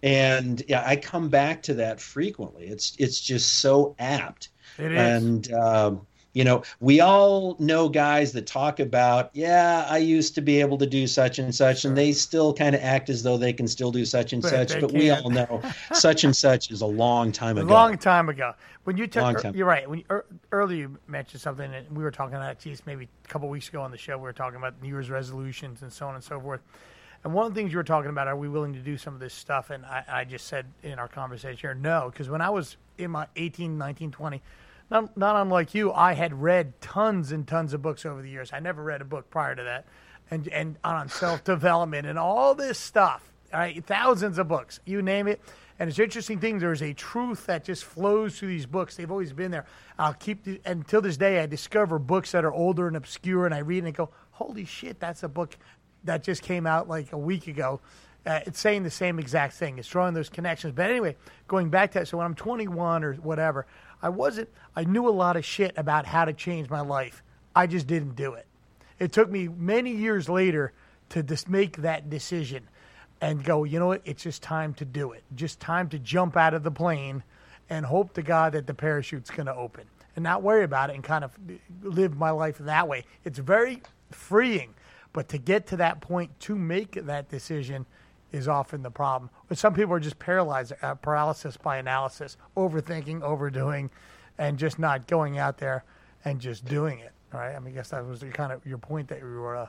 And 0.03 0.63
yeah, 0.67 0.83
I 0.87 0.97
come 0.97 1.29
back 1.29 1.63
to 1.65 1.75
that 1.75 2.01
frequently. 2.01 2.67
It's 2.67 2.95
it's 2.99 3.21
just 3.21 3.59
so 3.59 3.95
apt. 3.99 4.49
It 4.79 4.93
is. 4.93 4.99
And 4.99 5.53
um, 5.53 6.07
you 6.33 6.45
know, 6.45 6.63
we 6.79 7.01
all 7.01 7.57
know 7.59 7.89
guys 7.89 8.33
that 8.33 8.47
talk 8.47 8.79
about, 8.79 9.31
yeah, 9.33 9.87
I 9.89 9.99
used 9.99 10.35
to 10.37 10.41
be 10.41 10.61
able 10.61 10.79
to 10.79 10.87
do 10.87 11.07
such 11.07 11.39
and 11.39 11.55
such, 11.55 11.85
and 11.85 11.97
they 11.97 12.13
still 12.13 12.55
kind 12.55 12.75
of 12.75 12.83
act 12.83 13.11
as 13.11 13.23
though 13.23 13.37
they 13.37 13.53
can 13.53 13.67
still 13.67 13.91
do 13.91 14.05
such 14.05 14.33
and 14.33 14.43
but 14.43 14.51
such. 14.51 14.81
But 14.81 14.91
can't. 14.91 14.93
we 14.93 15.11
all 15.11 15.31
know 15.31 15.63
such 15.93 16.25
and 16.25 16.35
such 16.35 16.71
is 16.71 16.83
a 16.83 16.87
long 16.87 17.33
time 17.33 17.59
ago. 17.59 17.67
A 17.67 17.71
long 17.73 17.99
time 17.99 18.29
ago. 18.29 18.55
When 18.85 18.97
you 18.97 19.07
took, 19.07 19.55
you're 19.55 19.67
right. 19.67 19.89
When 19.89 20.01
you, 20.01 20.05
er, 20.11 20.25
earlier 20.53 20.79
you 20.79 20.99
mentioned 21.07 21.41
something, 21.41 21.73
and 21.73 21.97
we 21.97 22.03
were 22.03 22.11
talking 22.11 22.37
about, 22.37 22.59
geez, 22.59 22.83
maybe 22.87 23.09
a 23.25 23.29
couple 23.29 23.49
weeks 23.49 23.69
ago 23.69 23.83
on 23.83 23.91
the 23.91 23.99
show, 23.99 24.17
we 24.17 24.23
were 24.23 24.33
talking 24.33 24.57
about 24.57 24.81
New 24.81 24.89
Year's 24.89 25.11
resolutions 25.11 25.83
and 25.83 25.93
so 25.93 26.07
on 26.07 26.15
and 26.15 26.25
so 26.25 26.41
forth. 26.41 26.61
And 27.23 27.35
one 27.35 27.47
of 27.47 27.55
the 27.55 27.61
things 27.61 27.73
you 27.73 27.77
were 27.77 27.85
talking 27.85 28.09
about, 28.09 28.29
are 28.29 28.37
we 28.37 28.49
willing 28.49 28.73
to 28.73 28.79
do 28.79 28.97
some 28.97 29.13
of 29.13 29.21
this 29.21 29.35
stuff? 29.35 29.71
And 29.71 29.85
I, 29.85 30.05
I 30.09 30.25
just 30.25 30.47
said 30.47 30.67
in 30.83 30.99
our 30.99 31.09
conversation 31.09 31.59
here, 31.59 31.75
no, 31.75 32.09
because 32.11 32.31
when 32.31 32.41
I 32.41 32.49
was 32.49 32.77
in 32.97 33.11
my 33.11 33.27
18, 33.37 33.77
19, 33.77 34.11
20, 34.11 34.41
not, 34.91 35.17
not 35.17 35.37
unlike 35.37 35.75
you, 35.75 35.93
I 35.93 36.15
had 36.15 36.41
read 36.43 36.81
tons 36.81 37.33
and 37.33 37.47
tons 37.47 37.73
of 37.75 37.83
books 37.83 38.05
over 38.05 38.23
the 38.23 38.31
years. 38.31 38.51
I 38.53 38.61
never 38.61 38.83
read 38.83 39.01
a 39.01 39.05
book 39.05 39.31
prior 39.31 39.55
to 39.55 39.63
that, 39.63 39.87
and 40.31 40.49
and 40.49 40.77
on 40.83 41.09
self 41.09 41.45
development 41.45 42.07
and 42.07 42.19
all 42.19 42.55
this 42.55 42.79
stuff. 42.79 43.33
All 43.53 43.61
right, 43.61 43.85
thousands 43.85 44.39
of 44.39 44.49
books, 44.49 44.81
you 44.85 45.03
name 45.03 45.27
it. 45.27 45.41
And 45.79 45.89
it's 45.89 45.99
an 45.99 46.05
interesting 46.05 46.39
thing. 46.39 46.59
There's 46.59 46.83
a 46.83 46.93
truth 46.93 47.47
that 47.47 47.65
just 47.65 47.85
flows 47.85 48.39
through 48.39 48.49
these 48.49 48.67
books. 48.67 48.97
They've 48.97 49.11
always 49.11 49.33
been 49.33 49.51
there. 49.51 49.65
I'll 49.99 50.13
keep 50.13 50.45
the, 50.45 50.61
until 50.67 51.01
this 51.01 51.17
day. 51.17 51.41
I 51.41 51.47
discover 51.47 51.99
books 51.99 52.33
that 52.33 52.45
are 52.45 52.53
older 52.53 52.87
and 52.87 52.97
obscure, 52.97 53.47
and 53.47 53.55
I 53.55 53.59
read 53.59 53.79
and 53.79 53.89
I 53.89 53.93
go, 53.93 54.11
"Holy 54.33 54.65
shit, 54.65 55.01
that's 55.01 55.23
a 55.23 55.29
book 55.29 55.57
that 56.05 56.23
just 56.23 56.43
came 56.43 56.67
out 56.67 56.89
like 56.89 57.13
a 57.13 57.19
week 57.19 57.47
ago." 57.47 57.81
Uh, 58.27 58.41
it's 58.47 58.61
saying 58.61 58.83
the 58.83 58.91
same 58.91 59.19
exact 59.19 59.55
thing. 59.55 59.79
It's 59.79 59.89
drawing 59.89 60.13
those 60.13 60.29
connections. 60.29 60.75
But 60.75 60.91
anyway, 60.91 61.17
going 61.49 61.71
back 61.71 61.93
to 61.93 62.01
that, 62.01 62.09
so 62.09 62.19
when 62.19 62.27
I'm 62.27 62.35
21 62.35 63.03
or 63.03 63.15
whatever, 63.15 63.67
I 64.03 64.09
wasn't, 64.09 64.49
I 64.75 64.85
knew 64.85 65.09
a 65.09 65.11
lot 65.11 65.37
of 65.37 65.45
shit 65.45 65.75
about 65.77 66.07
how 66.07 66.25
to 66.25 66.33
change 66.33 66.71
my 66.71 66.81
life. 66.81 67.23
I 67.55 67.67
just 67.67 67.87
didn't 67.87 68.17
do 68.17 68.35
it. 68.35 68.47
It 68.99 69.13
took 69.13 69.31
me 69.31 69.49
many 69.49 69.93
years 69.93 70.29
later 70.29 70.73
to 71.11 71.23
just 71.23 71.49
make 71.49 71.79
that 71.79 72.11
decision 72.11 72.69
and 73.21 73.45
go, 73.45 73.65
you 73.65 73.79
know 73.79 73.89
what, 73.89 74.03
it's 74.05 74.23
just 74.23 74.43
time 74.43 74.75
to 74.75 74.85
do 74.85 75.13
it. 75.13 75.23
Just 75.35 75.61
time 75.61 75.89
to 75.91 75.99
jump 75.99 76.37
out 76.37 76.55
of 76.55 76.63
the 76.63 76.71
plane 76.71 77.23
and 77.69 77.85
hope 77.85 78.15
to 78.15 78.23
God 78.23 78.53
that 78.53 78.67
the 78.67 78.75
parachute's 78.75 79.31
going 79.31 79.47
to 79.47 79.55
open 79.55 79.85
and 80.17 80.23
not 80.23 80.43
worry 80.43 80.65
about 80.65 80.91
it 80.91 80.95
and 80.95 81.05
kind 81.05 81.25
of 81.25 81.37
live 81.83 82.17
my 82.17 82.31
life 82.31 82.59
that 82.59 82.89
way. 82.89 83.05
It's 83.25 83.39
very 83.39 83.83
freeing. 84.11 84.75
But 85.13 85.29
to 85.31 85.39
get 85.39 85.67
to 85.69 85.77
that 85.79 86.01
point 86.01 86.39
to 86.41 86.55
make 86.55 86.93
that 86.93 87.29
decision 87.29 87.87
is 88.33 88.49
often 88.49 88.83
the 88.83 88.91
problem. 88.91 89.31
But 89.49 89.59
some 89.59 89.75
people 89.75 89.93
are 89.95 90.01
just 90.01 90.19
paralyzed, 90.19 90.73
uh, 90.83 90.95
paralysis 90.95 91.57
by 91.57 91.79
analysis, 91.79 92.37
overthinking, 92.57 93.23
overdoing, 93.23 93.91
and 94.39 94.59
just 94.59 94.79
not 94.79 95.07
going 95.07 95.39
out 95.39 95.59
there 95.59 95.85
and 96.25 96.41
just 96.41 96.65
doing 96.65 97.01
it. 97.01 97.13
Right? 97.33 97.55
I 97.55 97.59
mean, 97.59 97.75
I 97.75 97.77
guess 97.77 97.91
that 97.91 98.07
was 98.07 98.21
the 98.21 98.29
kind 98.29 98.53
of 98.53 98.65
your 98.67 98.79
point 98.79 99.09
that 99.09 99.21
you 99.21 99.27
were. 99.27 99.57
Uh, 99.57 99.69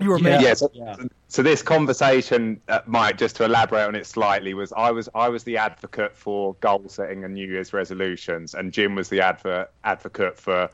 you 0.00 0.10
were 0.10 0.18
yeah, 0.20 0.40
yeah, 0.40 0.54
so, 0.54 0.70
yeah. 0.72 0.94
so, 1.26 1.42
this 1.42 1.60
conversation, 1.60 2.60
uh, 2.68 2.80
Mike, 2.86 3.18
just 3.18 3.34
to 3.36 3.44
elaborate 3.44 3.88
on 3.88 3.96
it 3.96 4.06
slightly, 4.06 4.54
was 4.54 4.72
I 4.76 4.92
was 4.92 5.08
I 5.12 5.28
was 5.28 5.42
the 5.42 5.56
advocate 5.56 6.16
for 6.16 6.54
goal 6.60 6.84
setting 6.86 7.24
and 7.24 7.34
New 7.34 7.48
Year's 7.48 7.72
resolutions, 7.72 8.54
and 8.54 8.72
Jim 8.72 8.94
was 8.94 9.08
the 9.08 9.20
advert 9.20 9.72
advocate 9.82 10.38
for 10.38 10.70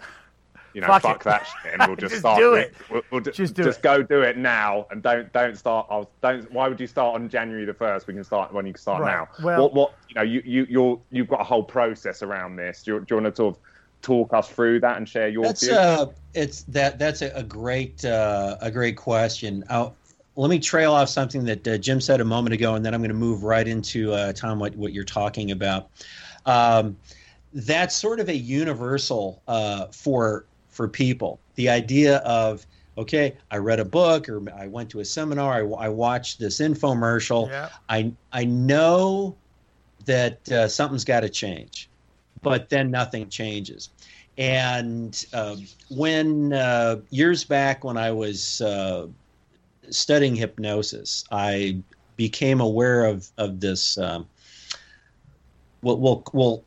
you 0.75 0.81
know, 0.81 0.89
fuck, 0.89 1.03
fuck 1.03 1.25
that 1.25 1.47
shit, 1.47 1.72
and 1.72 1.87
we'll 1.87 1.97
just, 1.97 2.11
just 2.11 2.20
start. 2.20 2.39
Do 2.39 2.55
it. 2.55 2.75
We'll, 2.91 3.03
we'll 3.11 3.20
just, 3.20 3.55
just 3.55 3.81
go 3.81 4.03
do 4.03 4.22
it 4.22 4.37
now, 4.37 4.87
and 4.91 5.03
don't 5.03 5.33
don't 5.33 5.57
start. 5.57 5.87
I'll, 5.89 6.11
don't. 6.20 6.51
Why 6.53 6.68
would 6.68 6.81
you 6.81 6.87
start 6.87 7.14
on 7.14 7.29
January 7.29 7.64
the 7.64 7.75
first? 7.75 8.07
We 8.07 8.14
can 8.14 8.25
start 8.25 8.53
when 8.53 8.66
you 8.66 8.72
can 8.72 8.83
start 8.83 9.03
right. 9.03 9.12
now. 9.12 9.29
Well, 9.43 9.62
what, 9.62 9.75
what 9.75 9.95
you 10.09 10.14
know, 10.16 10.22
you 10.22 10.43
you 10.45 10.66
you're 10.68 11.01
you've 11.11 11.29
got 11.29 11.41
a 11.41 11.45
whole 11.45 11.62
process 11.62 12.22
around 12.22 12.57
this. 12.57 12.83
Do 12.83 12.95
you, 12.95 13.01
do 13.01 13.07
you 13.11 13.22
want 13.22 13.35
to 13.35 13.37
sort 13.37 13.57
of 13.57 13.62
talk 14.03 14.33
us 14.33 14.49
through 14.49 14.81
that 14.81 14.97
and 14.97 15.09
share 15.09 15.29
your 15.29 15.45
that's 15.45 15.64
view? 15.64 15.75
Uh, 15.75 16.07
it's 16.35 16.62
that 16.64 16.99
that's 16.99 17.22
a, 17.22 17.31
a 17.35 17.43
great 17.43 18.05
uh, 18.05 18.57
a 18.61 18.70
great 18.70 18.97
question. 18.97 19.64
I'll, 19.70 19.95
let 20.37 20.51
me 20.51 20.59
trail 20.59 20.93
off 20.93 21.09
something 21.09 21.45
that 21.45 21.66
uh, 21.68 21.79
Jim 21.79 22.01
said 22.01 22.20
a 22.20 22.25
moment 22.25 22.55
ago, 22.55 22.75
and 22.75 22.85
then 22.85 22.95
I'm 22.95 23.01
going 23.01 23.11
to 23.11 23.14
move 23.14 23.45
right 23.45 23.66
into 23.66 24.12
uh, 24.12 24.33
Tom 24.33 24.59
what 24.59 24.75
what 24.77 24.93
you're 24.93 25.05
talking 25.05 25.53
about. 25.53 25.91
Um, 26.47 26.97
that's 27.53 27.95
sort 27.95 28.18
of 28.18 28.29
a 28.29 28.35
universal 28.35 29.41
uh, 29.47 29.87
for 29.87 30.45
for 30.75 30.89
people. 30.89 31.41
The 31.55 31.68
idea 31.68 32.18
of 32.18 32.66
okay, 32.97 33.37
I 33.51 33.57
read 33.57 33.81
a 33.81 33.85
book 33.85 34.29
or 34.29 34.43
I 34.55 34.66
went 34.66 34.91
to 34.91 35.01
a 35.01 35.05
seminar, 35.05 35.55
I, 35.55 35.87
I 35.87 35.89
watched 35.89 36.39
this 36.39 36.61
infomercial. 36.61 37.49
Yeah. 37.49 37.68
I 37.89 38.12
I 38.33 38.45
know 38.45 39.37
that 40.05 40.51
uh, 40.53 40.68
something's 40.68 41.05
got 41.05 41.20
to 41.20 41.29
change, 41.29 41.89
but 42.43 42.68
then 42.68 42.91
nothing 42.91 43.29
changes. 43.29 43.91
And 44.37 45.25
uh, 45.33 45.57
when 45.91 46.53
uh, 46.53 47.01
years 47.11 47.45
back, 47.45 47.85
when 47.85 47.97
I 47.97 48.11
was 48.11 48.61
uh, 48.61 49.07
studying 49.91 50.35
hypnosis, 50.35 51.25
I 51.31 51.79
became 52.16 52.61
aware 52.61 53.07
of 53.07 53.29
of 53.39 53.61
this. 53.61 53.97
Um, 53.97 54.27
we'll, 55.83 55.99
we'll, 55.99 56.25
we'll 56.33 56.64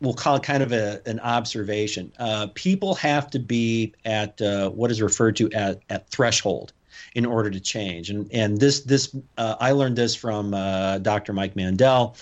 we'll 0.00 0.14
call 0.14 0.36
it 0.36 0.42
kind 0.42 0.62
of 0.62 0.72
a, 0.72 1.00
an 1.06 1.20
observation. 1.20 2.12
Uh, 2.18 2.48
people 2.54 2.94
have 2.94 3.30
to 3.30 3.38
be 3.38 3.92
at 4.04 4.40
uh, 4.40 4.70
what 4.70 4.90
is 4.90 5.02
referred 5.02 5.36
to 5.36 5.50
at, 5.52 5.80
at 5.90 6.08
threshold 6.08 6.72
in 7.14 7.26
order 7.26 7.50
to 7.50 7.60
change. 7.60 8.10
And 8.10 8.30
and 8.32 8.58
this 8.60 8.80
this 8.80 9.14
uh, 9.36 9.56
I 9.60 9.72
learned 9.72 9.96
this 9.96 10.14
from 10.14 10.54
uh, 10.54 10.98
Dr. 10.98 11.32
Mike 11.32 11.56
Mandel. 11.56 12.16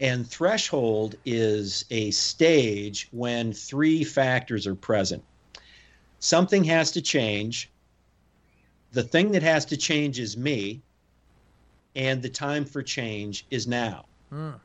And 0.00 0.28
threshold 0.28 1.14
is 1.24 1.84
a 1.90 2.10
stage 2.10 3.08
when 3.12 3.52
three 3.52 4.02
factors 4.02 4.66
are 4.66 4.74
present. 4.74 5.22
Something 6.18 6.64
has 6.64 6.90
to 6.92 7.02
change. 7.02 7.70
The 8.92 9.04
thing 9.04 9.32
that 9.32 9.42
has 9.42 9.64
to 9.66 9.76
change 9.76 10.18
is 10.18 10.36
me, 10.36 10.82
and 11.94 12.22
the 12.22 12.28
time 12.28 12.64
for 12.64 12.82
change 12.82 13.46
is 13.50 13.66
now. 13.66 14.06
Mm. 14.32 14.58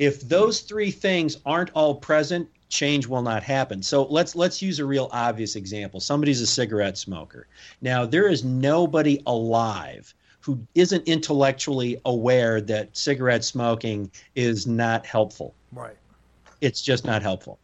If 0.00 0.22
those 0.22 0.60
three 0.60 0.90
things 0.90 1.36
aren't 1.44 1.68
all 1.74 1.94
present, 1.94 2.48
change 2.70 3.06
will 3.06 3.20
not 3.20 3.42
happen. 3.42 3.82
So 3.82 4.04
let's 4.04 4.34
let's 4.34 4.62
use 4.62 4.78
a 4.78 4.84
real 4.86 5.10
obvious 5.12 5.56
example. 5.56 6.00
Somebody's 6.00 6.40
a 6.40 6.46
cigarette 6.46 6.96
smoker. 6.96 7.48
Now 7.82 8.06
there 8.06 8.26
is 8.26 8.42
nobody 8.42 9.22
alive 9.26 10.14
who 10.40 10.58
isn't 10.74 11.06
intellectually 11.06 12.00
aware 12.06 12.62
that 12.62 12.96
cigarette 12.96 13.44
smoking 13.44 14.10
is 14.34 14.66
not 14.66 15.04
helpful. 15.04 15.54
Right. 15.70 15.98
It's 16.62 16.80
just 16.80 17.04
not 17.04 17.20
helpful. 17.20 17.58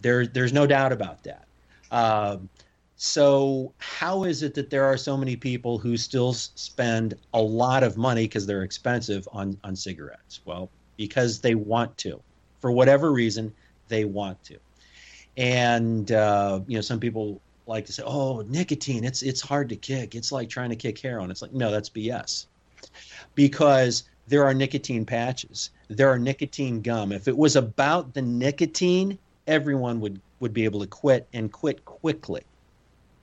There 0.00 0.26
there's 0.26 0.54
no 0.54 0.66
doubt 0.66 0.92
about 0.92 1.22
that. 1.24 1.44
Um, 1.90 2.48
so 2.96 3.74
how 3.76 4.24
is 4.24 4.42
it 4.42 4.54
that 4.54 4.70
there 4.70 4.84
are 4.84 4.96
so 4.96 5.14
many 5.14 5.36
people 5.36 5.76
who 5.76 5.98
still 5.98 6.32
spend 6.32 7.18
a 7.34 7.42
lot 7.42 7.82
of 7.82 7.98
money 7.98 8.24
because 8.24 8.46
they're 8.46 8.62
expensive 8.62 9.28
on 9.30 9.58
on 9.62 9.76
cigarettes? 9.76 10.40
Well, 10.46 10.70
because 11.06 11.40
they 11.40 11.56
want 11.56 11.96
to, 11.98 12.22
for 12.60 12.70
whatever 12.70 13.10
reason, 13.10 13.52
they 13.88 14.04
want 14.04 14.40
to. 14.44 14.56
And 15.36 16.12
uh, 16.12 16.60
you 16.68 16.76
know, 16.76 16.80
some 16.80 17.00
people 17.00 17.40
like 17.66 17.84
to 17.86 17.92
say, 17.92 18.04
"Oh, 18.06 18.42
nicotine, 18.42 19.02
it's 19.02 19.22
it's 19.22 19.40
hard 19.40 19.68
to 19.70 19.76
kick. 19.76 20.14
It's 20.14 20.30
like 20.30 20.48
trying 20.48 20.70
to 20.70 20.76
kick 20.76 20.96
heroin." 21.00 21.28
It's 21.32 21.42
like, 21.42 21.52
no, 21.52 21.72
that's 21.72 21.90
BS. 21.90 22.46
Because 23.34 24.04
there 24.28 24.44
are 24.44 24.54
nicotine 24.54 25.04
patches, 25.04 25.70
there 25.88 26.08
are 26.08 26.18
nicotine 26.20 26.80
gum. 26.82 27.10
If 27.10 27.26
it 27.26 27.36
was 27.36 27.56
about 27.56 28.14
the 28.14 28.22
nicotine, 28.22 29.18
everyone 29.48 30.00
would 30.00 30.20
would 30.38 30.52
be 30.52 30.64
able 30.64 30.80
to 30.80 30.86
quit 30.86 31.26
and 31.32 31.50
quit 31.50 31.84
quickly. 31.84 32.42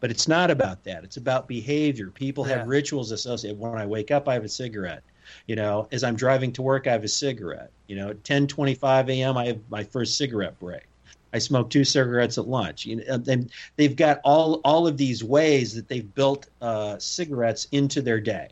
But 0.01 0.11
it's 0.11 0.27
not 0.27 0.51
about 0.51 0.83
that. 0.83 1.05
It's 1.05 1.17
about 1.17 1.47
behavior. 1.47 2.09
People 2.09 2.45
Yeah. 2.45 2.57
have 2.57 2.67
rituals 2.67 3.11
associated. 3.11 3.57
When 3.57 3.75
I 3.77 3.85
wake 3.85 4.11
up, 4.11 4.27
I 4.27 4.33
have 4.33 4.43
a 4.43 4.49
cigarette. 4.49 5.03
You 5.47 5.55
know, 5.55 5.87
as 5.91 6.03
I'm 6.03 6.15
driving 6.15 6.51
to 6.53 6.61
work, 6.61 6.87
I 6.87 6.91
have 6.91 7.03
a 7.03 7.09
cigarette. 7.09 7.71
You 7.87 7.95
know, 7.95 8.09
at 8.09 8.23
10:25 8.23 9.09
a.m., 9.09 9.37
I 9.37 9.47
have 9.47 9.59
my 9.69 9.83
first 9.83 10.17
cigarette 10.17 10.59
break. 10.59 10.83
I 11.31 11.39
smoke 11.39 11.69
two 11.69 11.83
cigarettes 11.83 12.37
at 12.37 12.47
lunch. 12.47 12.85
You 12.85 12.97
know, 12.97 13.23
and 13.27 13.51
they've 13.75 13.95
got 13.95 14.19
all 14.23 14.55
all 14.63 14.87
of 14.87 14.97
these 14.97 15.23
ways 15.23 15.75
that 15.75 15.87
they've 15.87 16.13
built 16.15 16.47
uh, 16.61 16.97
cigarettes 16.99 17.67
into 17.71 18.01
their 18.01 18.19
day. 18.19 18.49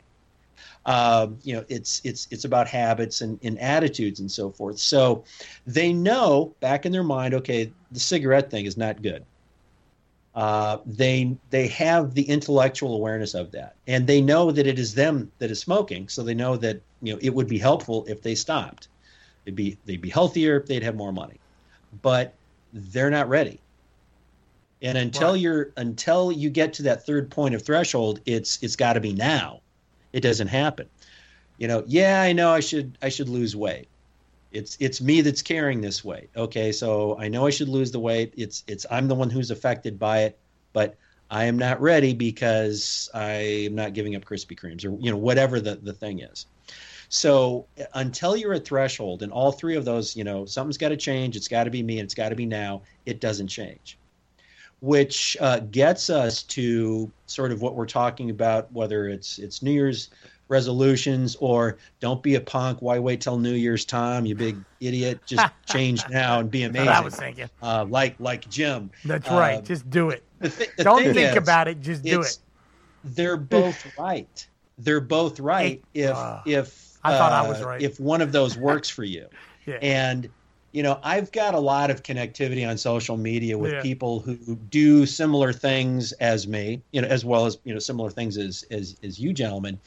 Um, 0.85 1.37
you 1.43 1.53
know, 1.53 1.65
it's 1.67 2.01
it's 2.05 2.27
it's 2.31 2.45
about 2.45 2.67
habits 2.67 3.21
and, 3.21 3.39
and 3.43 3.59
attitudes 3.59 4.21
and 4.21 4.31
so 4.31 4.51
forth. 4.51 4.79
So 4.79 5.25
they 5.65 5.91
know 5.91 6.55
back 6.61 6.85
in 6.85 6.91
their 6.91 7.03
mind, 7.03 7.33
okay, 7.33 7.71
the 7.91 7.99
cigarette 7.99 8.49
thing 8.49 8.65
is 8.65 8.77
not 8.77 9.01
good. 9.01 9.25
Uh, 10.37 10.77
they 10.85 11.35
they 11.49 11.67
have 11.67 12.13
the 12.13 12.21
intellectual 12.29 12.95
awareness 12.95 13.33
of 13.33 13.51
that, 13.51 13.75
and 13.87 14.05
they 14.05 14.21
know 14.21 14.51
that 14.51 14.67
it 14.67 14.77
is 14.77 14.93
them 14.93 15.31
that 15.39 15.49
is 15.49 15.59
smoking. 15.59 16.07
So 16.09 16.21
they 16.23 16.35
know 16.35 16.55
that 16.57 16.79
you 17.01 17.13
know 17.13 17.19
it 17.23 17.31
would 17.33 17.47
be 17.47 17.57
helpful 17.57 18.05
if 18.07 18.21
they 18.21 18.35
stopped. 18.35 18.87
It'd 19.45 19.55
be 19.55 19.79
they'd 19.85 19.99
be 20.01 20.11
healthier. 20.11 20.61
They'd 20.61 20.83
have 20.83 20.95
more 20.95 21.11
money, 21.11 21.41
but 22.03 22.35
they're 22.71 23.09
not 23.09 23.29
ready. 23.29 23.63
And 24.83 24.95
until 24.95 25.31
Right. 25.31 25.41
you're 25.41 25.73
until 25.75 26.31
you 26.31 26.51
get 26.51 26.73
to 26.73 26.83
that 26.83 27.03
third 27.03 27.31
point 27.31 27.55
of 27.55 27.63
threshold, 27.63 28.21
it's 28.27 28.61
it's 28.61 28.75
got 28.75 28.93
to 28.93 28.99
be 29.01 29.13
now. 29.13 29.61
It 30.13 30.21
doesn't 30.21 30.49
happen. 30.49 30.87
You 31.57 31.67
know, 31.67 31.83
yeah, 31.87 32.21
I 32.21 32.33
know 32.33 32.51
I 32.51 32.59
should 32.59 32.95
I 33.01 33.09
should 33.09 33.29
lose 33.29 33.55
weight. 33.55 33.89
It's 34.57 34.75
it's 34.79 34.99
me 34.99 35.21
that's 35.21 35.43
carrying 35.43 35.81
this 35.81 36.03
weight. 36.03 36.29
Okay, 36.35 36.71
so 36.71 37.15
I 37.19 37.27
know 37.27 37.45
I 37.45 37.51
should 37.51 37.69
lose 37.69 37.91
the 37.91 37.99
weight. 37.99 38.33
It's 38.35 38.63
it's 38.67 38.87
I'm 38.89 39.07
the 39.07 39.13
one 39.13 39.29
who's 39.29 39.51
affected 39.51 39.99
by 39.99 40.23
it, 40.23 40.39
but 40.73 40.95
I 41.29 41.45
am 41.45 41.59
not 41.59 41.79
ready 41.79 42.13
because 42.13 43.07
I 43.13 43.31
am 43.67 43.75
not 43.75 43.93
giving 43.93 44.15
up 44.15 44.25
Krispy 44.25 44.57
Kremes 44.57 44.83
or 44.83 44.99
you 44.99 45.11
know 45.11 45.17
whatever 45.17 45.59
the 45.59 45.75
the 45.75 45.93
thing 45.93 46.21
is. 46.21 46.47
So 47.09 47.67
until 47.93 48.35
you're 48.35 48.53
at 48.53 48.65
threshold, 48.65 49.21
and 49.21 49.31
all 49.31 49.51
three 49.51 49.75
of 49.75 49.85
those, 49.85 50.15
you 50.15 50.23
know, 50.23 50.45
something's 50.45 50.77
got 50.77 50.89
to 50.89 50.97
change. 50.97 51.35
It's 51.35 51.47
got 51.47 51.65
to 51.65 51.69
be 51.69 51.83
me, 51.83 51.99
and 51.99 52.05
it's 52.05 52.15
got 52.15 52.29
to 52.29 52.35
be 52.35 52.47
now. 52.47 52.81
It 53.05 53.21
doesn't 53.21 53.47
change, 53.47 53.99
which 54.79 55.37
uh, 55.39 55.59
gets 55.59 56.09
us 56.09 56.41
to 56.43 57.11
sort 57.27 57.51
of 57.51 57.61
what 57.61 57.75
we're 57.75 57.85
talking 57.85 58.31
about, 58.31 58.71
whether 58.73 59.07
it's 59.07 59.37
it's 59.37 59.61
New 59.61 59.71
Year's 59.71 60.09
resolutions 60.47 61.35
or 61.39 61.77
don't 61.99 62.21
be 62.23 62.35
a 62.35 62.41
punk. 62.41 62.81
Why 62.81 62.99
wait 62.99 63.21
till 63.21 63.37
New 63.37 63.53
Year's 63.53 63.85
time, 63.85 64.25
you 64.25 64.35
big 64.35 64.57
idiot? 64.79 65.19
Just 65.25 65.51
change 65.67 66.07
now 66.09 66.39
and 66.39 66.49
be 66.51 66.61
That's 66.61 66.69
amazing. 66.71 66.85
what 66.87 66.95
I 66.95 67.01
was 67.01 67.15
thinking. 67.15 67.49
uh, 67.61 67.85
like 67.89 68.15
like 68.19 68.49
Jim. 68.49 68.91
That's 69.05 69.29
Uh, 69.29 69.35
right. 69.35 69.63
Just 69.63 69.89
do 69.89 70.09
it. 70.09 70.23
The 70.39 70.49
thi- 70.49 70.67
the 70.77 70.83
Don't 70.83 71.03
think 71.03 71.17
is, 71.17 71.35
about 71.35 71.67
it. 71.67 71.81
Just 71.81 72.03
do 72.03 72.21
it. 72.21 72.37
They're 73.03 73.37
both 73.37 73.85
right. 73.97 74.47
They're 74.77 75.01
both 75.01 75.39
right. 75.39 75.83
If 75.93 76.11
uh, 76.15 76.41
if 76.45 76.97
I 77.03 77.17
thought 77.17 77.31
I 77.31 77.45
uh, 77.45 77.49
was 77.49 77.63
right. 77.63 77.81
If 77.81 77.99
one 77.99 78.21
of 78.21 78.31
those 78.31 78.57
works 78.57 78.89
for 78.89 79.03
you, 79.03 79.27
Yeah. 79.65 79.75
and 79.81 80.29
you 80.73 80.83
know, 80.83 80.99
I've 81.01 81.31
got 81.31 81.55
a 81.55 81.59
lot 81.59 81.89
of 81.89 82.03
connectivity 82.03 82.67
on 82.69 82.77
social 82.77 83.17
media 83.17 83.57
with 83.57 83.71
Yeah. 83.71 83.81
people 83.81 84.19
who 84.19 84.35
do 84.35 85.05
similar 85.05 85.51
things 85.53 86.11
as 86.13 86.45
me, 86.47 86.81
you 86.91 87.01
know, 87.01 87.07
as 87.07 87.23
well 87.25 87.45
as 87.47 87.57
you 87.63 87.73
know 87.73 87.79
similar 87.79 88.11
things 88.11 88.37
as 88.37 88.63
as, 88.69 88.97
as 89.01 89.17
you 89.19 89.33
gentlemen, 89.33 89.79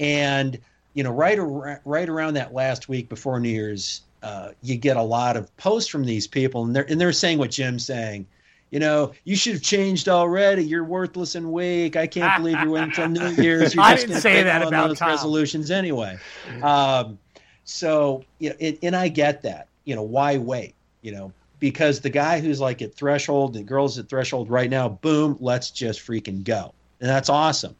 and 0.00 0.58
you 0.94 1.04
know, 1.04 1.12
right 1.12 1.38
ar- 1.38 1.80
right 1.84 2.08
around 2.08 2.34
that 2.34 2.52
last 2.52 2.88
week 2.88 3.08
before 3.08 3.38
New 3.38 3.48
Year's, 3.48 4.00
uh, 4.24 4.50
you 4.62 4.76
get 4.76 4.96
a 4.96 5.02
lot 5.02 5.36
of 5.36 5.54
posts 5.56 5.88
from 5.88 6.04
these 6.04 6.26
people, 6.26 6.64
and 6.64 6.74
they're 6.74 6.90
and 6.90 7.00
they're 7.00 7.12
saying 7.12 7.38
what 7.38 7.50
Jim's 7.52 7.84
saying. 7.84 8.26
You 8.70 8.78
know, 8.78 9.12
you 9.24 9.34
should 9.34 9.54
have 9.54 9.62
changed 9.62 10.08
already. 10.08 10.64
You're 10.64 10.84
worthless 10.84 11.34
and 11.34 11.52
weak. 11.52 11.96
I 11.96 12.06
can't 12.06 12.40
believe 12.40 12.56
you're 12.60 12.70
waiting 12.70 12.90
until 12.90 13.08
New 13.08 13.30
Year's. 13.42 13.74
You're 13.74 13.82
I 13.82 13.94
just 13.94 14.06
didn't 14.06 14.20
say 14.20 14.42
that 14.44 14.62
about 14.62 14.88
those 14.88 14.98
Tom. 14.98 15.08
resolutions 15.08 15.72
anyway. 15.72 16.18
Um, 16.62 17.18
so, 17.64 18.24
you 18.38 18.50
know, 18.50 18.56
it, 18.60 18.78
and 18.82 18.94
I 18.94 19.08
get 19.08 19.42
that. 19.42 19.66
You 19.84 19.96
know, 19.96 20.02
why 20.02 20.38
wait? 20.38 20.74
You 21.02 21.10
know, 21.10 21.32
because 21.58 22.00
the 22.00 22.10
guy 22.10 22.38
who's 22.38 22.60
like 22.60 22.80
at 22.80 22.94
threshold, 22.94 23.54
the 23.54 23.62
girls 23.62 23.98
at 23.98 24.08
threshold 24.08 24.48
right 24.48 24.70
now, 24.70 24.88
boom, 24.88 25.36
let's 25.40 25.70
just 25.70 26.00
freaking 26.00 26.44
go, 26.44 26.72
and 27.00 27.10
that's 27.10 27.28
awesome. 27.28 27.74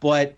But 0.00 0.34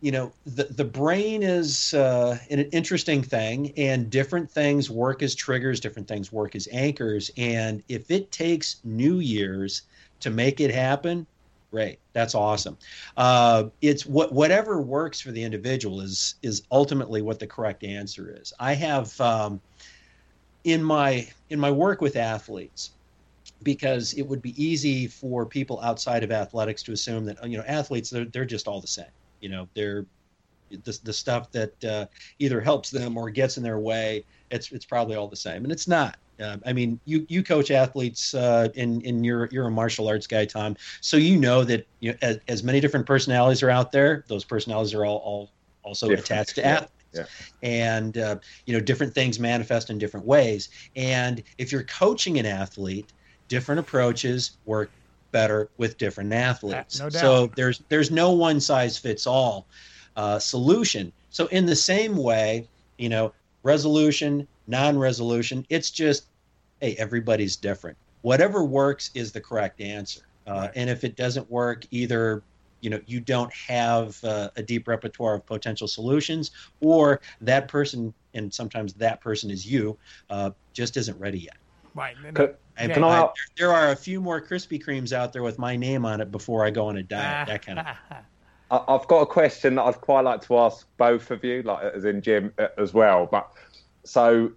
you 0.00 0.12
know, 0.12 0.32
the 0.46 0.64
the 0.64 0.84
brain 0.84 1.42
is 1.42 1.92
uh, 1.94 2.38
an 2.50 2.60
interesting 2.72 3.22
thing, 3.22 3.72
and 3.76 4.10
different 4.10 4.50
things 4.50 4.90
work 4.90 5.22
as 5.22 5.34
triggers, 5.34 5.78
different 5.80 6.08
things 6.08 6.32
work 6.32 6.56
as 6.56 6.68
anchors, 6.72 7.30
and 7.36 7.82
if 7.88 8.10
it 8.10 8.32
takes 8.32 8.80
New 8.84 9.18
Year's 9.18 9.82
to 10.20 10.30
make 10.30 10.60
it 10.60 10.72
happen, 10.72 11.26
great, 11.70 11.98
that's 12.12 12.34
awesome. 12.34 12.78
Uh, 13.16 13.64
it's 13.82 14.06
what 14.06 14.32
whatever 14.32 14.80
works 14.80 15.20
for 15.20 15.32
the 15.32 15.42
individual 15.42 16.00
is 16.00 16.36
is 16.42 16.62
ultimately 16.70 17.20
what 17.20 17.38
the 17.38 17.46
correct 17.46 17.84
answer 17.84 18.34
is. 18.40 18.54
I 18.58 18.72
have 18.74 19.20
um, 19.20 19.60
in 20.64 20.82
my 20.82 21.28
in 21.50 21.60
my 21.60 21.70
work 21.70 22.00
with 22.00 22.16
athletes 22.16 22.90
because 23.62 24.14
it 24.14 24.22
would 24.22 24.40
be 24.40 24.54
easy 24.62 25.06
for 25.06 25.44
people 25.44 25.78
outside 25.82 26.24
of 26.24 26.32
athletics 26.32 26.82
to 26.84 26.92
assume 26.92 27.26
that 27.26 27.46
you 27.48 27.58
know 27.58 27.64
athletes 27.66 28.08
they're, 28.08 28.24
they're 28.24 28.44
just 28.46 28.66
all 28.66 28.80
the 28.80 28.86
same 28.86 29.04
you 29.40 29.48
know 29.48 29.68
they're 29.74 30.06
the, 30.70 30.98
the 31.02 31.12
stuff 31.12 31.50
that 31.52 31.84
uh, 31.84 32.06
either 32.38 32.60
helps 32.60 32.90
them 32.90 33.16
or 33.16 33.30
gets 33.30 33.56
in 33.56 33.62
their 33.62 33.78
way 33.78 34.24
it's 34.50 34.70
it's 34.72 34.84
probably 34.84 35.16
all 35.16 35.28
the 35.28 35.36
same 35.36 35.64
and 35.64 35.72
it's 35.72 35.88
not 35.88 36.16
Uh, 36.40 36.56
I 36.64 36.72
mean, 36.72 36.98
you 37.04 37.26
you 37.28 37.42
coach 37.42 37.70
athletes 37.70 38.34
uh, 38.34 38.68
in 38.74 39.02
in 39.02 39.22
your 39.22 39.48
you're 39.52 39.66
a 39.66 39.70
martial 39.70 40.08
arts 40.08 40.26
guy, 40.26 40.46
Tom. 40.46 40.74
So 41.00 41.16
you 41.18 41.36
know 41.36 41.64
that 41.64 41.86
you 42.00 42.12
know, 42.12 42.18
as, 42.22 42.38
as 42.48 42.62
many 42.62 42.80
different 42.80 43.06
personalities 43.06 43.62
are 43.62 43.70
out 43.70 43.92
there, 43.92 44.24
those 44.26 44.44
personalities 44.44 44.94
are 44.94 45.04
all, 45.04 45.18
all 45.18 45.50
also 45.82 46.08
different. 46.08 46.30
attached 46.30 46.54
to 46.54 46.64
athletes. 46.64 46.92
Yeah. 47.12 47.24
And 47.62 48.16
uh, 48.16 48.36
you 48.66 48.72
know, 48.72 48.80
different 48.80 49.12
things 49.14 49.38
manifest 49.38 49.90
in 49.90 49.98
different 49.98 50.24
ways. 50.24 50.70
And 50.96 51.42
if 51.58 51.72
you're 51.72 51.84
coaching 51.84 52.38
an 52.38 52.46
athlete, 52.46 53.12
different 53.48 53.78
approaches 53.78 54.56
work 54.64 54.90
better 55.32 55.68
with 55.76 55.98
different 55.98 56.32
athletes. 56.32 56.98
no 56.98 57.10
doubt. 57.10 57.20
So 57.20 57.46
there's 57.56 57.82
there's 57.88 58.10
no 58.10 58.32
one 58.32 58.60
size 58.60 58.98
fits 58.98 59.26
all 59.26 59.66
uh, 60.16 60.38
solution. 60.38 61.12
So 61.30 61.46
in 61.46 61.66
the 61.66 61.76
same 61.76 62.16
way, 62.16 62.68
you 62.98 63.08
know, 63.08 63.32
resolution, 63.62 64.46
non-resolution, 64.66 65.66
it's 65.68 65.90
just 65.90 66.26
hey, 66.80 66.94
everybody's 66.98 67.56
different. 67.56 67.96
Whatever 68.22 68.64
works 68.64 69.10
is 69.14 69.32
the 69.32 69.40
correct 69.40 69.80
answer. 69.80 70.22
Uh, 70.46 70.52
right. 70.52 70.70
And 70.74 70.90
if 70.90 71.04
it 71.04 71.16
doesn't 71.16 71.50
work, 71.50 71.84
either 71.90 72.42
you 72.80 72.90
know 72.90 73.00
you 73.06 73.20
don't 73.20 73.52
have 73.52 74.22
uh, 74.24 74.50
a 74.56 74.62
deep 74.62 74.88
repertoire 74.88 75.34
of 75.34 75.46
potential 75.46 75.86
solutions, 75.86 76.50
or 76.80 77.20
that 77.40 77.68
person, 77.68 78.12
and 78.34 78.52
sometimes 78.52 78.94
that 78.94 79.20
person 79.20 79.50
is 79.50 79.70
you, 79.70 79.98
uh, 80.30 80.50
just 80.72 80.96
isn't 80.96 81.18
ready 81.18 81.40
yet. 81.40 81.56
Right. 81.94 82.16
Could, 82.80 82.90
and 82.90 82.94
can 82.94 83.04
I, 83.04 83.28
there 83.56 83.72
are 83.72 83.92
a 83.92 83.96
few 83.96 84.20
more 84.20 84.40
Krispy 84.40 84.82
Kremes 84.82 85.12
out 85.12 85.32
there 85.32 85.42
with 85.42 85.58
my 85.58 85.76
name 85.76 86.04
on 86.04 86.20
it 86.20 86.30
before 86.30 86.64
I 86.64 86.70
go 86.70 86.86
on 86.86 86.96
a 86.96 87.02
diet. 87.02 87.48
that 87.48 87.66
kind 87.66 87.78
of. 87.78 87.86
I've 88.88 89.06
got 89.08 89.22
a 89.22 89.26
question 89.26 89.74
that 89.74 89.82
I'd 89.82 90.00
quite 90.00 90.20
like 90.20 90.42
to 90.42 90.56
ask 90.58 90.86
both 90.96 91.30
of 91.32 91.42
you, 91.42 91.62
like 91.62 91.82
as 91.82 92.04
in 92.04 92.22
Jim 92.22 92.52
as 92.78 92.94
well. 92.94 93.26
But 93.26 93.50
so 94.04 94.52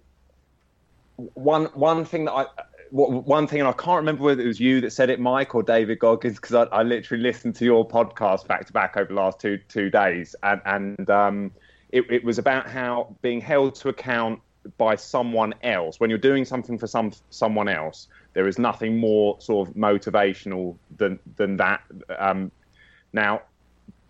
one 1.16 1.64
one 1.66 2.04
thing 2.04 2.26
that 2.26 2.32
I 2.32 2.46
one 2.90 3.48
thing, 3.48 3.58
and 3.58 3.68
I 3.68 3.72
can't 3.72 3.96
remember 3.96 4.22
whether 4.22 4.40
it 4.40 4.46
was 4.46 4.60
you 4.60 4.80
that 4.82 4.92
said 4.92 5.10
it, 5.10 5.18
Mike, 5.18 5.54
or 5.56 5.64
David 5.64 5.98
Goggins, 5.98 6.36
because 6.36 6.54
I, 6.54 6.62
I, 6.64 6.84
literally 6.84 7.24
listened 7.24 7.56
to 7.56 7.64
your 7.64 7.86
podcast 7.86 8.46
back 8.46 8.66
to 8.66 8.72
back 8.72 8.96
over 8.96 9.08
the 9.08 9.14
last 9.14 9.40
two 9.40 9.58
two 9.68 9.90
days, 9.90 10.36
and 10.44 10.60
and 10.64 11.10
um, 11.10 11.50
it, 11.90 12.04
it 12.08 12.24
was 12.24 12.38
about 12.38 12.68
how 12.68 13.16
being 13.20 13.40
held 13.40 13.74
to 13.76 13.88
account 13.88 14.40
by 14.78 14.96
someone 14.96 15.54
else. 15.62 16.00
When 16.00 16.10
you're 16.10 16.18
doing 16.18 16.44
something 16.44 16.78
for 16.78 16.86
some 16.86 17.12
someone 17.30 17.68
else 17.68 18.08
there 18.34 18.48
is 18.48 18.58
nothing 18.58 18.98
more 18.98 19.40
sort 19.40 19.68
of 19.68 19.74
motivational 19.74 20.76
than 20.96 21.18
than 21.36 21.56
that. 21.56 21.82
Um, 22.18 22.50
now 23.12 23.42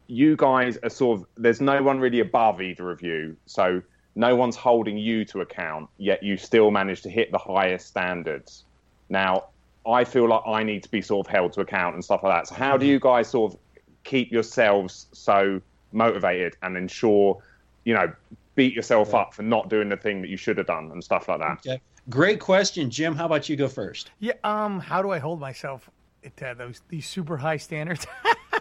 you 0.07 0.37
guys 0.37 0.77
are 0.79 0.91
sort 0.91 1.21
of 1.21 1.27
there's 1.37 1.61
no 1.61 1.83
one 1.83 2.01
really 2.01 2.21
above 2.21 2.61
either 2.61 2.91
of 2.91 3.01
you 3.01 3.37
so 3.47 3.81
no 4.17 4.37
one's 4.37 4.57
holding 4.57 4.99
you 4.99 5.25
to 5.25 5.41
account 5.41 5.89
yet 5.97 6.23
you 6.23 6.37
still 6.37 6.71
manage 6.71 7.03
to 7.03 7.11
hit 7.11 7.31
the 7.31 7.39
highest 7.39 7.87
standards. 7.87 8.65
Now 9.09 9.45
i 9.87 10.03
feel 10.03 10.27
like 10.27 10.41
i 10.47 10.63
need 10.63 10.83
to 10.83 10.91
be 10.91 11.03
sort 11.03 11.27
of 11.27 11.31
held 11.31 11.53
to 11.53 11.61
account 11.61 11.95
and 11.95 12.03
stuff 12.03 12.23
like 12.23 12.33
that. 12.33 12.49
So 12.49 12.55
how 12.55 12.77
do 12.77 12.87
you 12.87 12.99
guys 12.99 13.29
sort 13.29 13.53
of 13.53 13.59
keep 14.03 14.33
yourselves 14.33 15.07
so 15.13 15.61
motivated 15.93 16.57
and 16.63 16.77
ensure 16.77 17.43
you 17.85 17.95
know 17.95 18.13
beat 18.55 18.75
yourself 18.75 19.11
yeah. 19.13 19.21
up 19.21 19.35
for 19.35 19.43
not 19.43 19.69
doing 19.69 19.89
the 19.89 19.97
thing 19.97 20.21
that 20.23 20.29
you 20.29 20.37
should 20.37 20.59
have 20.59 20.67
done 20.67 20.91
and 20.93 21.03
stuff 21.03 21.29
like 21.29 21.41
that. 21.41 21.59
Okay. 21.67 21.81
Great 22.11 22.41
question, 22.41 22.91
Jim. 22.91 23.15
How 23.15 23.27
about 23.27 23.49
you 23.49 23.57
go 23.57 23.69
first? 23.69 24.11
Yeah. 24.21 24.35
Um. 24.45 24.79
How 24.79 25.03
do 25.03 25.11
I 25.11 25.19
hold 25.19 25.41
myself 25.41 25.89
to 26.37 26.55
those 26.57 26.83
these 26.89 27.07
super 27.07 27.37
high 27.37 27.57
standards? 27.57 28.07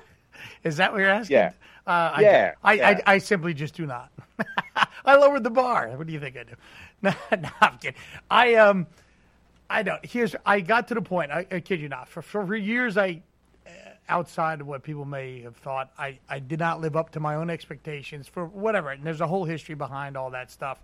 Is 0.63 0.77
that 0.77 0.91
what 0.91 0.99
you're 0.99 1.09
asking? 1.09 1.35
Yeah. 1.35 1.51
Uh, 1.85 2.17
yeah, 2.21 2.53
I, 2.63 2.73
yeah. 2.73 3.01
I, 3.05 3.13
I, 3.15 3.17
simply 3.17 3.53
just 3.53 3.75
do 3.75 3.85
not. 3.85 4.09
I 5.05 5.17
lowered 5.17 5.43
the 5.43 5.49
bar. 5.49 5.89
What 5.89 6.07
do 6.07 6.13
you 6.13 6.19
think 6.19 6.37
I 6.37 6.43
do? 6.43 6.53
No, 7.01 7.13
no, 7.37 7.49
I'm 7.59 7.77
kidding. 7.79 7.99
I 8.31 8.55
um, 8.55 8.87
I 9.69 9.83
don't. 9.83 10.05
Here's 10.05 10.37
I 10.45 10.61
got 10.61 10.87
to 10.87 10.93
the 10.93 11.01
point. 11.01 11.31
I, 11.31 11.45
I 11.51 11.59
kid 11.59 11.81
you 11.81 11.89
not. 11.89 12.07
For 12.07 12.21
for 12.21 12.55
years, 12.55 12.97
I 12.97 13.21
outside 14.09 14.61
of 14.61 14.67
what 14.67 14.83
people 14.83 15.05
may 15.05 15.41
have 15.41 15.55
thought. 15.55 15.91
I, 15.97 16.19
I 16.29 16.39
did 16.39 16.59
not 16.59 16.81
live 16.81 16.95
up 16.95 17.11
to 17.11 17.19
my 17.19 17.35
own 17.35 17.49
expectations 17.49 18.27
for 18.27 18.45
whatever. 18.45 18.89
And 18.91 19.03
there's 19.03 19.21
a 19.21 19.27
whole 19.27 19.45
history 19.45 19.75
behind 19.75 20.17
all 20.17 20.31
that 20.31 20.51
stuff. 20.51 20.79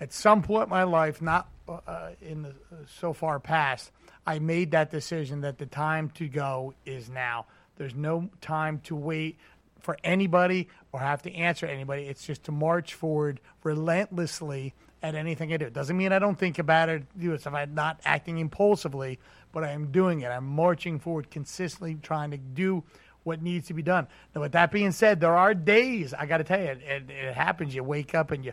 At 0.00 0.12
some 0.12 0.42
point 0.42 0.64
in 0.64 0.70
my 0.70 0.84
life, 0.84 1.20
not 1.20 1.48
uh, 1.68 2.10
in 2.22 2.42
the 2.42 2.54
so 2.98 3.12
far 3.12 3.38
past, 3.38 3.90
I 4.26 4.38
made 4.38 4.70
that 4.72 4.90
decision 4.90 5.42
that 5.42 5.58
the 5.58 5.66
time 5.66 6.10
to 6.10 6.28
go 6.28 6.74
is 6.86 7.10
now. 7.10 7.46
There's 7.76 7.94
no 7.94 8.30
time 8.40 8.80
to 8.84 8.94
wait 8.94 9.38
for 9.80 9.96
anybody 10.04 10.68
or 10.92 11.00
have 11.00 11.22
to 11.22 11.34
answer 11.34 11.66
anybody. 11.66 12.04
It's 12.04 12.26
just 12.26 12.44
to 12.44 12.52
march 12.52 12.94
forward 12.94 13.40
relentlessly 13.62 14.74
at 15.02 15.14
anything 15.14 15.52
I 15.52 15.56
do. 15.56 15.66
It 15.66 15.72
doesn't 15.72 15.96
mean 15.96 16.12
I 16.12 16.18
don't 16.18 16.38
think 16.38 16.58
about 16.58 16.88
it, 16.88 17.02
do 17.18 17.32
it. 17.32 17.46
If 17.46 17.46
I'm 17.46 17.74
not 17.74 18.00
acting 18.04 18.38
impulsively, 18.38 19.18
but 19.52 19.64
I 19.64 19.70
am 19.70 19.90
doing 19.90 20.20
it. 20.20 20.28
I'm 20.28 20.46
marching 20.46 20.98
forward 20.98 21.30
consistently, 21.30 21.98
trying 22.02 22.30
to 22.30 22.36
do 22.36 22.84
what 23.24 23.42
needs 23.42 23.68
to 23.68 23.74
be 23.74 23.82
done. 23.82 24.06
Now, 24.34 24.42
with 24.42 24.52
that 24.52 24.70
being 24.72 24.92
said, 24.92 25.20
there 25.20 25.36
are 25.36 25.54
days 25.54 26.14
I 26.14 26.26
got 26.26 26.38
to 26.38 26.44
tell 26.44 26.60
you, 26.60 26.66
it, 26.66 26.82
it, 26.82 27.10
it, 27.10 27.34
happens. 27.34 27.74
You 27.74 27.84
wake 27.84 28.14
up 28.14 28.30
and 28.30 28.44
you 28.44 28.52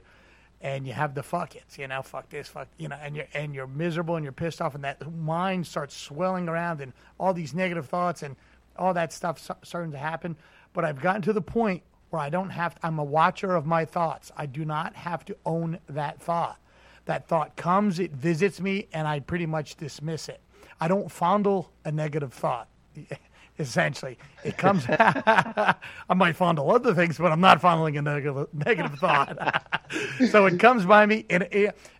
and 0.60 0.88
you 0.88 0.94
have 0.94 1.14
the 1.14 1.22
fuck 1.22 1.56
it's, 1.56 1.78
you 1.78 1.88
know, 1.88 2.02
fuck 2.02 2.30
this, 2.30 2.48
fuck, 2.48 2.68
you 2.78 2.88
know, 2.88 2.98
and 3.02 3.16
you're 3.16 3.28
and 3.34 3.54
you're 3.54 3.68
miserable 3.68 4.16
and 4.16 4.24
you're 4.24 4.34
pissed 4.34 4.62
off, 4.62 4.76
and 4.76 4.84
that 4.84 5.12
mind 5.14 5.68
starts 5.68 5.96
swelling 5.96 6.50
around, 6.50 6.82
and 6.82 6.94
all 7.20 7.34
these 7.34 7.54
negative 7.54 7.88
thoughts 7.88 8.24
and 8.24 8.36
all 8.78 8.94
that 8.94 9.14
stuff 9.14 9.50
starting 9.64 9.92
to 9.92 9.98
happen. 9.98 10.36
But 10.74 10.86
I've 10.86 11.02
gotten 11.02 11.22
to 11.24 11.34
the 11.34 11.42
point 11.42 11.84
where 12.10 12.22
I 12.22 12.30
don't 12.30 12.50
have. 12.50 12.76
To, 12.76 12.86
I'm 12.86 13.00
a 13.00 13.04
watcher 13.04 13.56
of 13.56 13.66
my 13.66 13.86
thoughts. 13.86 14.32
I 14.36 14.46
do 14.48 14.66
not 14.66 14.96
have 14.96 15.24
to 15.26 15.38
own 15.46 15.80
that 15.90 16.22
thought. 16.22 16.60
That 17.06 17.28
thought 17.28 17.56
comes, 17.56 18.00
it 18.00 18.12
visits 18.12 18.60
me, 18.60 18.88
and 18.92 19.08
I 19.08 19.22
pretty 19.22 19.46
much 19.46 19.78
dismiss 19.78 20.28
it. 20.28 20.42
I 20.80 20.88
don't 20.88 21.12
fondle 21.12 21.72
a 21.86 21.92
negative 21.92 22.34
thought. 22.34 22.68
Essentially, 23.60 24.20
it 24.44 24.56
comes. 24.56 24.86
I 24.90 25.76
might 26.16 26.36
fondle 26.36 26.70
other 26.70 26.94
things, 26.94 27.18
but 27.18 27.32
I'm 27.32 27.42
not 27.42 27.60
fondling 27.60 27.98
a 27.98 28.04
negative 28.04 28.48
negative 28.54 29.00
thought. 29.00 29.64
so 30.30 30.46
it 30.46 30.60
comes 30.60 30.86
by 30.86 31.08
me, 31.08 31.26
and 31.28 31.48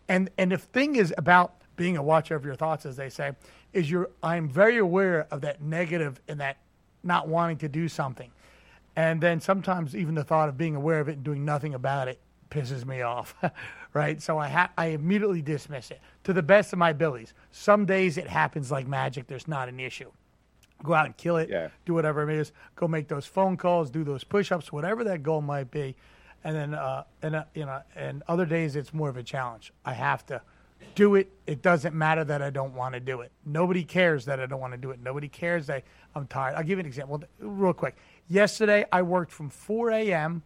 and 0.08 0.30
and 0.38 0.52
the 0.52 0.60
thing 0.60 0.98
is 0.98 1.12
about 1.18 1.56
being 1.76 1.98
a 1.98 2.04
watcher 2.04 2.36
of 2.36 2.46
your 2.46 2.54
thoughts, 2.54 2.86
as 2.86 2.96
they 2.96 3.10
say, 3.10 3.32
is 3.74 3.90
you're. 3.90 4.12
I'm 4.22 4.48
very 4.48 4.78
aware 4.78 5.26
of 5.32 5.42
that 5.42 5.60
negative 5.60 6.22
and 6.28 6.40
that 6.42 6.58
not 7.04 7.28
wanting 7.28 7.58
to 7.58 7.70
do 7.70 7.88
something, 7.88 8.30
and 8.96 9.20
then 9.20 9.42
sometimes 9.42 9.96
even 9.96 10.14
the 10.14 10.24
thought 10.24 10.50
of 10.50 10.60
being 10.60 10.76
aware 10.76 11.00
of 11.00 11.10
it 11.10 11.14
and 11.14 11.24
doing 11.24 11.44
nothing 11.44 11.74
about 11.74 12.08
it 12.08 12.20
pisses 12.52 12.86
me 12.86 13.02
off, 13.02 13.36
right? 13.94 14.22
So 14.22 14.38
I 14.38 14.50
ha- 14.50 14.70
I 14.78 14.88
immediately 14.88 15.42
dismiss 15.42 15.90
it 15.90 16.02
to 16.28 16.34
the 16.34 16.44
best 16.44 16.74
of 16.74 16.80
my 16.80 16.90
abilities. 16.90 17.34
Some 17.52 17.86
days 17.86 18.18
it 18.18 18.28
happens 18.28 18.70
like 18.70 18.86
magic. 18.86 19.28
There's 19.28 19.48
not 19.48 19.70
an 19.70 19.80
issue. 19.80 20.12
Go 20.84 20.94
out 20.94 21.06
and 21.06 21.16
kill 21.16 21.38
it. 21.38 21.48
Yeah. 21.48 21.70
Do 21.86 21.94
whatever 21.94 22.30
it 22.30 22.38
is. 22.38 22.52
Go 22.76 22.86
make 22.86 23.08
those 23.08 23.26
phone 23.26 23.56
calls. 23.56 23.90
Do 23.90 24.04
those 24.04 24.26
push-ups. 24.26 24.70
Whatever 24.70 25.06
that 25.06 25.24
goal 25.24 25.42
might 25.42 25.72
be. 25.72 25.96
And 26.44 26.54
then, 26.54 26.74
uh, 26.74 27.06
and 27.22 27.38
uh, 27.38 27.46
you 27.56 27.66
know, 27.66 27.82
and 27.96 28.24
other 28.28 28.46
days 28.46 28.76
it's 28.76 28.94
more 28.94 29.08
of 29.08 29.16
a 29.16 29.24
challenge. 29.24 29.72
I 29.86 29.94
have 29.94 30.26
to 30.26 30.42
do 30.96 31.16
it. 31.16 31.32
It 31.46 31.62
doesn't 31.62 31.96
matter 31.96 32.26
that 32.26 32.42
I 32.42 32.50
don't 32.50 32.74
want 32.74 32.94
to 32.96 33.00
do 33.00 33.22
it. 33.22 33.32
Nobody 33.46 33.86
cares 33.86 34.26
that 34.26 34.42
I 34.42 34.48
don't 34.48 34.60
want 34.60 34.74
to 34.74 34.78
do 34.78 34.92
it. 34.92 35.00
Nobody 35.02 35.30
cares 35.30 35.66
that 35.68 35.86
I'm 36.14 36.28
tired. 36.28 36.56
I'll 36.56 36.64
give 36.64 36.78
you 36.78 36.82
an 36.82 36.88
example, 36.88 37.24
real 37.40 37.72
quick. 37.72 37.96
Yesterday 38.28 38.84
I 38.92 39.02
worked 39.02 39.32
from 39.32 39.50
4 39.50 39.92
a.m 39.92 40.44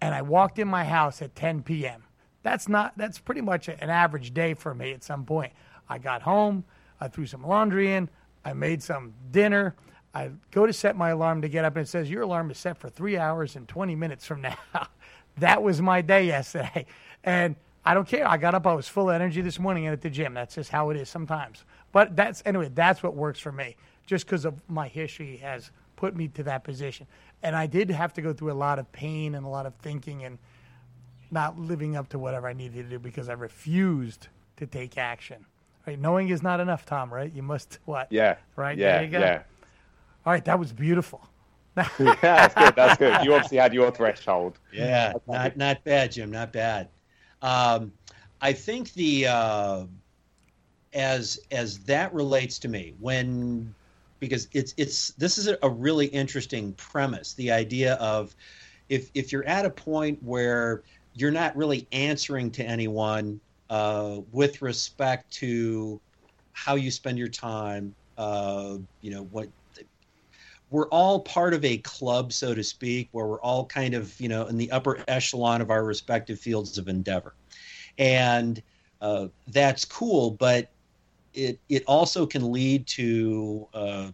and 0.00 0.14
I 0.14 0.22
walked 0.22 0.58
in 0.58 0.68
my 0.68 0.84
house 0.84 1.22
at 1.22 1.36
10 1.36 1.62
p.m. 1.62 2.05
That's 2.46 2.68
not 2.68 2.96
that's 2.96 3.18
pretty 3.18 3.40
much 3.40 3.66
an 3.66 3.90
average 3.90 4.32
day 4.32 4.54
for 4.54 4.72
me 4.72 4.92
at 4.92 5.02
some 5.02 5.24
point. 5.24 5.52
I 5.88 5.98
got 5.98 6.22
home, 6.22 6.62
I 7.00 7.08
threw 7.08 7.26
some 7.26 7.44
laundry 7.44 7.92
in, 7.92 8.08
I 8.44 8.52
made 8.52 8.80
some 8.84 9.14
dinner. 9.32 9.74
I 10.14 10.30
go 10.52 10.64
to 10.64 10.72
set 10.72 10.96
my 10.96 11.10
alarm 11.10 11.42
to 11.42 11.48
get 11.48 11.64
up 11.64 11.74
and 11.74 11.84
it 11.84 11.88
says 11.88 12.08
your 12.08 12.22
alarm 12.22 12.52
is 12.52 12.58
set 12.58 12.78
for 12.78 12.88
3 12.88 13.18
hours 13.18 13.56
and 13.56 13.66
20 13.66 13.96
minutes 13.96 14.24
from 14.24 14.42
now. 14.42 14.56
that 15.38 15.60
was 15.60 15.82
my 15.82 16.00
day 16.00 16.26
yesterday. 16.26 16.86
And 17.24 17.56
I 17.84 17.94
don't 17.94 18.06
care. 18.06 18.28
I 18.28 18.36
got 18.36 18.54
up, 18.54 18.64
I 18.64 18.74
was 18.74 18.86
full 18.86 19.10
of 19.10 19.16
energy 19.16 19.40
this 19.40 19.58
morning 19.58 19.86
and 19.86 19.92
at 19.92 20.00
the 20.00 20.08
gym. 20.08 20.32
That's 20.32 20.54
just 20.54 20.70
how 20.70 20.90
it 20.90 20.96
is 20.96 21.08
sometimes. 21.08 21.64
But 21.90 22.14
that's 22.14 22.44
anyway, 22.46 22.70
that's 22.72 23.02
what 23.02 23.16
works 23.16 23.40
for 23.40 23.50
me. 23.50 23.74
Just 24.06 24.24
because 24.24 24.44
of 24.44 24.62
my 24.68 24.86
history 24.86 25.38
has 25.38 25.72
put 25.96 26.14
me 26.14 26.28
to 26.28 26.44
that 26.44 26.62
position 26.62 27.08
and 27.42 27.56
I 27.56 27.66
did 27.66 27.90
have 27.90 28.12
to 28.14 28.22
go 28.22 28.32
through 28.32 28.52
a 28.52 28.54
lot 28.54 28.78
of 28.78 28.90
pain 28.92 29.34
and 29.34 29.44
a 29.44 29.48
lot 29.48 29.66
of 29.66 29.74
thinking 29.76 30.22
and 30.22 30.38
not 31.30 31.58
living 31.58 31.96
up 31.96 32.08
to 32.10 32.18
whatever 32.18 32.48
I 32.48 32.52
needed 32.52 32.84
to 32.84 32.90
do 32.90 32.98
because 32.98 33.28
I 33.28 33.34
refused 33.34 34.28
to 34.56 34.66
take 34.66 34.98
action. 34.98 35.44
Right? 35.86 35.98
Knowing 35.98 36.28
is 36.30 36.42
not 36.42 36.60
enough, 36.60 36.84
Tom. 36.84 37.12
Right? 37.12 37.32
You 37.32 37.42
must 37.42 37.78
what? 37.84 38.08
Yeah. 38.10 38.36
Right. 38.56 38.76
Yeah. 38.76 38.96
There 38.96 39.04
you 39.04 39.10
go. 39.10 39.18
Yeah. 39.20 39.42
All 40.24 40.32
right. 40.32 40.44
That 40.44 40.58
was 40.58 40.72
beautiful. 40.72 41.28
yeah, 41.76 42.14
that's 42.22 42.54
good. 42.54 42.74
That's 42.74 42.96
good. 42.98 43.22
You 43.22 43.34
obviously 43.34 43.58
had 43.58 43.74
your 43.74 43.90
threshold. 43.90 44.58
Yeah, 44.72 45.12
not 45.28 45.58
not 45.58 45.84
bad, 45.84 46.12
Jim. 46.12 46.30
Not 46.30 46.50
bad. 46.50 46.88
Um, 47.42 47.92
I 48.40 48.54
think 48.54 48.94
the 48.94 49.26
uh, 49.26 49.84
as 50.94 51.38
as 51.50 51.78
that 51.80 52.14
relates 52.14 52.58
to 52.60 52.68
me 52.68 52.94
when 52.98 53.74
because 54.20 54.48
it's 54.52 54.72
it's 54.78 55.10
this 55.12 55.36
is 55.36 55.48
a 55.62 55.68
really 55.68 56.06
interesting 56.06 56.72
premise. 56.74 57.34
The 57.34 57.52
idea 57.52 57.94
of 57.94 58.34
if 58.88 59.10
if 59.14 59.30
you're 59.30 59.46
at 59.46 59.66
a 59.66 59.70
point 59.70 60.22
where 60.22 60.82
you're 61.16 61.30
not 61.30 61.56
really 61.56 61.88
answering 61.92 62.50
to 62.52 62.64
anyone 62.64 63.40
uh, 63.70 64.20
with 64.32 64.62
respect 64.62 65.32
to 65.32 66.00
how 66.52 66.74
you 66.74 66.90
spend 66.90 67.18
your 67.18 67.28
time. 67.28 67.94
Uh, 68.16 68.76
you 69.00 69.10
know 69.10 69.24
what 69.24 69.48
we're 70.70 70.88
all 70.88 71.20
part 71.20 71.54
of 71.54 71.64
a 71.64 71.78
club, 71.78 72.32
so 72.32 72.54
to 72.54 72.62
speak, 72.62 73.08
where 73.12 73.26
we're 73.26 73.40
all 73.40 73.64
kind 73.66 73.94
of, 73.94 74.18
you 74.20 74.28
know, 74.28 74.46
in 74.46 74.56
the 74.56 74.70
upper 74.72 75.02
echelon 75.06 75.60
of 75.60 75.70
our 75.70 75.84
respective 75.84 76.38
fields 76.38 76.76
of 76.76 76.88
endeavor. 76.88 77.34
And 77.98 78.60
uh, 79.00 79.28
that's 79.48 79.84
cool, 79.84 80.32
but 80.32 80.70
it, 81.34 81.60
it 81.68 81.84
also 81.86 82.26
can 82.26 82.50
lead 82.50 82.86
to 82.88 83.68
uh, 83.74 84.10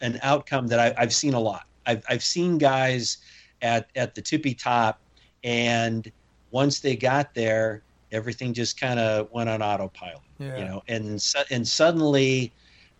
an 0.00 0.20
outcome 0.22 0.68
that 0.68 0.78
I, 0.78 0.94
I've 0.96 1.12
seen 1.12 1.34
a 1.34 1.40
lot. 1.40 1.66
I've, 1.86 2.04
I've 2.08 2.22
seen 2.22 2.58
guys 2.58 3.18
at, 3.62 3.90
at 3.96 4.14
the 4.14 4.22
tippy 4.22 4.54
top, 4.54 5.00
and 5.44 6.10
once 6.50 6.80
they 6.80 6.96
got 6.96 7.34
there, 7.34 7.82
everything 8.12 8.52
just 8.52 8.78
kind 8.78 9.00
of 9.00 9.30
went 9.32 9.48
on 9.48 9.62
autopilot, 9.62 10.20
yeah. 10.38 10.58
you 10.58 10.64
know, 10.64 10.82
and, 10.88 11.06
and 11.50 11.66
suddenly 11.66 12.52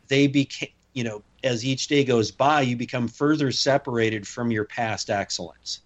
they 0.08 0.26
became, 0.26 0.70
you 0.94 1.04
know, 1.04 1.22
as 1.44 1.64
each 1.64 1.88
day 1.88 2.04
goes 2.04 2.30
by, 2.30 2.60
you 2.60 2.76
become 2.76 3.08
further 3.08 3.50
separated 3.50 4.26
from 4.26 4.50
your 4.50 4.64
past 4.64 5.10
excellence 5.10 5.80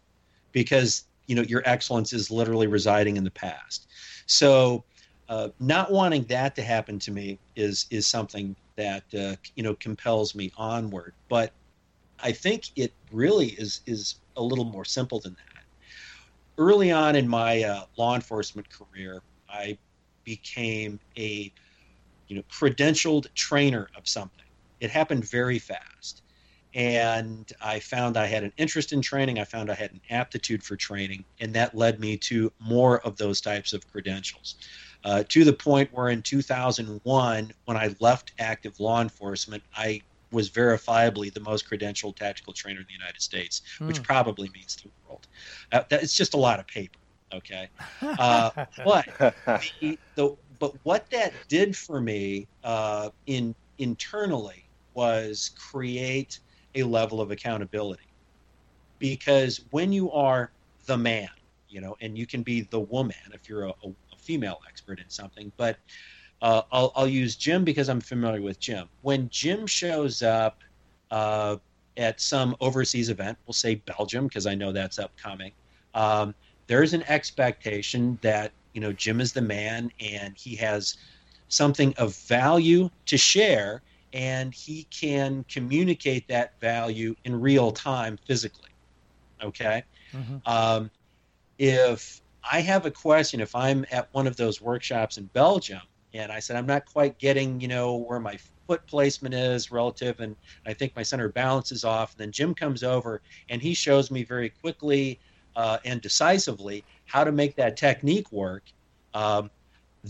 because 0.52 1.04
you 1.26 1.34
know 1.34 1.42
your 1.42 1.62
excellence 1.64 2.12
is 2.12 2.30
literally 2.30 2.66
residing 2.66 3.16
in 3.16 3.24
the 3.24 3.30
past. 3.30 3.88
So, 4.26 4.84
uh, 5.28 5.48
not 5.60 5.90
wanting 5.90 6.24
that 6.24 6.54
to 6.56 6.62
happen 6.62 6.98
to 7.00 7.10
me 7.10 7.38
is 7.56 7.86
is 7.90 8.06
something 8.06 8.56
that 8.76 9.02
uh, 9.14 9.36
you 9.54 9.62
know 9.62 9.74
compels 9.74 10.34
me 10.34 10.52
onward. 10.56 11.14
But 11.28 11.52
I 12.22 12.32
think 12.32 12.70
it 12.76 12.92
really 13.12 13.48
is 13.48 13.80
is 13.86 14.16
a 14.36 14.42
little 14.42 14.64
more 14.64 14.84
simple 14.84 15.20
than 15.20 15.34
that. 15.34 15.45
Early 16.58 16.90
on 16.90 17.16
in 17.16 17.28
my 17.28 17.62
uh, 17.62 17.84
law 17.96 18.14
enforcement 18.14 18.68
career, 18.70 19.22
I 19.48 19.78
became 20.24 20.98
a 21.16 21.52
you 22.28 22.36
know 22.36 22.42
credentialed 22.50 23.26
trainer 23.34 23.88
of 23.96 24.08
something 24.08 24.46
it 24.80 24.90
happened 24.90 25.24
very 25.24 25.58
fast. 25.58 26.22
And 26.74 27.50
I 27.62 27.80
found 27.80 28.18
I 28.18 28.26
had 28.26 28.44
an 28.44 28.52
interest 28.58 28.92
in 28.92 29.00
training. 29.00 29.38
I 29.38 29.44
found 29.44 29.70
I 29.70 29.74
had 29.74 29.92
an 29.92 30.00
aptitude 30.10 30.62
for 30.62 30.76
training, 30.76 31.24
and 31.40 31.54
that 31.54 31.74
led 31.74 32.00
me 32.00 32.18
to 32.18 32.52
more 32.60 33.00
of 33.00 33.16
those 33.16 33.40
types 33.40 33.72
of 33.72 33.90
credentials. 33.90 34.56
Uh, 35.02 35.22
to 35.28 35.44
the 35.44 35.52
point 35.52 35.90
where 35.92 36.10
in 36.10 36.20
2001, 36.20 37.52
when 37.64 37.76
I 37.76 37.94
left 38.00 38.32
active 38.38 38.78
law 38.78 39.00
enforcement, 39.00 39.62
I 39.74 40.02
was 40.32 40.50
verifiably 40.50 41.32
the 41.32 41.40
most 41.40 41.70
credentialed 41.70 42.16
tactical 42.16 42.52
trainer 42.52 42.80
in 42.80 42.86
the 42.86 42.92
United 42.92 43.22
States, 43.22 43.62
hmm. 43.78 43.86
which 43.86 44.02
probably 44.02 44.50
means 44.50 44.76
the 44.76 44.90
world. 45.08 45.26
Uh, 45.72 45.82
that, 45.88 46.02
it's 46.02 46.16
just 46.16 46.34
a 46.34 46.36
lot 46.36 46.60
of 46.60 46.66
paper, 46.66 46.98
okay? 47.32 47.68
Uh, 48.02 48.50
but 48.84 49.06
the, 49.80 49.98
the, 50.14 50.36
but 50.58 50.74
what 50.84 51.08
that 51.10 51.32
did 51.48 51.76
for 51.76 52.00
me 52.00 52.46
uh, 52.64 53.10
in 53.26 53.54
internally 53.78 54.64
was 54.94 55.50
create 55.58 56.40
a 56.74 56.82
level 56.82 57.20
of 57.20 57.30
accountability. 57.30 58.02
Because 58.98 59.60
when 59.70 59.92
you 59.92 60.10
are 60.12 60.50
the 60.86 60.96
man, 60.96 61.28
you 61.68 61.80
know, 61.80 61.96
and 62.00 62.16
you 62.16 62.26
can 62.26 62.42
be 62.42 62.62
the 62.62 62.80
woman 62.80 63.16
if 63.34 63.48
you're 63.48 63.64
a, 63.64 63.74
a, 63.84 63.88
a 63.88 64.16
female 64.16 64.60
expert 64.66 64.98
in 64.98 65.08
something, 65.10 65.52
but 65.56 65.76
uh, 66.42 66.62
I'll, 66.70 66.92
I'll, 66.94 67.08
use 67.08 67.34
Jim 67.34 67.64
because 67.64 67.88
I'm 67.88 68.00
familiar 68.00 68.42
with 68.42 68.60
Jim. 68.60 68.88
When 69.02 69.28
Jim 69.30 69.66
shows 69.66 70.22
up 70.22 70.60
uh, 71.10 71.56
at 71.96 72.20
some 72.20 72.56
overseas 72.60 73.08
event, 73.08 73.38
we'll 73.46 73.54
say 73.54 73.76
Belgium 73.76 74.26
because 74.26 74.46
I 74.46 74.54
know 74.54 74.72
that's 74.72 74.98
upcoming. 74.98 75.52
Um, 75.94 76.34
there's 76.66 76.92
an 76.94 77.04
expectation 77.04 78.18
that 78.22 78.52
you 78.72 78.80
know 78.80 78.92
Jim 78.92 79.20
is 79.20 79.32
the 79.32 79.42
man 79.42 79.90
and 80.00 80.36
he 80.36 80.54
has 80.56 80.96
something 81.48 81.94
of 81.96 82.16
value 82.16 82.90
to 83.06 83.16
share, 83.16 83.82
and 84.12 84.52
he 84.52 84.84
can 84.90 85.44
communicate 85.48 86.26
that 86.28 86.58
value 86.60 87.14
in 87.24 87.40
real 87.40 87.70
time 87.70 88.18
physically. 88.26 88.70
Okay. 89.42 89.84
Mm-hmm. 90.12 90.36
Um, 90.46 90.90
if 91.58 92.20
I 92.50 92.60
have 92.60 92.86
a 92.86 92.90
question, 92.90 93.40
if 93.40 93.54
I'm 93.54 93.84
at 93.90 94.08
one 94.12 94.26
of 94.26 94.36
those 94.36 94.60
workshops 94.60 95.18
in 95.18 95.24
Belgium 95.26 95.80
and 96.14 96.30
I 96.30 96.38
said, 96.38 96.56
I'm 96.56 96.66
not 96.66 96.86
quite 96.86 97.18
getting, 97.18 97.60
you 97.60 97.68
know, 97.68 97.96
where 97.96 98.20
my 98.20 98.38
foot 98.66 98.86
placement 98.86 99.34
is 99.34 99.70
relative, 99.70 100.20
and 100.20 100.36
I 100.66 100.74
think 100.74 100.94
my 100.96 101.02
center 101.02 101.28
balance 101.28 101.72
is 101.72 101.84
off, 101.84 102.12
and 102.12 102.20
then 102.20 102.32
Jim 102.32 102.54
comes 102.54 102.82
over 102.82 103.20
and 103.48 103.62
he 103.62 103.74
shows 103.74 104.10
me 104.10 104.24
very 104.24 104.50
quickly 104.50 105.18
uh, 105.54 105.78
and 105.84 106.00
decisively 106.00 106.84
how 107.06 107.24
to 107.24 107.32
make 107.32 107.56
that 107.56 107.76
technique 107.76 108.30
work. 108.32 108.64
Um, 109.14 109.50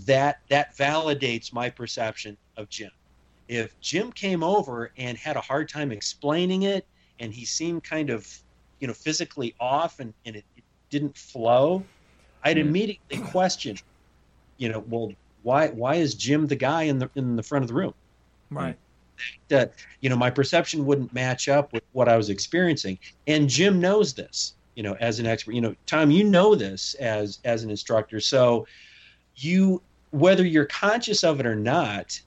that 0.05 0.41
that 0.49 0.77
validates 0.77 1.53
my 1.53 1.71
perception 1.71 2.37
of 2.57 2.69
Jim 2.69 2.91
if 3.49 3.79
Jim 3.81 4.13
came 4.13 4.43
over 4.43 4.93
and 4.97 5.17
had 5.17 5.37
a 5.37 5.41
hard 5.41 5.69
time 5.69 5.93
explaining 5.93 6.63
it 6.63 6.87
and 7.21 7.33
he 7.33 7.45
seemed 7.45 7.85
kind 7.85 8.11
of, 8.11 8.27
you 8.81 8.87
know, 8.87 8.93
physically 8.93 9.55
off 9.61 10.01
and, 10.01 10.13
and 10.25 10.37
it, 10.37 10.45
it 10.57 10.65
didn't 10.91 11.17
flow, 11.17 11.85
I'd 12.43 12.57
mm-hmm. 12.57 12.69
immediately 12.69 13.19
question, 13.19 13.77
you 14.59 14.69
know, 14.69 14.85
well, 14.89 15.13
why 15.43 15.69
why 15.69 15.97
is 15.97 16.15
Jim 16.15 16.47
the 16.47 16.57
guy 16.57 16.85
in 16.85 16.99
the 16.99 17.09
in 17.15 17.37
the 17.37 17.43
front 17.43 17.63
of 17.63 17.69
the 17.69 17.75
room? 17.75 17.95
Mm. 18.53 18.57
Right. 18.57 18.77
That 19.49 19.69
uh, 19.69 19.73
you 20.01 20.11
know, 20.11 20.17
my 20.17 20.31
perception 20.31 20.85
wouldn't 20.85 21.13
match 21.15 21.49
up 21.49 21.73
with 21.73 21.83
what 21.93 22.09
I 22.09 22.17
was 22.17 22.29
experiencing. 22.29 22.99
And 23.27 23.49
Jim 23.49 23.81
knows 23.81 24.13
this, 24.13 24.55
you 24.75 24.83
know, 24.83 24.95
as 25.01 25.19
an 25.19 25.27
expert. 25.27 25.55
You 25.55 25.63
know, 25.63 25.75
Tom, 25.87 26.11
you 26.11 26.25
know 26.25 26.55
this 26.55 26.95
as 26.95 27.39
as 27.45 27.65
an 27.65 27.71
instructor. 27.71 28.21
So 28.21 28.67
you 29.37 29.83
whether 30.11 30.45
you're 30.45 30.67
conscious 30.67 31.25
of 31.25 31.41
it 31.41 31.47
or 31.47 31.57
not, 31.57 32.21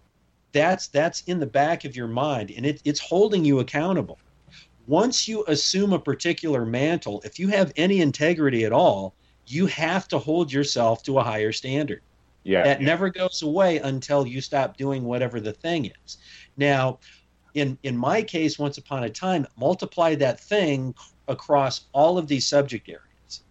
that's 0.51 0.87
that's 0.87 1.21
in 1.23 1.39
the 1.39 1.45
back 1.45 1.85
of 1.85 1.95
your 1.95 2.07
mind 2.07 2.51
and 2.55 2.65
it, 2.65 2.81
it's 2.85 2.99
holding 2.99 3.45
you 3.45 3.59
accountable 3.59 4.17
once 4.87 5.27
you 5.27 5.43
assume 5.47 5.93
a 5.93 5.99
particular 5.99 6.65
mantle 6.65 7.21
if 7.23 7.37
you 7.37 7.47
have 7.47 7.71
any 7.75 8.01
integrity 8.01 8.65
at 8.65 8.71
all 8.71 9.13
you 9.45 9.65
have 9.67 10.07
to 10.07 10.17
hold 10.17 10.51
yourself 10.51 11.03
to 11.03 11.19
a 11.19 11.23
higher 11.23 11.51
standard 11.51 12.01
yeah 12.43 12.63
that 12.63 12.79
yeah. 12.79 12.85
never 12.85 13.09
goes 13.09 13.41
away 13.41 13.77
until 13.77 14.25
you 14.25 14.41
stop 14.41 14.77
doing 14.77 15.03
whatever 15.03 15.39
the 15.39 15.53
thing 15.53 15.91
is 16.05 16.17
now 16.57 16.99
in 17.53 17.77
in 17.83 17.97
my 17.97 18.21
case 18.21 18.57
once 18.59 18.77
upon 18.77 19.03
a 19.03 19.09
time 19.09 19.45
multiply 19.57 20.15
that 20.15 20.39
thing 20.39 20.93
across 21.27 21.85
all 21.93 22.17
of 22.17 22.27
these 22.27 22.45
subject 22.45 22.89
areas 22.89 23.43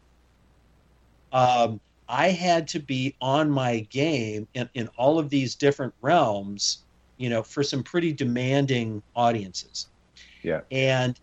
um, 1.32 1.80
i 2.09 2.28
had 2.28 2.66
to 2.66 2.78
be 2.78 3.14
on 3.20 3.51
my 3.51 3.80
game 3.91 4.47
in, 4.55 4.68
in 4.74 4.89
all 4.97 5.18
of 5.18 5.28
these 5.30 5.55
different 5.55 5.93
realms 6.01 6.84
you 7.18 7.28
know, 7.28 7.43
for 7.43 7.62
some 7.62 7.82
pretty 7.82 8.12
demanding 8.12 9.03
audiences. 9.14 9.89
Yeah. 10.43 10.61
And 10.70 11.18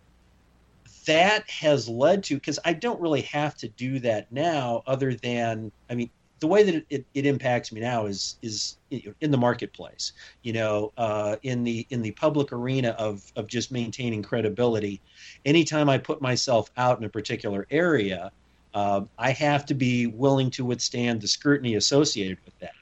that 1.06 1.48
has 1.50 1.88
led 1.88 2.22
to 2.24 2.34
because 2.34 2.58
I 2.64 2.74
don't 2.74 3.00
really 3.00 3.22
have 3.22 3.56
to 3.56 3.68
do 3.68 3.98
that 4.00 4.30
now, 4.30 4.82
other 4.86 5.14
than 5.14 5.72
I 5.90 5.94
mean, 5.94 6.10
the 6.46 6.52
way 6.52 6.62
that 6.62 6.86
it, 6.90 7.04
it, 7.12 7.26
impacts 7.26 7.72
me 7.72 7.80
now 7.80 8.06
is 8.06 8.36
is 8.40 8.76
in 9.20 9.32
the 9.32 9.36
marketplace. 9.36 10.12
You 10.42 10.52
know, 10.52 10.92
uh, 10.96 11.36
in 11.42 11.64
the 11.64 11.84
in 11.90 12.02
the 12.02 12.12
public 12.12 12.52
arena 12.52 12.90
of 12.90 13.24
of 13.34 13.48
just 13.48 13.72
maintaining 13.72 14.22
credibility. 14.22 15.00
Anytime 15.44 15.88
I 15.88 15.98
put 15.98 16.22
myself 16.22 16.70
out 16.76 16.98
in 16.98 17.04
a 17.04 17.08
particular 17.08 17.66
area, 17.70 18.30
uh, 18.74 19.00
I 19.18 19.32
have 19.32 19.66
to 19.66 19.74
be 19.74 20.06
willing 20.06 20.50
to 20.52 20.64
withstand 20.64 21.20
the 21.20 21.26
scrutiny 21.26 21.74
associated 21.74 22.38
with 22.44 22.56
that 22.60 22.74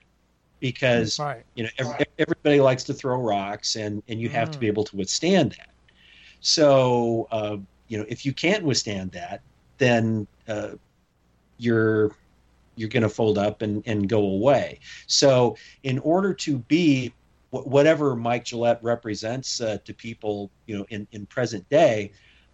because 0.60 1.18
right. 1.18 1.42
you 1.54 1.64
know 1.64 1.70
every, 1.78 2.04
everybody 2.18 2.60
likes 2.60 2.84
to 2.84 2.94
throw 2.94 3.18
rocks 3.18 3.76
and 3.76 4.02
and 4.08 4.20
you 4.20 4.28
have 4.28 4.50
mm. 4.50 4.52
to 4.52 4.58
be 4.58 4.66
mm. 4.66 4.70
able 4.70 4.84
to 4.84 4.96
withstand 4.96 5.52
that 5.52 5.70
so 6.40 7.28
uh, 7.30 7.56
you 7.88 7.96
know 7.96 8.04
if 8.08 8.26
you 8.26 8.32
can't 8.34 8.62
withstand 8.62 9.10
that 9.12 9.40
then 9.78 10.26
uh, 10.48 10.70
you're 11.58 12.12
you're 12.77 12.89
going 12.89 13.03
to 13.03 13.09
fold 13.09 13.39
up 13.39 13.62
and, 13.62 13.83
and 13.87 14.09
go 14.09 14.20
away 14.20 14.79
so 15.07 15.57
in 15.83 15.99
order 16.01 16.33
to 16.33 16.59
be 16.59 17.12
whatever 17.51 18.14
mike 18.16 18.45
gillette 18.45 18.79
represents 18.83 19.61
uh, 19.61 19.79
to 19.85 19.95
people 19.95 20.51
you 20.66 20.77
know 20.77 20.87
in, 20.91 21.07
in 21.12 21.27
present 21.27 21.68
day 21.68 22.11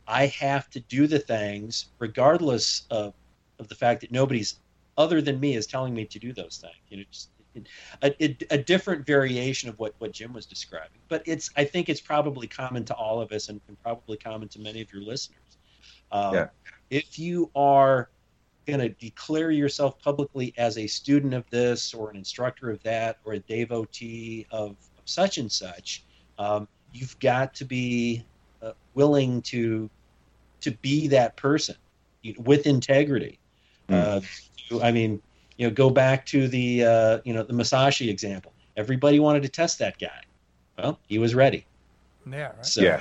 i 0.06 0.26
have 0.26 0.68
to 0.70 0.80
do 0.80 1.06
the 1.06 1.18
things 1.18 1.86
regardless 1.98 2.86
of, 2.90 3.14
of 3.58 3.68
the 3.68 3.74
fact 3.74 4.00
that 4.00 4.12
nobody's 4.12 4.56
other 4.96 5.22
than 5.22 5.40
me 5.40 5.56
is 5.56 5.66
telling 5.66 5.94
me 5.94 6.04
to 6.04 6.18
do 6.18 6.32
those 6.32 6.58
things 6.58 6.74
you 6.88 6.96
know 6.98 7.04
just 7.10 7.30
a, 8.02 8.24
a, 8.24 8.36
a, 8.50 8.58
different 8.58 9.04
variation 9.04 9.68
of 9.68 9.78
what, 9.78 9.94
what 9.98 10.12
Jim 10.12 10.32
was 10.32 10.46
describing. 10.46 10.98
But 11.08 11.22
it's 11.26 11.50
I 11.56 11.64
think 11.64 11.88
it's 11.88 12.00
probably 12.00 12.46
common 12.46 12.84
to 12.86 12.94
all 12.94 13.20
of 13.20 13.32
us 13.32 13.48
and, 13.48 13.60
and 13.68 13.80
probably 13.82 14.16
common 14.16 14.48
to 14.48 14.60
many 14.60 14.80
of 14.80 14.92
your 14.92 15.02
listeners. 15.02 15.58
Um, 16.12 16.34
yeah. 16.34 16.46
If 16.90 17.18
you 17.18 17.50
are 17.54 18.10
going 18.66 18.80
to 18.80 18.88
declare 18.88 19.50
yourself 19.50 20.00
publicly 20.00 20.54
as 20.56 20.78
a 20.78 20.86
student 20.86 21.34
of 21.34 21.48
this 21.50 21.94
or 21.94 22.10
an 22.10 22.16
instructor 22.16 22.70
of 22.70 22.82
that 22.82 23.18
or 23.24 23.34
a 23.34 23.38
devotee 23.40 24.46
of, 24.50 24.70
of 24.70 25.02
such 25.04 25.38
and 25.38 25.50
such, 25.50 26.04
um, 26.38 26.68
you've 26.92 27.18
got 27.18 27.54
to 27.54 27.64
be 27.64 28.24
uh, 28.62 28.72
willing 28.94 29.42
to 29.42 29.88
to 30.60 30.70
be 30.70 31.08
that 31.08 31.36
person 31.36 31.74
with 32.38 32.66
integrity. 32.66 33.38
Mm. 33.88 34.22
Uh, 34.72 34.80
I 34.82 34.92
mean, 34.92 35.22
you 35.56 35.66
know, 35.66 35.72
go 35.72 35.90
back 35.90 36.26
to 36.26 36.48
the 36.48 36.84
uh, 36.84 37.18
you 37.24 37.34
know 37.34 37.42
the 37.42 37.52
Musashi 37.52 38.10
example. 38.10 38.52
Everybody 38.76 39.20
wanted 39.20 39.42
to 39.42 39.48
test 39.48 39.78
that 39.78 39.98
guy. 39.98 40.22
Well, 40.78 40.98
he 41.08 41.18
was 41.18 41.34
ready. 41.34 41.66
Yeah, 42.26 42.52
right. 42.56 42.64
So 42.64 42.82
Yeah. 42.82 43.00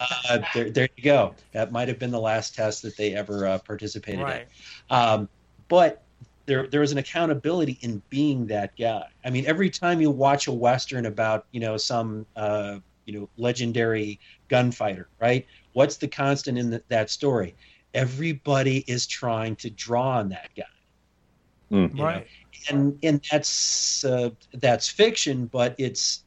uh, 0.00 0.38
there, 0.52 0.70
there 0.70 0.88
you 0.96 1.04
go. 1.04 1.36
That 1.52 1.72
might 1.72 1.88
have 1.88 1.98
been 1.98 2.10
the 2.10 2.20
last 2.20 2.54
test 2.54 2.82
that 2.82 2.96
they 2.96 3.14
ever 3.14 3.46
uh, 3.46 3.58
participated 3.66 4.28
Right. 4.28 4.46
in. 4.90 4.96
Um, 4.96 5.28
but 5.68 6.04
there, 6.46 6.66
there 6.68 6.82
is 6.82 6.92
an 6.92 6.98
accountability 6.98 7.78
in 7.82 8.02
being 8.10 8.46
that 8.46 8.72
guy. 8.78 9.04
I 9.24 9.30
mean, 9.30 9.46
every 9.46 9.70
time 9.70 10.00
you 10.00 10.10
watch 10.10 10.46
a 10.46 10.52
western 10.52 11.06
about, 11.06 11.44
you 11.52 11.60
know, 11.60 11.76
some, 11.76 12.26
uh, 12.36 12.78
you 13.04 13.18
know, 13.18 13.30
legendary 13.36 14.20
gunfighter, 14.48 15.08
right? 15.20 15.46
What's 15.72 15.96
the 15.98 16.08
constant 16.08 16.58
in 16.58 16.70
the, 16.70 16.82
that 16.88 17.10
story? 17.10 17.56
Everybody 17.94 18.78
is 18.86 19.06
trying 19.06 19.56
to 19.56 19.70
draw 19.70 20.18
on 20.18 20.28
that 20.30 20.48
guy 20.56 20.64
Mm. 21.72 21.96
you 21.96 22.04
know? 22.04 22.04
Right. 22.04 22.26
and 22.68 22.98
and 23.02 23.22
that's 23.30 24.04
uh, 24.04 24.30
that's 24.54 24.88
fiction, 24.88 25.46
but 25.46 25.74
it's 25.78 26.24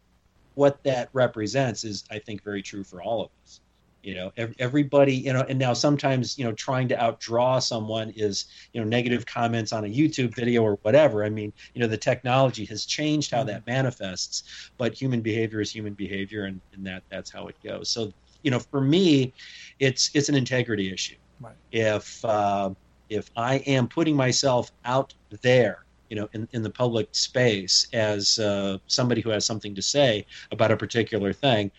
what 0.56 0.84
that 0.84 1.10
represents 1.14 1.84
is 1.84 2.04
I 2.12 2.20
think 2.20 2.44
very 2.44 2.62
true 2.62 2.84
for 2.84 3.02
all 3.02 3.22
of 3.22 3.30
us. 3.44 3.60
You 4.04 4.16
know, 4.16 4.32
everybody, 4.60 5.16
you 5.16 5.32
know, 5.32 5.46
and 5.48 5.58
now 5.58 5.72
sometimes 5.72 6.38
you 6.38 6.44
know 6.44 6.52
trying 6.52 6.90
to 6.90 6.96
outdraw 6.96 7.64
someone 7.64 8.12
is 8.18 8.46
you 8.74 8.82
know 8.82 8.88
negative 8.88 9.26
comments 9.26 9.72
on 9.72 9.86
a 9.86 9.88
YouTube 9.88 10.36
video 10.36 10.62
or 10.62 10.78
whatever. 10.82 11.24
I 11.24 11.30
mean, 11.30 11.54
you 11.74 11.80
know, 11.80 11.88
the 11.88 11.98
technology 11.98 12.66
has 12.66 12.86
changed 12.86 13.32
how 13.32 13.46
that 13.46 13.66
manifests, 13.66 14.72
but 14.78 14.94
human 14.94 15.22
behavior 15.22 15.62
is 15.62 15.72
human 15.72 15.94
behavior, 15.94 16.46
and, 16.46 16.60
and 16.74 16.86
that 16.86 17.04
that's 17.10 17.32
how 17.32 17.48
it 17.48 17.56
goes. 17.64 17.88
So 17.88 18.12
you 18.44 18.52
know, 18.52 18.60
for 18.60 18.82
me, 18.82 19.34
it's 19.80 20.12
it's 20.14 20.28
an 20.28 20.36
integrity 20.36 20.92
issue. 20.92 21.16
Right. 21.40 21.56
If 21.72 22.24
uh, 22.26 22.72
if 23.10 23.32
I 23.38 23.56
am 23.60 23.88
putting 23.88 24.16
myself 24.16 24.72
out 24.84 25.14
there, 25.42 25.83
you 26.14 26.20
know, 26.22 26.30
in, 26.34 26.48
in 26.52 26.62
the 26.62 26.70
public 26.70 27.08
space 27.14 27.88
as 27.92 28.38
uh, 28.38 28.78
somebody 28.86 29.20
who 29.20 29.32
has 29.32 29.44
something 29.44 29.74
to 29.74 29.82
say 29.82 30.24
about 30.52 30.70
a 30.70 30.78
particular 30.78 31.34
thing, 31.34 31.72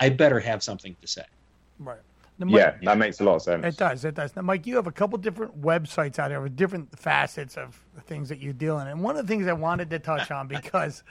I 0.00 0.08
better 0.08 0.40
have 0.40 0.62
something 0.62 0.96
to 1.02 1.06
say. 1.06 1.24
Right. 1.78 1.98
Now, 2.38 2.46
Mike, 2.46 2.56
Yeah, 2.56 2.74
that 2.84 2.96
makes 2.96 3.20
a 3.20 3.24
lot 3.24 3.34
of 3.34 3.42
sense. 3.42 3.66
It 3.66 3.76
does. 3.76 4.02
It 4.06 4.14
does. 4.14 4.34
Now, 4.34 4.40
Mike, 4.40 4.66
you 4.66 4.76
have 4.76 4.86
a 4.86 4.92
couple 4.92 5.18
different 5.18 5.60
websites 5.60 6.18
out 6.18 6.28
there 6.28 6.40
with 6.40 6.56
different 6.56 6.98
facets 6.98 7.58
of 7.58 7.78
the 7.94 8.00
things 8.00 8.30
that 8.30 8.38
you 8.38 8.54
deal 8.54 8.78
in. 8.78 8.86
And 8.86 9.02
one 9.02 9.14
of 9.18 9.26
the 9.26 9.30
things 9.30 9.46
I 9.46 9.52
wanted 9.52 9.90
to 9.90 9.98
touch 9.98 10.30
on 10.30 10.48
because, 10.56 11.02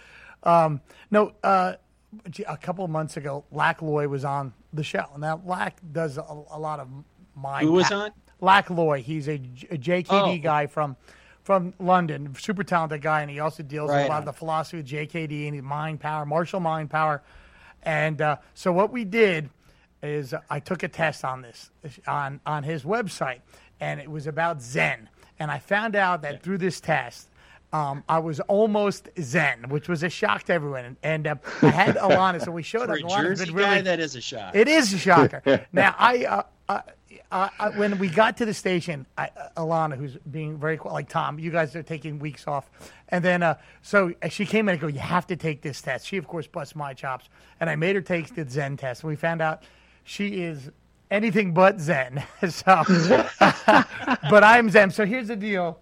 um, 0.41 0.81
no, 1.11 1.33
uh, 1.43 1.73
a 2.47 2.57
couple 2.57 2.83
of 2.83 2.89
months 2.89 3.15
ago, 3.17 3.45
Lack 3.51 3.83
Loy 3.83 4.07
was 4.07 4.25
on 4.25 4.53
the 4.73 4.83
show. 4.83 5.05
Now, 5.19 5.39
Lack 5.45 5.77
does 5.91 6.17
a, 6.17 6.23
a 6.49 6.57
lot 6.57 6.79
of 6.79 6.87
mind. 7.35 7.67
Who 7.67 7.73
was 7.73 7.89
pa- 7.89 8.05
on? 8.05 8.11
Lack 8.41 8.71
Loy. 8.71 9.03
He's 9.03 9.27
a 9.27 9.37
JKD 9.37 10.07
Oh. 10.09 10.37
guy 10.39 10.65
from 10.65 10.95
from 11.49 11.73
London, 11.79 12.35
super 12.37 12.63
talented 12.63 13.01
guy, 13.01 13.23
and 13.23 13.31
he 13.31 13.39
also 13.39 13.63
deals 13.63 13.89
with 13.89 13.97
a 13.97 14.07
lot 14.07 14.11
on. 14.11 14.19
of 14.19 14.25
the 14.25 14.33
philosophy 14.33 14.81
of 14.81 14.85
JKD 14.85 15.47
and 15.47 15.55
his 15.55 15.63
mind 15.63 15.99
power, 15.99 16.23
martial 16.23 16.59
mind 16.59 16.91
power. 16.91 17.23
And 17.81 18.21
uh, 18.21 18.35
so 18.53 18.71
what 18.71 18.91
we 18.91 19.03
did 19.03 19.49
is 20.03 20.35
I 20.47 20.59
took 20.59 20.83
a 20.83 20.87
test 20.87 21.25
on 21.25 21.41
this 21.41 21.71
on 22.05 22.39
on 22.45 22.61
his 22.61 22.83
website, 22.83 23.39
and 23.79 23.99
it 23.99 24.11
was 24.11 24.27
about 24.27 24.61
Zen. 24.61 25.09
And 25.39 25.49
I 25.49 25.57
found 25.57 25.95
out 25.95 26.21
that 26.21 26.43
through 26.43 26.59
this 26.59 26.79
test, 26.79 27.29
um, 27.73 28.03
I 28.07 28.19
was 28.19 28.39
almost 28.41 29.09
Zen, 29.19 29.69
which 29.69 29.89
was 29.89 30.03
a 30.03 30.09
shock 30.09 30.43
to 30.43 30.53
everyone. 30.53 30.85
And, 30.85 30.97
and 31.01 31.27
uh, 31.27 31.35
I 31.63 31.69
had 31.71 31.95
Alana, 31.95 32.45
so 32.45 32.51
we 32.51 32.61
showed 32.61 32.85
For 32.85 32.91
up. 32.91 32.99
a 32.99 33.01
Alana's 33.01 33.39
Jersey 33.39 33.45
been 33.45 33.55
really 33.55 33.69
guy, 33.77 33.81
that 33.81 33.99
is 33.99 34.15
a 34.15 34.21
shock. 34.21 34.55
it 34.55 34.67
is 34.67 34.93
a 34.93 34.99
shocker. 34.99 35.65
now, 35.73 35.95
I, 35.97 36.25
uh, 36.25 36.43
uh, 36.67 36.81
uh, 37.31 37.71
when 37.75 37.99
we 37.99 38.07
got 38.09 38.37
to 38.37 38.45
the 38.45 38.53
station, 38.53 39.05
I, 39.17 39.29
uh, 39.37 39.49
Alana, 39.57 39.95
who's 39.95 40.17
being 40.31 40.57
very 40.57 40.79
like 40.83 41.09
Tom, 41.09 41.37
you 41.37 41.51
guys 41.51 41.75
are 41.75 41.83
taking 41.83 42.17
weeks 42.17 42.47
off, 42.47 42.69
and 43.09 43.23
then 43.23 43.43
uh, 43.43 43.55
so 43.83 44.13
uh, 44.23 44.29
she 44.29 44.45
came 44.45 44.67
in 44.67 44.73
and 44.73 44.81
go, 44.81 44.87
"You 44.87 44.99
have 44.99 45.27
to 45.27 45.35
take 45.35 45.61
this 45.61 45.81
test." 45.81 46.07
She, 46.07 46.17
of 46.17 46.27
course, 46.27 46.47
busts 46.47 46.75
my 46.75 46.93
chops, 46.93 47.29
and 47.59 47.69
I 47.69 47.75
made 47.75 47.95
her 47.95 48.01
take 48.01 48.33
the 48.33 48.49
Zen 48.49 48.77
test. 48.77 49.03
And 49.03 49.09
we 49.09 49.15
found 49.15 49.41
out 49.41 49.63
she 50.03 50.41
is 50.41 50.71
anything 51.11 51.53
but 51.53 51.79
Zen. 51.79 52.23
so, 52.49 52.83
but 53.39 54.43
I'm 54.43 54.69
Zen. 54.71 54.89
So 54.89 55.05
here's 55.05 55.27
the 55.27 55.35
deal. 55.35 55.79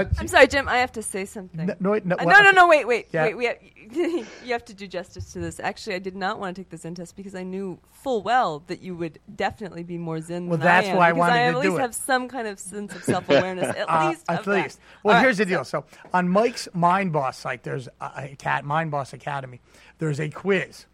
Uh, 0.00 0.04
I'm 0.18 0.28
sorry, 0.28 0.46
Jim. 0.46 0.68
I 0.68 0.78
have 0.78 0.92
to 0.92 1.02
say 1.02 1.24
something. 1.24 1.66
no, 1.66 1.74
no, 1.80 2.00
no, 2.04 2.16
Uh, 2.18 2.24
no, 2.24 2.40
no, 2.42 2.50
no, 2.50 2.68
wait, 2.68 2.86
wait, 2.86 3.08
Yeah. 3.12 3.24
wait. 3.24 3.36
We 3.36 3.44
have, 3.46 3.56
you 4.44 4.52
have 4.52 4.64
to 4.66 4.74
do 4.74 4.86
justice 4.86 5.32
to 5.32 5.38
this. 5.40 5.60
Actually, 5.60 5.96
I 5.96 5.98
did 6.00 6.16
not 6.16 6.38
want 6.38 6.56
to 6.56 6.60
take 6.62 6.70
the 6.70 6.76
Zen 6.76 6.94
test 6.94 7.16
because 7.16 7.34
I 7.34 7.42
knew 7.42 7.78
full 7.92 8.22
well 8.22 8.62
that 8.66 8.82
you 8.82 8.94
would 8.96 9.18
definitely 9.36 9.82
be 9.84 9.98
more 9.98 10.20
Zen 10.20 10.48
Well, 10.48 10.58
than 10.58 10.64
that's 10.66 10.86
I 10.88 10.90
am. 10.90 10.96
why 10.96 11.08
I 11.08 11.12
because 11.12 11.18
wanted 11.18 11.32
I 11.34 11.50
to 11.52 11.58
at 11.58 11.64
least 11.64 11.78
have 11.78 11.94
some 11.94 12.28
kind 12.28 12.46
of 12.48 12.58
sense 12.58 12.94
of 12.94 13.02
self-awareness, 13.12 13.76
at 13.76 13.88
Uh, 13.90 14.08
least. 14.08 14.24
at 14.28 14.38
of 14.40 14.44
that. 14.44 14.62
least. 14.64 14.80
Well, 15.02 15.14
All 15.14 15.18
right, 15.18 15.24
here's 15.24 15.38
the 15.38 15.44
so- 15.44 15.48
deal. 15.48 15.64
So 15.64 15.84
on 16.12 16.28
Mike's 16.28 16.68
Mind 16.74 17.12
Boss 17.12 17.38
site, 17.38 17.62
there's 17.62 17.88
a, 18.00 18.10
a 18.16 18.36
cat 18.38 18.64
Mind 18.64 18.90
Boss 18.90 19.12
Academy. 19.12 19.60
There's 19.98 20.20
a 20.20 20.28
quiz. 20.28 20.86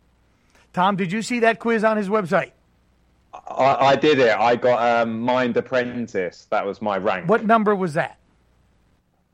Tom, 0.73 0.97
did 0.97 1.13
you 1.13 1.23
see 1.23 1.41
that 1.41 1.59
quiz 1.59 1.85
on 1.85 1.97
his 1.97 2.09
website? 2.09 2.53
I, 3.49 3.75
I 3.93 3.97
did 3.97 4.19
it. 4.19 4.37
I 4.39 4.57
got 4.57 5.03
um, 5.03 5.21
Mind 5.21 5.57
Apprentice. 5.57 6.47
That 6.51 6.67
was 6.67 6.83
my 6.83 6.99
rank. 6.99 7.29
What 7.29 7.45
number 7.47 7.75
was 7.75 7.95
that? 7.95 8.19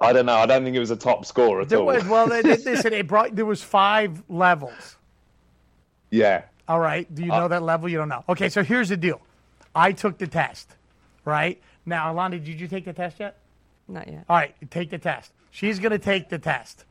I 0.00 0.12
don't 0.12 0.26
know. 0.26 0.36
I 0.36 0.46
don't 0.46 0.62
think 0.64 0.76
it 0.76 0.80
was 0.80 0.90
a 0.92 0.96
top 0.96 1.24
score 1.26 1.60
at 1.60 1.68
There 1.68 1.78
all. 1.80 1.86
was 1.86 2.04
well, 2.04 2.28
they, 2.28 2.40
they, 2.42 2.56
they 2.56 2.76
said 2.76 2.92
it 2.92 3.06
brought 3.08 3.34
there 3.34 3.44
was 3.46 3.62
five 3.62 4.22
levels. 4.28 4.96
Yeah. 6.10 6.42
All 6.68 6.78
right, 6.80 7.12
do 7.14 7.24
you 7.24 7.32
Uh, 7.32 7.40
know 7.40 7.48
that 7.48 7.62
level? 7.62 7.88
You 7.88 7.98
don't 7.98 8.08
know. 8.08 8.24
Okay, 8.28 8.48
so 8.48 8.62
here's 8.62 8.90
the 8.90 8.96
deal. 8.96 9.20
I 9.74 9.92
took 9.92 10.18
the 10.18 10.26
test, 10.26 10.76
right? 11.24 11.60
Now, 11.86 12.12
Alana, 12.14 12.42
did 12.44 12.60
you 12.60 12.68
take 12.68 12.84
the 12.84 12.92
test 12.92 13.18
yet? 13.20 13.38
Not 13.88 14.06
yet. 14.06 14.24
All 14.28 14.36
right, 14.36 14.54
take 14.70 14.90
the 14.90 14.98
test. 14.98 15.32
She's 15.50 15.78
going 15.78 15.92
to 15.92 15.98
take 15.98 16.28
the 16.28 16.38
test, 16.38 16.84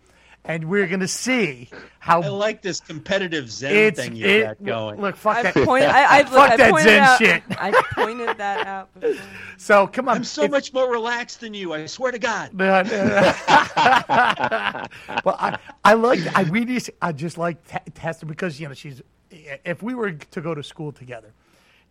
and 0.47 0.69
we're 0.69 0.87
going 0.87 1.01
to 1.01 1.07
see 1.07 1.69
how 1.99 2.21
I 2.21 2.27
like 2.29 2.61
this 2.61 2.79
competitive 2.79 3.51
Zen 3.51 3.75
it's 3.75 3.99
thing 3.99 4.15
you 4.15 4.25
it, 4.25 4.43
got 4.43 4.63
going. 4.63 5.01
Look, 5.01 5.17
fuck 5.17 5.37
I 5.37 5.43
that. 5.43 5.53
pointed. 5.53 5.89
I, 5.89 6.19
I, 6.19 6.21
look, 6.21 6.29
Fuck 6.29 6.51
I 6.51 6.57
that 6.57 6.81
Zen 6.81 7.03
out, 7.03 7.17
shit. 7.17 7.43
I 7.51 7.71
pointed 7.93 8.37
that 8.37 8.65
out. 8.65 8.93
Before. 8.99 9.25
So 9.57 9.87
come 9.87 10.07
on. 10.07 10.17
I'm 10.17 10.23
so 10.23 10.43
if- 10.43 10.51
much 10.51 10.73
more 10.73 10.89
relaxed 10.89 11.41
than 11.41 11.53
you. 11.53 11.73
I 11.73 11.85
swear 11.85 12.11
to 12.11 12.19
God. 12.19 12.59
Uh, 12.59 12.83
well, 15.25 15.35
I, 15.39 15.57
I 15.83 15.93
like 15.93 16.19
I 16.35 16.43
really 16.43 16.79
I 17.01 17.11
just 17.11 17.37
like 17.37 17.65
te- 17.67 17.91
Tessa 17.93 18.25
because 18.25 18.59
you 18.59 18.67
know 18.67 18.73
she's 18.73 19.01
if 19.29 19.83
we 19.83 19.93
were 19.93 20.13
to 20.13 20.41
go 20.41 20.55
to 20.55 20.63
school 20.63 20.91
together, 20.91 21.33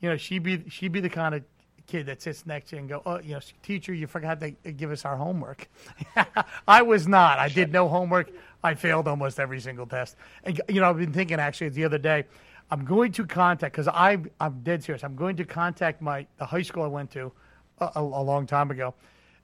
you 0.01 0.09
know 0.09 0.17
she'd 0.17 0.43
be 0.43 0.65
she'd 0.69 0.93
be 0.93 1.01
the 1.01 1.11
kind 1.11 1.35
of 1.35 1.45
kid 1.87 2.07
that 2.07 2.23
sits 2.23 2.47
next 2.47 2.71
to 2.71 2.77
you 2.77 2.81
and 2.81 2.89
go, 2.89 3.03
oh, 3.07 3.21
you 3.21 3.35
know, 3.35 3.41
teacher, 3.63 3.95
you 3.95 4.07
forgot 4.07 4.41
to 4.41 4.51
give 4.51 4.91
us 4.91 5.05
our 5.05 5.17
homework. 5.17 5.69
I 6.69 6.83
was 6.83 7.07
not. 7.07 7.39
I 7.39 7.49
did 7.49 7.73
no 7.73 7.89
homework. 7.89 8.31
I 8.63 8.75
failed 8.75 9.09
almost 9.09 9.39
every 9.39 9.61
single 9.61 9.87
test. 9.87 10.17
And 10.45 10.61
you 10.69 10.81
know, 10.81 10.91
I've 10.91 10.99
been 10.99 11.13
thinking 11.13 11.39
actually 11.39 11.71
the 11.71 11.85
other 11.85 11.99
day. 11.99 12.25
I'm 12.71 12.85
going 12.85 13.13
to 13.13 13.27
contact 13.27 13.75
because 13.75 13.89
I 13.89 14.19
I'm 14.41 14.61
dead 14.63 14.83
serious. 14.83 15.05
I'm 15.05 15.15
going 15.15 15.37
to 15.37 15.45
contact 15.45 16.03
my 16.03 16.27
the 16.39 16.47
high 16.47 16.63
school 16.63 16.83
I 16.83 16.89
went 16.89 17.13
to 17.13 17.31
a, 17.79 17.91
a, 17.95 18.01
long 18.01 18.47
time 18.47 18.71
ago, 18.71 18.95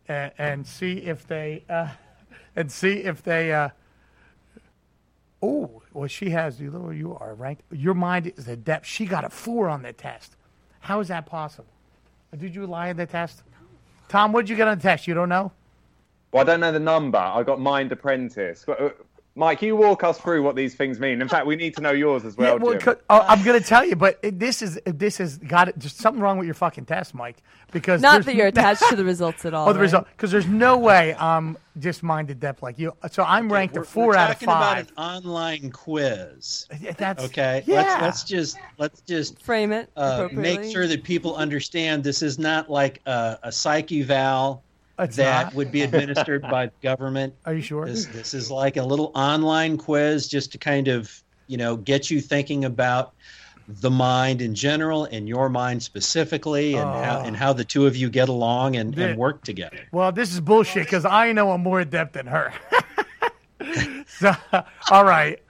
and, 0.09 0.33
and 0.39 0.67
see 0.67 0.95
if 0.95 1.27
they 1.29 1.65
uh, 1.69 1.89
and 2.57 2.71
see 2.71 2.95
if 2.95 3.23
they. 3.23 3.53
Uh, 3.53 3.69
oh, 5.41 5.83
well, 5.93 6.09
she 6.09 6.31
has 6.31 6.59
the 6.59 6.69
lower 6.69 6.93
you 6.93 7.15
are 7.15 7.35
ranked. 7.35 7.63
Your 7.71 7.95
mind 7.95 8.33
is 8.37 8.49
adept. 8.49 8.87
She 8.87 9.07
got 9.07 9.25
a 9.25 9.31
four 9.31 9.69
on 9.69 9.83
the 9.83 9.93
test. 9.93 10.37
How 10.81 10.99
is 10.99 11.09
that 11.09 11.27
possible? 11.27 11.72
Uh, 12.33 12.37
did 12.37 12.55
you 12.55 12.67
lie 12.67 12.89
in 12.89 12.97
the 12.97 13.07
test? 13.07 13.43
Tom, 14.09 14.33
what 14.33 14.43
did 14.43 14.51
you 14.51 14.57
get 14.57 14.69
on 14.69 14.79
the 14.79 14.83
test? 14.83 15.07
You 15.07 15.15
don't 15.15 15.29
know? 15.29 15.53
Well, 16.33 16.43
I 16.43 16.45
don't 16.45 16.61
know 16.61 16.73
the 16.73 16.81
number. 16.81 17.19
I 17.19 17.43
got 17.43 17.61
Mind 17.61 17.93
Apprentice. 17.93 18.67
Uh, 18.67 18.91
But, 19.35 19.41
uh, 19.41 19.47
Mike, 19.47 19.63
you 19.63 19.77
walk 19.77 20.05
us 20.05 20.19
through 20.19 20.43
what 20.43 20.57
these 20.57 20.75
things 20.75 21.01
mean. 21.01 21.23
In 21.23 21.29
fact, 21.29 21.47
we 21.47 21.57
need 21.57 21.75
to 21.77 21.81
know 21.83 21.93
yours 21.93 22.25
as 22.25 22.37
well, 22.37 22.59
yeah, 22.59 22.63
well, 22.63 22.79
Jim. 22.79 22.97
uh, 23.09 23.25
I'm 23.29 23.43
going 23.45 23.61
to 23.61 23.67
tell 23.67 23.85
you, 23.85 23.97
but 23.97 24.19
it, 24.23 24.39
this 24.39 24.63
is 24.63 24.81
this 24.85 25.19
has 25.19 25.39
got 25.39 25.69
it. 25.69 25.79
There's 25.79 25.95
something 25.95 26.23
wrong 26.23 26.39
with 26.39 26.47
your 26.47 26.55
fucking 26.55 26.85
test, 26.87 27.15
Mike. 27.15 27.43
Because 27.73 28.03
Not 28.03 28.25
that 28.27 28.35
you're 28.35 28.47
attached 28.49 28.87
to 28.91 28.97
the 28.97 29.05
results 29.05 29.45
at 29.45 29.55
all. 29.55 29.69
Oh, 29.69 29.73
the 29.73 29.79
right? 29.79 29.83
result. 29.83 30.07
Because 30.11 30.31
there's 30.31 30.47
no 30.47 30.77
way 30.77 31.15
I'm 31.19 31.57
just 31.79 32.03
Mind 32.03 32.31
Adept 32.31 32.63
like 32.63 32.79
you. 32.79 32.93
So 33.11 33.23
I'm 33.23 33.51
ranked 33.51 33.75
We're, 33.75 33.83
a 33.83 33.87
4 33.87 34.07
we're 34.09 34.17
out 34.17 34.31
of 34.31 34.35
talking 34.37 34.49
about 34.49 34.77
five. 34.77 34.89
an 34.89 34.95
online 34.97 35.71
quiz. 35.71 36.67
That's 36.99 37.25
Okay, 37.25 37.63
Yeah. 37.67 37.77
let's 37.77 38.03
let's 38.03 38.25
just 38.25 38.59
let's 38.79 39.01
just 39.01 39.41
Frame 39.43 39.73
it 39.73 39.91
uh, 39.97 40.29
make 40.33 40.65
sure 40.65 40.87
that 40.87 41.03
people 41.03 41.35
understand 41.37 42.05
this 42.05 42.21
is 42.23 42.39
not 42.39 42.71
like 42.71 43.01
a, 43.07 43.39
a 43.45 43.53
psych 43.53 43.91
eval 43.93 44.63
It's 45.05 45.17
that 45.17 45.47
not. 45.47 45.55
would 45.55 45.73
be 45.73 45.83
administered 45.83 46.43
by 46.43 46.67
the 46.67 46.73
government. 46.83 47.35
Are 47.45 47.55
you 47.55 47.63
sure? 47.63 47.87
This 47.87 48.07
this 48.07 48.35
is 48.35 48.51
like 48.51 48.77
a 48.77 48.83
little 48.83 49.13
online 49.15 49.77
quiz 49.79 50.29
just 50.29 50.53
to 50.53 50.59
kind 50.59 50.89
of 50.89 51.23
you 51.47 51.57
know 51.57 51.77
get 51.77 52.11
you 52.11 52.21
thinking 52.21 52.65
about 52.65 53.15
the 53.69 53.91
mind 53.91 54.43
in 54.43 54.55
general 54.55 55.05
and 55.05 55.29
your 55.29 55.49
mind 55.49 55.83
specifically 55.83 56.75
and 56.75 56.83
how 56.85 57.23
and 57.25 57.37
ah. 57.37 57.39
how 57.39 57.53
the 57.53 57.65
two 57.65 57.87
of 57.87 57.97
you 57.97 58.11
get 58.11 58.29
along 58.29 58.77
and, 58.77 58.95
Yeah. 58.97 59.07
and 59.07 59.19
work 59.19 59.45
together. 59.45 59.79
Well, 59.93 60.13
this 60.13 60.33
is 60.33 60.41
bullshit 60.41 60.85
because 60.85 61.05
I 61.05 61.33
know 61.33 61.53
I'm 61.53 61.63
more 61.63 61.81
adept 61.81 62.15
than 62.15 62.27
her. 62.27 62.53
so, 64.07 64.35
all 64.91 65.05
right. 65.05 65.41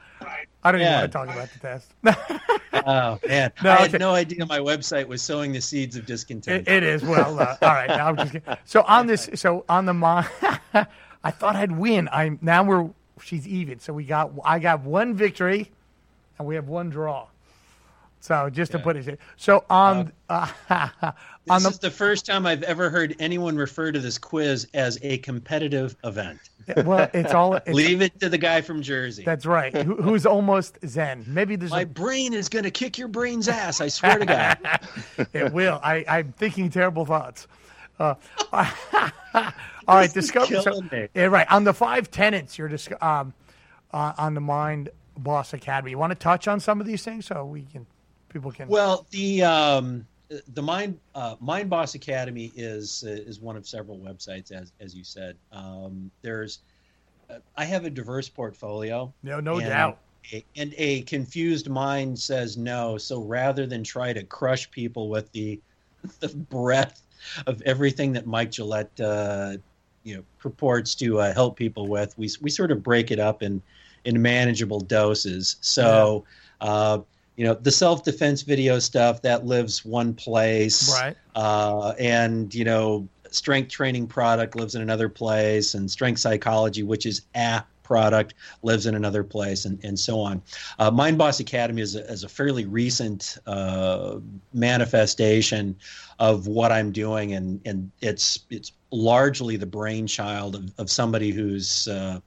I 0.65 0.73
don't 0.73 0.81
even 0.81 0.93
Yeah. 0.93 1.01
want 1.01 1.13
to 1.13 1.19
talk 1.19 1.29
about 1.29 1.49
the 1.53 1.59
test. 1.59 1.95
Oh 2.85 3.21
man, 3.29 3.53
No, 3.63 3.71
I 3.71 3.75
okay. 3.83 3.91
had 3.93 4.01
no 4.01 4.13
idea 4.15 4.45
my 4.47 4.59
website 4.59 5.07
was 5.07 5.23
sowing 5.23 5.53
the 5.53 5.61
seeds 5.61 5.95
of 5.95 6.05
discontent. 6.07 6.67
It, 6.67 6.73
it 6.79 6.83
is 6.83 7.03
well. 7.03 7.39
Uh, 7.39 7.57
all 7.63 7.69
right, 7.69 7.87
now 7.87 8.09
I'm 8.09 8.17
just 8.17 8.33
kidding. 8.33 8.57
so 8.65 8.83
on 8.83 9.07
this. 9.07 9.29
So 9.35 9.65
on 9.69 9.85
the 9.87 9.95
mind. 9.95 10.27
I 11.23 11.31
thought 11.31 11.55
I'd 11.55 11.71
win. 11.71 12.09
I'm 12.11 12.39
now 12.43 12.65
we're 12.65 12.91
she's 13.23 13.47
even. 13.47 13.79
So 13.79 13.93
we 13.93 14.05
got 14.05 14.33
I 14.45 14.59
got 14.59 14.81
one 14.81 15.15
victory, 15.15 15.71
and 16.39 16.49
we 16.49 16.55
have 16.57 16.67
one 16.67 16.89
draw. 16.91 17.27
So 18.23 18.49
just 18.49 18.71
to 18.71 18.79
put 18.79 18.97
it, 18.97 19.19
so 19.37 19.65
on 19.69 20.13
uh, 20.29 20.47
on 20.71 21.13
This 21.45 21.63
the 21.65 21.69
is 21.71 21.79
the 21.81 21.91
first 21.91 22.25
time 22.25 22.47
I've 22.47 22.63
ever 22.63 22.89
heard 22.89 23.17
anyone 23.19 23.57
refer 23.57 23.91
to 23.91 23.99
this 23.99 24.17
quiz 24.17 24.69
as 24.75 24.97
a 25.03 25.19
competitive 25.19 25.97
event. 26.05 26.39
well, 26.85 27.11
it's 27.13 27.35
all 27.35 27.55
it's, 27.67 27.71
Leave 27.71 28.01
it 28.01 28.21
to 28.21 28.29
the 28.29 28.39
guy 28.39 28.61
from 28.61 28.81
Jersey. 28.81 29.25
that's 29.25 29.45
right. 29.45 29.75
Who, 29.77 29.97
who's 29.97 30.25
almost 30.25 30.79
Zen? 30.87 31.25
Maybe 31.27 31.57
there's 31.57 31.73
My 31.73 31.81
a, 31.81 31.87
brain 31.87 32.33
is 32.33 32.49
going 32.49 32.63
to 32.63 32.71
kick 32.71 32.97
your 32.97 33.09
brain's 33.09 33.49
ass. 33.49 33.81
I 33.81 33.89
swear 33.89 34.21
to 34.21 34.25
God. 34.25 34.57
it 35.33 35.53
will. 35.53 35.81
I 35.83 36.05
I'm 36.07 36.33
thinking 36.35 36.71
terrible 36.71 37.05
thoughts. 37.05 37.49
Uh, 37.99 38.15
all 38.53 39.47
right, 39.89 40.15
discover. 40.15 40.63
So, 40.63 40.81
yeah, 40.93 41.25
right. 41.25 41.51
On 41.51 41.65
the 41.65 41.75
five 41.75 42.09
tenants, 42.09 42.57
you're 42.57 42.69
dis- 42.69 42.89
um, 43.01 43.35
uh, 43.93 44.13
on 44.17 44.35
the 44.35 44.41
Mind 44.41 44.91
Boss 45.17 45.53
Academy. 45.55 45.91
You 45.91 45.99
want 45.99 46.13
to 46.13 46.19
touch 46.19 46.47
on 46.47 46.61
some 46.61 46.81
of 46.81 46.87
these 46.87 47.05
things 47.05 47.27
so 47.27 47.45
we 47.45 47.63
can 47.63 47.85
people 48.33 48.51
can. 48.51 48.69
Well, 48.69 49.07
the 49.11 49.43
um, 49.43 50.07
the 50.55 50.63
Mind 50.63 50.99
uh, 51.15 51.37
Mind 51.41 51.69
Boss 51.71 51.95
Academy 51.95 52.53
is 52.57 53.05
uh, 53.07 53.11
is 53.11 53.41
one 53.41 53.57
of 53.57 53.67
several 53.67 53.99
websites, 53.99 54.51
as 54.53 54.73
as 54.81 54.95
you 54.95 55.05
said. 55.05 55.37
Um, 55.53 56.11
there's 56.23 56.61
uh, 57.31 57.39
I 57.57 57.65
have 57.65 57.85
a 57.85 57.91
diverse 57.91 58.29
portfolio. 58.29 59.13
no, 59.23 59.41
no 59.41 59.59
and 59.59 59.69
doubt. 59.69 59.99
A, 60.33 60.45
and 60.57 60.73
a 60.77 61.03
confused 61.03 61.69
mind 61.69 62.19
says 62.19 62.57
no. 62.57 62.97
So 62.97 63.21
rather 63.21 63.67
than 63.67 63.83
try 63.83 64.13
to 64.13 64.23
crush 64.23 64.71
people 64.71 65.09
with 65.09 65.31
the 65.33 65.61
the 66.21 66.29
breadth 66.29 67.03
of 67.47 67.63
everything 67.63 68.13
that 68.13 68.27
Mike 68.27 68.51
Gillette 68.51 69.01
uh, 69.01 69.57
you 70.05 70.17
know 70.17 70.23
purports 70.39 70.95
to 70.97 71.21
uh, 71.21 71.35
help 71.35 71.57
people 71.57 71.89
with, 71.89 72.17
we 72.17 72.31
we 72.41 72.51
sort 72.51 72.71
of 72.71 72.83
break 72.83 73.11
it 73.11 73.19
up 73.19 73.43
in 73.43 73.61
in 74.05 74.21
manageable 74.21 74.81
doses. 74.81 75.57
So. 75.61 76.25
Uh, 76.61 77.01
you 77.37 77.45
know 77.45 77.55
the 77.55 77.71
self-defense 77.71 78.43
video 78.43 78.79
stuff 78.79 79.23
that 79.23 79.47
lives 79.47 79.85
one 79.85 80.15
place 80.15 80.91
Right. 80.93 81.17
uh, 81.35 81.91
and 81.99 82.55
you 82.55 82.65
know 82.65 83.09
strength 83.31 83.71
training 83.71 84.07
product 84.07 84.57
lives 84.57 84.75
in 84.75 84.83
another 84.83 85.09
place 85.09 85.75
and 85.75 85.91
strength 85.91 86.21
psychology 86.21 86.83
which 86.83 87.07
is 87.07 87.23
a 87.35 87.63
product 87.83 88.35
lives 88.63 88.87
in 88.87 88.95
another 88.95 89.25
place 89.25 89.65
and, 89.65 89.83
and 89.85 89.99
so 89.99 90.21
on 90.21 90.41
uh, 90.79 90.91
mind 90.91 91.17
boss 91.19 91.41
academy 91.41 91.81
is 91.83 91.97
a, 91.97 92.05
is 92.11 92.25
a 92.25 92.29
fairly 92.29 92.65
recent 92.67 93.39
uh, 93.47 94.17
manifestation 94.53 95.75
of 96.19 96.47
what 96.47 96.71
i'm 96.73 96.93
doing 96.93 97.33
and, 97.35 97.61
and 97.65 97.91
it's 98.01 98.41
it's 98.51 98.73
largely 98.91 99.57
the 99.57 99.67
brainchild 99.67 100.55
of, 100.55 100.73
of 100.79 100.91
somebody 100.91 101.31
who's 101.31 101.89
uh, 101.89 102.21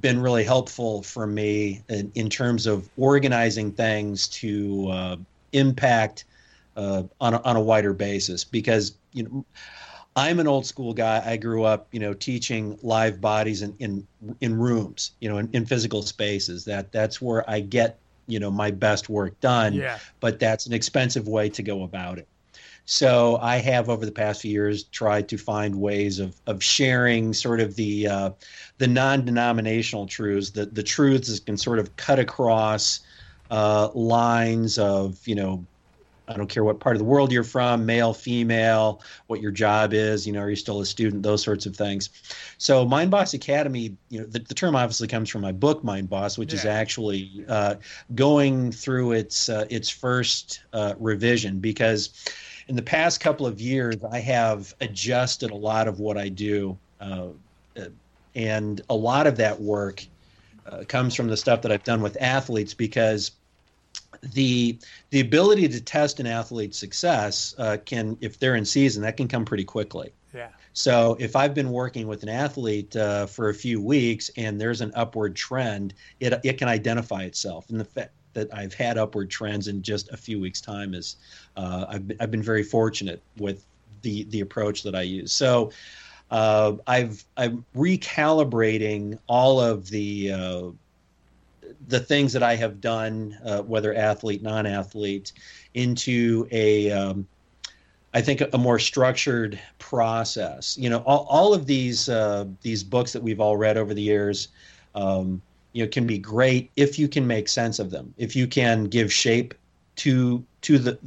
been 0.00 0.20
really 0.20 0.44
helpful 0.44 1.02
for 1.02 1.26
me 1.26 1.82
in, 1.88 2.12
in 2.14 2.28
terms 2.28 2.66
of 2.66 2.88
organizing 2.96 3.72
things 3.72 4.28
to 4.28 4.88
uh, 4.90 5.16
impact 5.52 6.24
uh, 6.76 7.02
on, 7.20 7.34
a, 7.34 7.42
on 7.42 7.56
a 7.56 7.60
wider 7.60 7.92
basis 7.92 8.44
because 8.44 8.94
you 9.12 9.24
know 9.24 9.44
I'm 10.18 10.40
an 10.40 10.48
old 10.48 10.66
school 10.66 10.94
guy. 10.94 11.22
I 11.24 11.36
grew 11.36 11.62
up, 11.62 11.86
you 11.92 12.00
know, 12.00 12.12
teaching 12.12 12.76
live 12.82 13.20
bodies 13.20 13.62
in 13.62 13.74
in, 13.78 14.06
in 14.40 14.58
rooms, 14.58 15.12
you 15.20 15.28
know, 15.28 15.38
in, 15.38 15.48
in 15.52 15.64
physical 15.64 16.02
spaces. 16.02 16.64
That 16.64 16.90
that's 16.90 17.22
where 17.22 17.48
I 17.48 17.60
get, 17.60 17.98
you 18.26 18.40
know, 18.40 18.50
my 18.50 18.72
best 18.72 19.08
work 19.08 19.38
done. 19.40 19.74
Yeah. 19.74 19.98
But 20.18 20.40
that's 20.40 20.66
an 20.66 20.72
expensive 20.72 21.28
way 21.28 21.50
to 21.50 21.62
go 21.62 21.84
about 21.84 22.18
it. 22.18 22.26
So 22.90 23.36
I 23.42 23.58
have 23.58 23.90
over 23.90 24.06
the 24.06 24.12
past 24.12 24.40
few 24.40 24.50
years 24.50 24.84
tried 24.84 25.28
to 25.28 25.36
find 25.36 25.78
ways 25.78 26.20
of 26.20 26.34
of 26.46 26.64
sharing 26.64 27.34
sort 27.34 27.60
of 27.60 27.76
the 27.76 28.08
uh, 28.08 28.30
the 28.78 28.86
non-denominational 28.86 30.06
truths, 30.06 30.48
the 30.52 30.64
the 30.64 30.82
truths 30.82 31.28
that 31.28 31.44
can 31.44 31.58
sort 31.58 31.80
of 31.80 31.94
cut 31.96 32.18
across 32.18 33.00
uh, 33.50 33.90
lines 33.92 34.78
of 34.78 35.18
you 35.28 35.34
know 35.34 35.66
I 36.28 36.34
don't 36.38 36.48
care 36.48 36.64
what 36.64 36.80
part 36.80 36.96
of 36.96 36.98
the 36.98 37.04
world 37.04 37.30
you're 37.30 37.44
from, 37.44 37.84
male, 37.84 38.14
female, 38.14 39.02
what 39.26 39.42
your 39.42 39.50
job 39.50 39.92
is, 39.92 40.26
you 40.26 40.32
know, 40.32 40.40
are 40.40 40.50
you 40.50 40.56
still 40.56 40.80
a 40.80 40.86
student, 40.86 41.22
those 41.22 41.42
sorts 41.42 41.66
of 41.66 41.76
things. 41.76 42.08
So 42.56 42.86
Mind 42.86 43.10
Boss 43.10 43.34
Academy, 43.34 43.96
you 44.08 44.20
know, 44.20 44.26
the, 44.26 44.38
the 44.38 44.54
term 44.54 44.74
obviously 44.74 45.08
comes 45.08 45.28
from 45.28 45.42
my 45.42 45.52
book 45.52 45.84
Mind 45.84 46.08
Boss, 46.08 46.38
which 46.38 46.54
is 46.54 46.64
actually 46.64 47.44
uh, 47.48 47.74
going 48.14 48.72
through 48.72 49.12
its 49.12 49.50
uh, 49.50 49.66
its 49.68 49.90
first 49.90 50.64
uh, 50.72 50.94
revision 50.98 51.58
because 51.58 52.10
in 52.68 52.76
the 52.76 52.82
past 52.82 53.20
couple 53.20 53.46
of 53.46 53.60
years 53.60 53.96
I 54.10 54.20
have 54.20 54.74
adjusted 54.80 55.50
a 55.50 55.56
lot 55.56 55.88
of 55.88 56.00
what 56.00 56.16
I 56.16 56.28
do, 56.28 56.78
uh, 57.00 57.28
and 58.34 58.80
a 58.88 58.94
lot 58.94 59.26
of 59.26 59.36
that 59.38 59.60
work 59.60 60.04
uh, 60.66 60.84
comes 60.86 61.14
from 61.14 61.28
the 61.28 61.36
stuff 61.36 61.62
that 61.62 61.72
I've 61.72 61.84
done 61.84 62.02
with 62.02 62.16
athletes 62.20 62.74
because 62.74 63.32
the 64.22 64.78
the 65.10 65.20
ability 65.20 65.68
to 65.68 65.80
test 65.80 66.20
an 66.20 66.26
athlete's 66.26 66.78
success 66.78 67.54
uh, 67.58 67.78
can, 67.84 68.16
if 68.20 68.38
they're 68.38 68.54
in 68.54 68.64
season, 68.64 69.02
that 69.02 69.16
can 69.16 69.28
come 69.28 69.44
pretty 69.44 69.64
quickly. 69.64 70.12
Yeah. 70.34 70.48
So 70.74 71.16
if 71.18 71.34
I've 71.34 71.54
been 71.54 71.70
working 71.70 72.06
with 72.06 72.22
an 72.22 72.28
athlete 72.28 72.94
uh, 72.94 73.26
for 73.26 73.48
a 73.48 73.54
few 73.54 73.80
weeks 73.80 74.30
and 74.36 74.60
there's 74.60 74.80
an 74.80 74.92
upward 74.94 75.34
trend, 75.34 75.94
it 76.20 76.38
it 76.44 76.58
can 76.58 76.68
identify 76.68 77.22
itself. 77.22 77.70
And 77.70 77.80
the 77.80 77.84
fact 77.84 78.10
that 78.38 78.48
I've 78.54 78.74
had 78.74 78.98
upward 78.98 79.30
trends 79.30 79.68
in 79.68 79.82
just 79.82 80.10
a 80.12 80.16
few 80.16 80.40
weeks' 80.40 80.60
time 80.60 80.94
is 80.94 81.16
uh, 81.56 81.86
I've 81.88 82.08
been, 82.08 82.16
I've 82.20 82.30
been 82.30 82.42
very 82.42 82.62
fortunate 82.62 83.20
with 83.38 83.64
the 84.02 84.24
the 84.30 84.40
approach 84.40 84.82
that 84.82 84.94
I 84.94 85.02
use. 85.02 85.32
So. 85.32 85.70
Uh, 86.30 86.76
I've 86.86 87.24
I'm 87.38 87.64
recalibrating 87.74 89.18
all 89.28 89.62
of 89.62 89.88
the 89.88 90.32
uh, 90.32 90.62
the 91.88 92.00
things 92.00 92.32
that 92.32 92.42
I 92.42 92.56
have 92.56 92.80
done, 92.80 93.38
uh, 93.44 93.62
whether 93.62 93.94
athlete, 93.94 94.42
non-athlete, 94.42 95.32
into 95.74 96.46
a, 96.50 96.90
um, 96.90 97.26
I 98.12 98.20
think, 98.20 98.42
a 98.52 98.58
more 98.58 98.78
structured 98.78 99.58
process. 99.78 100.76
You 100.76 100.90
know, 100.90 100.98
all, 101.06 101.26
all 101.30 101.54
of 101.54 101.66
these 101.66 102.08
uh, 102.08 102.46
these 102.62 102.84
books 102.84 103.12
that 103.12 103.22
we've 103.22 103.40
all 103.40 103.56
read 103.56 103.76
over 103.76 103.94
the 103.94 104.02
years, 104.02 104.48
um, 104.94 105.40
you 105.72 105.84
know, 105.84 105.88
can 105.88 106.06
be 106.06 106.18
great 106.18 106.70
if 106.76 106.98
you 106.98 107.08
can 107.08 107.26
make 107.26 107.48
sense 107.48 107.78
of 107.78 107.90
them, 107.90 108.12
if 108.16 108.34
you 108.34 108.46
can 108.46 108.84
give 108.84 109.12
shape 109.12 109.54
to 109.96 110.44
to 110.62 110.78
the 110.78 110.98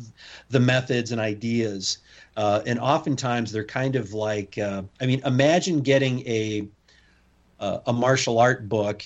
the 0.50 0.60
methods 0.60 1.12
and 1.12 1.20
ideas. 1.20 2.00
Uh, 2.38 2.62
and 2.66 2.80
oftentimes 2.80 3.52
they're 3.52 3.64
kind 3.64 3.96
of 3.96 4.14
like, 4.14 4.58
uh, 4.58 4.82
I 5.02 5.06
mean, 5.06 5.22
imagine 5.26 5.82
getting 5.82 6.26
a 6.28 6.68
uh, 7.60 7.80
a 7.88 7.94
martial 7.94 8.40
art 8.40 8.68
book 8.68 9.04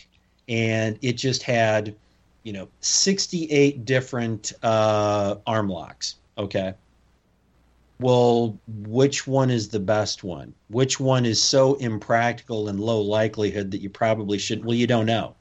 and 0.48 0.98
it 1.02 1.14
just 1.14 1.44
had 1.44 1.96
you 2.44 2.54
know 2.54 2.68
68 2.82 3.86
different 3.86 4.54
uh, 4.64 5.36
arm 5.46 5.70
locks 5.70 6.16
okay? 6.38 6.74
Well 8.00 8.58
which 8.68 9.26
one 9.26 9.50
is 9.50 9.70
the 9.70 9.80
best 9.80 10.24
one? 10.24 10.54
Which 10.70 11.00
one 11.00 11.26
is 11.26 11.42
so 11.42 11.76
impractical 11.76 12.68
and 12.68 12.80
low 12.80 13.02
likelihood 13.02 13.72
that 13.72 13.82
you 13.82 13.90
probably 13.90 14.38
should 14.38 14.64
well 14.64 14.76
you 14.76 14.88
don't 14.88 15.06
know 15.06 15.36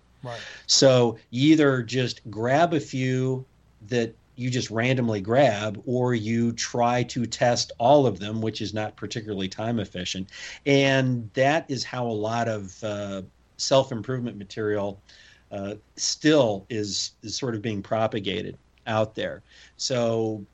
So 0.66 1.18
you 1.30 1.52
either 1.52 1.82
just 1.82 2.28
grab 2.30 2.74
a 2.74 2.80
few 2.80 3.44
that 3.88 4.14
you 4.36 4.50
just 4.50 4.70
randomly 4.70 5.20
grab, 5.20 5.80
or 5.86 6.14
you 6.14 6.52
try 6.52 7.04
to 7.04 7.24
test 7.24 7.72
all 7.78 8.06
of 8.06 8.18
them, 8.18 8.40
which 8.40 8.60
is 8.60 8.74
not 8.74 8.96
particularly 8.96 9.48
time 9.48 9.78
efficient. 9.78 10.28
And 10.66 11.30
that 11.34 11.66
is 11.68 11.84
how 11.84 12.06
a 12.06 12.08
lot 12.08 12.48
of 12.48 12.82
uh, 12.82 13.22
self 13.58 13.92
improvement 13.92 14.36
material 14.36 15.00
uh, 15.52 15.74
still 15.96 16.66
is, 16.68 17.12
is 17.22 17.36
sort 17.36 17.54
of 17.54 17.62
being 17.62 17.82
propagated 17.82 18.58
out 18.86 19.14
there. 19.14 19.42
So 19.76 20.44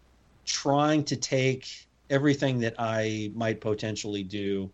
trying 0.44 1.04
to 1.04 1.16
take 1.16 1.86
everything 2.10 2.58
that 2.58 2.74
I 2.78 3.30
might 3.34 3.60
potentially 3.60 4.24
do 4.24 4.70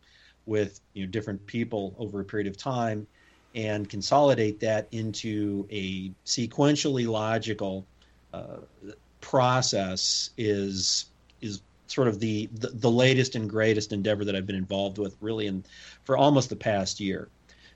with 0.47 0.81
you 0.95 1.05
know 1.05 1.11
different 1.11 1.45
people 1.47 1.95
over 1.99 2.21
a 2.21 2.25
period 2.25 2.47
of 2.47 2.57
time 2.57 3.07
and 3.57 3.89
consolidate 3.89 4.61
that 4.61 4.87
into 4.93 5.67
a 5.73 6.11
sequentially 6.27 7.09
logical 7.09 7.87
uh, 8.33 8.59
process 9.21 10.31
is 10.37 11.07
is 11.41 11.63
sort 11.87 12.07
of 12.07 12.21
the, 12.21 12.49
the 12.53 12.69
the 12.69 12.91
latest 12.91 13.35
and 13.35 13.49
greatest 13.49 13.93
endeavor 13.93 14.25
that 14.25 14.37
I've 14.37 14.47
been 14.47 14.57
involved 14.57 14.99
with 14.99 15.17
really 15.21 15.47
in 15.47 15.65
for 16.05 16.17
almost 16.17 16.51
the 16.51 16.57
past 16.57 17.01
year. 17.01 17.29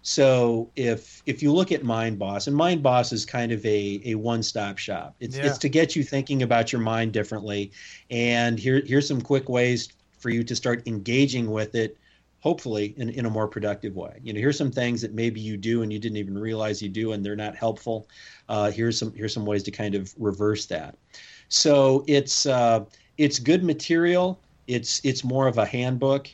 So 0.03 0.71
if 0.77 1.23
if 1.27 1.43
you 1.43 1.53
look 1.53 1.73
at 1.73 1.83
Mind 1.83 2.19
Boss, 2.19 2.47
and 2.47 2.55
Mind 2.57 2.83
Boss 2.83 3.13
is 3.13 3.25
kind 3.25 3.51
of 3.51 3.65
a, 3.65 4.01
a 4.05 4.15
one 4.15 4.43
stop 4.43 4.79
shop. 4.79 5.15
It's 5.19 5.37
Yeah. 5.37 5.47
it's 5.47 5.59
to 5.59 5.69
get 5.69 5.97
you 5.97 6.05
thinking 6.05 6.43
about 6.43 6.73
your 6.73 6.81
mind 6.83 7.13
differently, 7.13 7.73
and 8.11 8.59
here 8.59 8.83
here's 8.85 9.09
some 9.09 9.21
quick 9.21 9.49
ways 9.49 9.89
for 10.19 10.29
you 10.29 10.45
to 10.45 10.55
start 10.55 10.87
engaging 10.87 11.51
with 11.51 11.75
it 11.75 11.97
hopefully 12.41 12.95
in, 12.97 13.11
in 13.11 13.27
a 13.27 13.31
more 13.31 13.47
productive 13.47 13.95
way. 13.95 14.19
You 14.23 14.33
know 14.33 14.41
here's 14.41 14.59
some 14.59 14.71
things 14.71 15.01
that 15.03 15.15
maybe 15.15 15.41
you 15.41 15.57
do 15.57 15.83
and 15.83 15.93
you 15.93 15.99
didn't 15.99 16.17
even 16.17 16.37
realize 16.37 16.83
you 16.83 16.89
do 16.89 17.13
and 17.13 17.25
they're 17.25 17.37
not 17.37 17.55
helpful. 17.55 18.09
Uh, 18.49 18.71
here's 18.71 18.99
some 18.99 19.13
here's 19.15 19.33
some 19.33 19.47
ways 19.47 19.63
to 19.65 19.71
kind 19.71 19.95
of 19.95 20.15
reverse 20.19 20.67
that. 20.67 20.97
So 21.49 22.05
it's 22.07 22.47
uh, 22.47 22.85
it's 23.19 23.39
good 23.39 23.63
material. 23.63 24.41
It's 24.67 25.01
it's 25.05 25.23
more 25.25 25.47
of 25.47 25.59
a 25.59 25.67
handbook. 25.67 26.29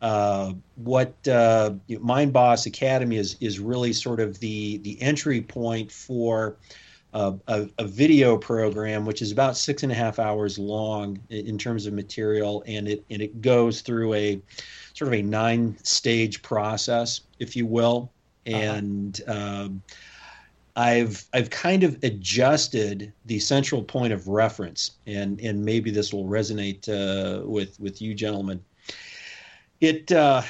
Uh, 0.00 0.54
what 0.76 1.14
uh, 1.28 1.74
Mind 2.00 2.32
Boss 2.32 2.66
Academy 2.66 3.16
is 3.16 3.36
is 3.40 3.60
really 3.60 3.92
sort 3.92 4.18
of 4.18 4.40
the 4.40 4.78
the 4.78 5.00
entry 5.00 5.40
point 5.40 5.92
for 5.92 6.56
uh, 7.14 7.32
a, 7.46 7.68
a, 7.78 7.84
video 7.84 8.36
program, 8.38 9.04
which 9.04 9.20
is 9.20 9.30
about 9.30 9.56
six 9.56 9.82
and 9.82 9.92
a 9.92 9.94
half 9.94 10.18
hours 10.18 10.58
long 10.58 11.20
in, 11.28 11.46
in, 11.46 11.58
terms 11.58 11.86
of 11.86 11.92
material, 11.92 12.64
and 12.66 12.88
it 12.88 13.04
and 13.10 13.20
it 13.20 13.42
goes 13.42 13.82
through 13.82 14.14
a 14.14 14.40
sort 15.02 15.14
of 15.14 15.18
a 15.18 15.22
nine 15.22 15.76
stage 15.82 16.42
process, 16.42 17.22
if 17.38 17.56
you 17.56 17.66
will, 17.66 18.10
uh-huh. 18.46 18.56
and. 18.56 19.20
Uh-huh. 19.26 19.68
I've 20.74 21.26
I've 21.34 21.50
kind 21.50 21.84
of 21.84 22.02
adjusted 22.02 23.12
the 23.26 23.38
central 23.40 23.82
point 23.82 24.14
of 24.14 24.26
reference, 24.26 24.92
and 25.06 25.38
and 25.38 25.62
maybe 25.62 25.90
this 25.90 26.14
will 26.14 26.24
resonate 26.24 26.88
uh, 26.88 27.46
with 27.46 27.78
with 27.78 28.00
you 28.00 28.14
gentlemen. 28.14 28.64
It 29.82 30.10
uh, 30.10 30.40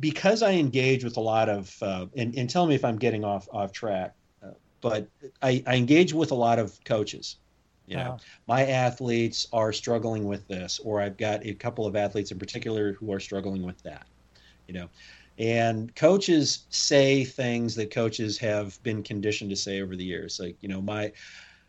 because 0.00 0.42
I 0.42 0.52
engage 0.52 1.04
with 1.04 1.18
a 1.18 1.20
lot 1.20 1.50
of 1.50 1.76
uh, 1.82 2.06
and, 2.16 2.34
and 2.38 2.48
tell 2.48 2.66
me 2.66 2.74
if 2.74 2.86
I'm 2.86 2.96
getting 2.96 3.22
off 3.22 3.46
off 3.52 3.70
track, 3.70 4.14
uh, 4.42 4.52
but 4.80 5.06
I, 5.42 5.62
I, 5.66 5.76
engage 5.76 6.14
with 6.14 6.30
a 6.30 6.34
lot 6.34 6.58
of 6.58 6.82
coaches. 6.84 7.36
You 7.86 7.96
know, 7.96 8.18
my 8.48 8.66
athletes 8.66 9.46
are 9.52 9.72
struggling 9.72 10.24
with 10.24 10.48
this, 10.48 10.80
or 10.82 11.00
I've 11.00 11.18
got 11.18 11.44
a 11.44 11.54
couple 11.54 11.86
of 11.86 11.96
athletes 11.96 12.32
in 12.32 12.38
particular 12.38 12.94
who 12.94 13.12
are 13.12 13.20
struggling 13.20 13.62
with 13.62 13.82
that. 13.82 14.06
You 14.66 14.74
know, 14.74 14.88
and 15.38 15.94
coaches 15.94 16.66
say 16.70 17.24
things 17.24 17.74
that 17.74 17.90
coaches 17.90 18.38
have 18.38 18.80
been 18.82 19.02
conditioned 19.02 19.50
to 19.50 19.56
say 19.56 19.80
over 19.80 19.96
the 19.96 20.04
years 20.04 20.38
like 20.40 20.56
you 20.60 20.68
know 20.68 20.80
my 20.80 21.12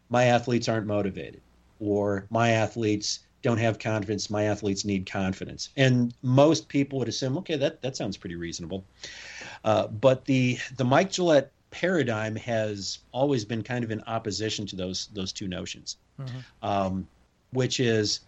my 0.09 0.25
athletes 0.25 0.69
aren't 0.69 0.85
motivated 0.85 1.41
or 1.79 2.27
my 2.29 2.51
athletes 2.51 3.19
don't 3.41 3.57
have 3.57 3.79
confidence 3.79 4.29
my 4.29 4.43
athletes 4.43 4.85
need 4.85 5.09
confidence. 5.09 5.69
And 5.77 6.13
most 6.21 6.67
people 6.67 6.99
would 6.99 7.09
assume 7.09 7.37
okay 7.39 7.57
that 7.57 7.81
that 7.81 7.95
sounds 7.97 8.17
pretty 8.17 8.35
reasonable. 8.35 8.85
Uh, 9.63 9.87
but 9.87 10.25
the 10.25 10.57
the 10.77 10.85
mike 10.85 11.11
gillette 11.11 11.51
paradigm 11.71 12.35
has 12.35 12.99
always 13.11 13.43
been 13.45 13.61
kind 13.61 13.83
of 13.83 13.91
in 13.91 14.01
opposition 14.07 14.65
to 14.65 14.75
those 14.75 15.09
those 15.13 15.31
two 15.33 15.47
notions 15.47 15.97
mm-hmm. 16.19 16.37
um, 16.61 17.07
which 17.51 17.79
is 17.79 18.21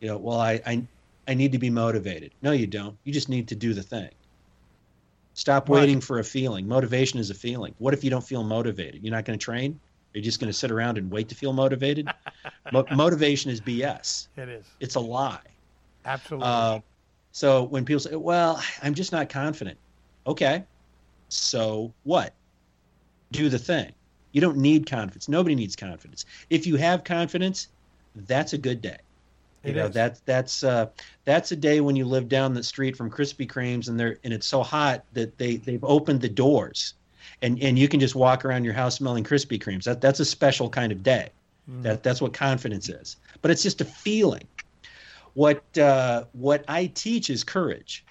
you 0.00 0.08
know 0.08 0.16
well 0.16 0.40
I, 0.40 0.60
I 0.66 0.82
i 1.28 1.34
need 1.34 1.52
to 1.52 1.58
be 1.58 1.70
motivated 1.70 2.32
no 2.42 2.52
you 2.52 2.66
don't 2.66 2.96
you 3.04 3.12
just 3.12 3.28
need 3.28 3.48
to 3.48 3.54
do 3.54 3.74
the 3.74 3.82
thing 3.82 4.10
Stop 5.38 5.68
right. 5.68 5.82
waiting 5.82 6.00
for 6.00 6.18
a 6.18 6.24
feeling. 6.24 6.66
Motivation 6.66 7.20
is 7.20 7.30
a 7.30 7.34
feeling. 7.34 7.72
What 7.78 7.94
if 7.94 8.02
you 8.02 8.10
don't 8.10 8.24
feel 8.24 8.42
motivated? 8.42 9.04
You're 9.04 9.14
not 9.14 9.24
going 9.24 9.38
to 9.38 9.42
train? 9.44 9.78
You're 10.12 10.24
just 10.24 10.40
going 10.40 10.50
to 10.50 10.52
sit 10.52 10.72
around 10.72 10.98
and 10.98 11.08
wait 11.12 11.28
to 11.28 11.36
feel 11.36 11.52
motivated? 11.52 12.08
Mo- 12.72 12.84
motivation 12.90 13.48
is 13.52 13.60
BS. 13.60 14.26
It 14.36 14.48
is. 14.48 14.66
It's 14.80 14.96
a 14.96 15.00
lie. 15.00 15.38
Absolutely. 16.04 16.44
Uh, 16.44 16.80
so 17.30 17.62
when 17.62 17.84
people 17.84 18.00
say, 18.00 18.16
well, 18.16 18.60
I'm 18.82 18.94
just 18.94 19.12
not 19.12 19.28
confident. 19.28 19.78
Okay. 20.26 20.64
So 21.28 21.94
what? 22.02 22.34
Do 23.32 23.48
the 23.48 23.58
thing. 23.58 23.92
You 24.32 24.40
don't 24.40 24.56
need 24.56 24.88
confidence. 24.88 25.28
Nobody 25.28 25.54
needs 25.54 25.76
confidence. 25.76 26.24
If 26.50 26.66
you 26.66 26.76
have 26.76 27.04
confidence, 27.04 27.68
that's 28.14 28.52
a 28.52 28.58
good 28.58 28.80
day. 28.80 28.98
You 29.64 29.74
know, 29.74 29.88
that's 29.88 30.20
that's 30.20 30.62
uh, 30.62 30.86
that's 31.24 31.52
a 31.52 31.56
day 31.56 31.80
when 31.80 31.96
you 31.96 32.04
live 32.04 32.28
down 32.28 32.54
the 32.54 32.62
street 32.62 32.96
from 32.96 33.10
Krispy 33.10 33.46
Kremes 33.46 33.88
and 33.88 33.98
they're 33.98 34.18
and 34.24 34.32
it's 34.32 34.46
so 34.46 34.62
hot 34.62 35.04
that 35.12 35.36
they 35.36 35.56
they've 35.56 35.82
opened 35.84 36.20
the 36.20 36.28
doors, 36.28 36.94
and 37.42 37.60
and 37.62 37.78
you 37.78 37.88
can 37.88 38.00
just 38.00 38.14
walk 38.14 38.44
around 38.44 38.64
your 38.64 38.72
house 38.72 38.96
smelling 38.96 39.24
Krispy 39.24 39.60
Kremes. 39.60 39.84
That 39.84 40.00
that's 40.00 40.20
a 40.20 40.24
special 40.24 40.70
kind 40.70 40.92
of 40.92 41.02
day. 41.02 41.30
Mm. 41.70 41.82
That 41.82 42.02
that's 42.02 42.20
what 42.20 42.32
confidence 42.32 42.88
is. 42.88 43.16
But 43.42 43.50
it's 43.50 43.62
just 43.62 43.80
a 43.80 43.84
feeling. 43.84 44.46
What 45.34 45.62
uh, 45.76 46.24
what 46.32 46.64
I 46.68 46.86
teach 46.86 47.28
is 47.28 47.44
courage. 47.44 48.04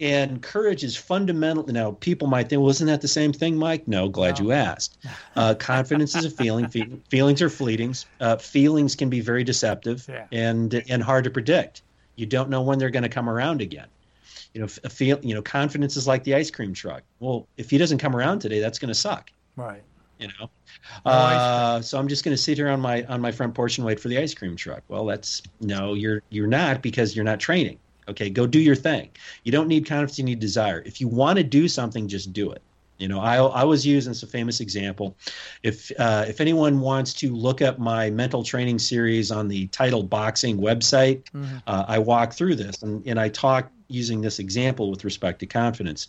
And 0.00 0.40
courage 0.40 0.82
is 0.82 0.96
fundamental. 0.96 1.64
Now, 1.66 1.92
people 2.00 2.26
might 2.26 2.48
think, 2.48 2.60
well, 2.60 2.70
isn't 2.70 2.86
that 2.86 3.02
the 3.02 3.08
same 3.08 3.32
thing, 3.32 3.56
Mike? 3.56 3.86
No, 3.86 4.08
glad 4.08 4.38
no. 4.38 4.46
you 4.46 4.52
asked. 4.52 4.96
Uh, 5.36 5.54
confidence 5.54 6.16
is 6.16 6.24
a 6.24 6.30
feeling. 6.30 6.68
Fe- 6.68 6.88
feelings 7.10 7.42
are 7.42 7.50
fleetings. 7.50 8.06
Uh, 8.18 8.36
feelings 8.36 8.96
can 8.96 9.10
be 9.10 9.20
very 9.20 9.44
deceptive 9.44 10.06
yeah. 10.08 10.26
and 10.32 10.82
and 10.88 11.02
hard 11.02 11.24
to 11.24 11.30
predict. 11.30 11.82
You 12.16 12.26
don't 12.26 12.48
know 12.48 12.62
when 12.62 12.78
they're 12.78 12.90
going 12.90 13.02
to 13.02 13.10
come 13.10 13.28
around 13.28 13.60
again. 13.60 13.88
You 14.54 14.62
know, 14.62 14.68
a 14.84 14.88
feel. 14.88 15.18
You 15.22 15.34
know, 15.34 15.42
confidence 15.42 15.96
is 15.96 16.06
like 16.06 16.24
the 16.24 16.34
ice 16.34 16.50
cream 16.50 16.72
truck. 16.72 17.02
Well, 17.18 17.46
if 17.58 17.68
he 17.68 17.76
doesn't 17.76 17.98
come 17.98 18.16
around 18.16 18.38
today, 18.38 18.60
that's 18.60 18.78
going 18.78 18.88
to 18.88 18.94
suck. 18.98 19.30
Right. 19.56 19.82
You 20.18 20.28
know, 20.38 20.50
uh, 21.06 21.80
so 21.80 21.98
I'm 21.98 22.06
just 22.08 22.24
going 22.24 22.36
to 22.36 22.42
sit 22.42 22.58
here 22.58 22.68
on 22.68 22.80
my 22.80 23.04
on 23.04 23.20
my 23.20 23.32
front 23.32 23.54
porch 23.54 23.78
and 23.78 23.86
wait 23.86 23.98
for 23.98 24.08
the 24.08 24.18
ice 24.18 24.34
cream 24.34 24.54
truck. 24.54 24.82
Well, 24.88 25.06
that's 25.06 25.42
no, 25.60 25.94
you're 25.94 26.22
you're 26.28 26.46
not 26.46 26.82
because 26.82 27.16
you're 27.16 27.24
not 27.24 27.40
training. 27.40 27.78
Okay, 28.08 28.30
go 28.30 28.46
do 28.46 28.58
your 28.58 28.74
thing. 28.74 29.10
You 29.44 29.52
don't 29.52 29.68
need 29.68 29.86
confidence, 29.86 30.18
you 30.18 30.24
need 30.24 30.40
desire. 30.40 30.82
If 30.84 31.00
you 31.00 31.08
want 31.08 31.38
to 31.38 31.44
do 31.44 31.68
something, 31.68 32.08
just 32.08 32.32
do 32.32 32.50
it. 32.50 32.62
You 33.00 33.08
know, 33.08 33.20
I, 33.20 33.36
I 33.36 33.64
was 33.64 33.86
using 33.86 34.10
this 34.10 34.22
a 34.22 34.26
famous 34.26 34.60
example. 34.60 35.16
If 35.62 35.90
uh, 35.98 36.26
if 36.28 36.40
anyone 36.40 36.80
wants 36.80 37.14
to 37.14 37.34
look 37.34 37.62
up 37.62 37.78
my 37.78 38.10
mental 38.10 38.44
training 38.44 38.78
series 38.78 39.30
on 39.30 39.48
the 39.48 39.68
Title 39.68 40.02
Boxing 40.02 40.58
website, 40.58 41.22
mm-hmm. 41.34 41.56
uh, 41.66 41.84
I 41.88 41.98
walk 41.98 42.34
through 42.34 42.56
this 42.56 42.82
and, 42.82 43.04
and 43.06 43.18
I 43.18 43.30
talk 43.30 43.70
using 43.88 44.20
this 44.20 44.38
example 44.38 44.90
with 44.90 45.02
respect 45.04 45.40
to 45.40 45.46
confidence. 45.46 46.08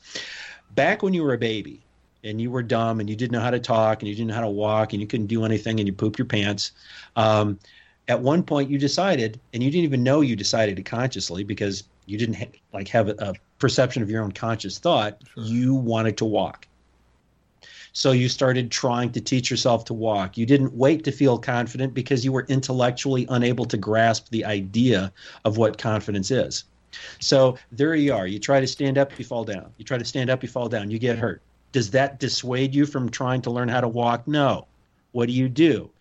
Back 0.76 1.02
when 1.02 1.14
you 1.14 1.24
were 1.24 1.34
a 1.34 1.38
baby 1.38 1.82
and 2.24 2.40
you 2.40 2.52
were 2.52 2.62
dumb 2.62 3.00
and 3.00 3.10
you 3.10 3.16
didn't 3.16 3.32
know 3.32 3.40
how 3.40 3.52
to 3.52 3.60
talk 3.60 4.02
and 4.02 4.10
you 4.10 4.16
didn't 4.16 4.28
know 4.28 4.36
how 4.36 4.42
to 4.42 4.50
walk 4.50 4.92
and 4.94 5.02
you 5.02 5.08
couldn't 5.08 5.28
do 5.28 5.46
anything 5.46 5.80
and 5.80 5.88
you 5.88 5.94
pooped 5.94 6.20
your 6.20 6.28
pants, 6.28 6.72
um, 7.16 7.58
at 8.12 8.20
one 8.20 8.44
point 8.44 8.70
you 8.70 8.78
decided, 8.78 9.40
and 9.54 9.64
you 9.64 9.72
didn't 9.72 9.86
even 9.86 10.04
know 10.04 10.20
you 10.20 10.36
decided 10.36 10.78
it 10.78 10.84
consciously 10.84 11.46
because 11.46 11.86
you 12.08 12.18
didn't 12.18 12.36
ha- 12.36 12.52
like 12.74 12.90
have 12.90 13.08
a, 13.08 13.16
a, 13.20 13.34
perception 13.58 14.04
of 14.04 14.10
your 14.10 14.22
own 14.22 14.34
conscious 14.34 14.80
thought. 14.80 15.22
Sure. 15.34 15.44
You 15.46 15.74
wanted 15.76 16.18
to 16.18 16.26
walk. 16.26 16.68
So 17.94 18.12
you 18.12 18.28
started 18.28 18.70
trying 18.70 19.14
to 19.14 19.22
teach 19.22 19.50
yourself 19.50 19.86
to 19.86 19.94
walk. 19.94 20.38
You 20.38 20.46
didn't 20.46 20.74
wait 20.74 21.06
to 21.06 21.12
feel 21.12 21.38
confident 21.38 21.94
because 21.94 22.26
you 22.26 22.34
were 22.34 22.46
intellectually 22.50 23.26
unable 23.30 23.66
to 23.66 23.78
grasp 23.78 24.30
the 24.30 24.44
idea 24.44 25.14
of 25.46 25.56
what 25.58 25.78
confidence 25.78 26.32
is. 26.32 26.66
So 27.20 27.58
there 27.72 27.96
you 27.96 28.14
are. 28.14 28.28
You 28.28 28.40
try 28.40 28.60
to 28.60 28.68
stand 28.68 28.98
up, 28.98 29.18
you 29.18 29.24
fall 29.24 29.46
down. 29.46 29.72
You 29.78 29.86
try 29.86 29.98
to 29.98 30.06
stand 30.06 30.30
up, 30.30 30.44
you 30.44 30.50
fall 30.50 30.68
down. 30.68 30.92
You 30.92 31.00
get 31.00 31.18
hurt. 31.18 31.42
Does 31.72 31.92
that 31.92 32.20
dissuade 32.20 32.76
you 32.76 32.86
from 32.86 33.10
trying 33.10 33.42
to 33.44 33.52
learn 33.52 33.70
how 33.70 33.80
to 33.80 33.88
walk? 33.88 34.28
No. 34.28 34.68
What 35.14 35.28
do 35.28 35.34
you 35.34 35.48
do? 35.48 35.92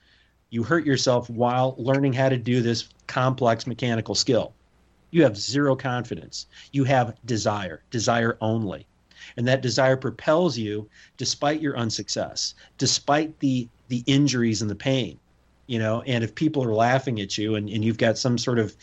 You 0.51 0.63
hurt 0.63 0.85
yourself 0.85 1.31
while 1.31 1.75
learning 1.79 2.13
how 2.13 2.29
to 2.29 2.37
do 2.37 2.61
this 2.61 2.89
complex 3.07 3.67
mechanical 3.67 4.15
skill. 4.15 4.53
You 5.11 5.23
have 5.23 5.37
zero 5.37 5.75
confidence. 5.75 6.47
You 6.73 6.85
have 6.85 7.17
desire, 7.25 7.83
desire 7.91 8.37
only. 8.41 8.87
And 9.37 9.47
that 9.49 9.63
desire 9.63 9.97
propels 9.97 10.57
you 10.57 10.89
despite 11.17 11.61
your 11.61 11.77
unsuccess, 11.77 12.55
despite 12.79 13.39
the 13.41 13.69
the 13.89 14.03
injuries 14.07 14.63
and 14.63 14.71
the 14.71 14.75
pain. 14.77 15.19
You 15.67 15.79
know, 15.79 16.03
and 16.03 16.25
if 16.25 16.35
people 16.35 16.65
are 16.65 16.75
laughing 16.75 17.21
at 17.21 17.39
you 17.39 17.55
and, 17.55 17.69
and 17.69 17.85
you've 17.85 17.99
got 17.99 18.19
some 18.19 18.39
sort 18.39 18.59
of 18.59 18.75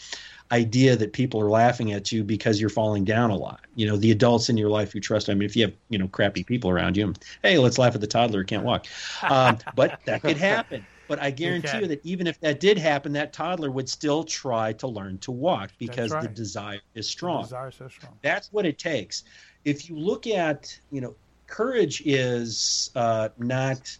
idea 0.51 0.95
that 0.95 1.11
people 1.11 1.41
are 1.41 1.49
laughing 1.49 1.91
at 1.91 2.11
you 2.11 2.24
because 2.24 2.61
you're 2.61 2.70
falling 2.70 3.03
down 3.03 3.30
a 3.30 3.36
lot. 3.36 3.61
You 3.76 3.88
know, 3.88 3.97
the 3.97 4.11
adults 4.11 4.49
in 4.49 4.57
your 4.57 4.70
life 4.70 4.95
you 4.95 5.01
trust. 5.01 5.30
I 5.30 5.34
mean, 5.34 5.45
if 5.45 5.55
you 5.55 5.65
have, 5.65 5.74
you 5.89 5.97
know, 5.97 6.07
crappy 6.07 6.43
people 6.43 6.70
around 6.70 6.95
you, 6.95 7.13
hey, 7.43 7.57
let's 7.57 7.78
laugh 7.78 7.95
at 7.95 8.01
the 8.01 8.07
toddler 8.07 8.39
who 8.39 8.45
can't 8.45 8.63
walk. 8.63 8.86
Um, 9.24 9.57
but 9.76 9.99
that 10.05 10.22
could 10.22 10.38
happen. 10.38 10.86
But 11.08 11.22
I 11.22 11.32
guarantee 11.32 11.70
okay. 11.70 11.82
you 11.82 11.88
that 11.88 12.05
even 12.05 12.28
if 12.28 12.39
that 12.41 12.60
did 12.60 12.78
happen, 12.78 13.14
that 13.14 13.34
toddler 13.34 13.72
would 13.72 13.88
still 13.88 14.24
try 14.24 14.74
to 14.74 14.88
learn 14.88 15.18
to 15.20 15.32
walk 15.32 15.72
because 15.78 16.12
right. 16.12 16.22
the 16.22 16.28
desire 16.28 16.82
is 16.95 17.08
strong. 17.08 17.43
The 17.43 17.47
desire 17.47 17.68
is 17.70 17.76
so 17.76 17.88
strong. 17.88 18.14
That's 18.22 18.51
what 18.51 18.66
it 18.66 18.78
takes. 18.78 19.24
If 19.64 19.89
you 19.89 19.97
look 19.97 20.28
at, 20.28 20.78
you 20.91 21.01
know, 21.01 21.16
courage 21.47 22.01
is 22.05 22.91
uh, 22.95 23.30
not, 23.38 23.97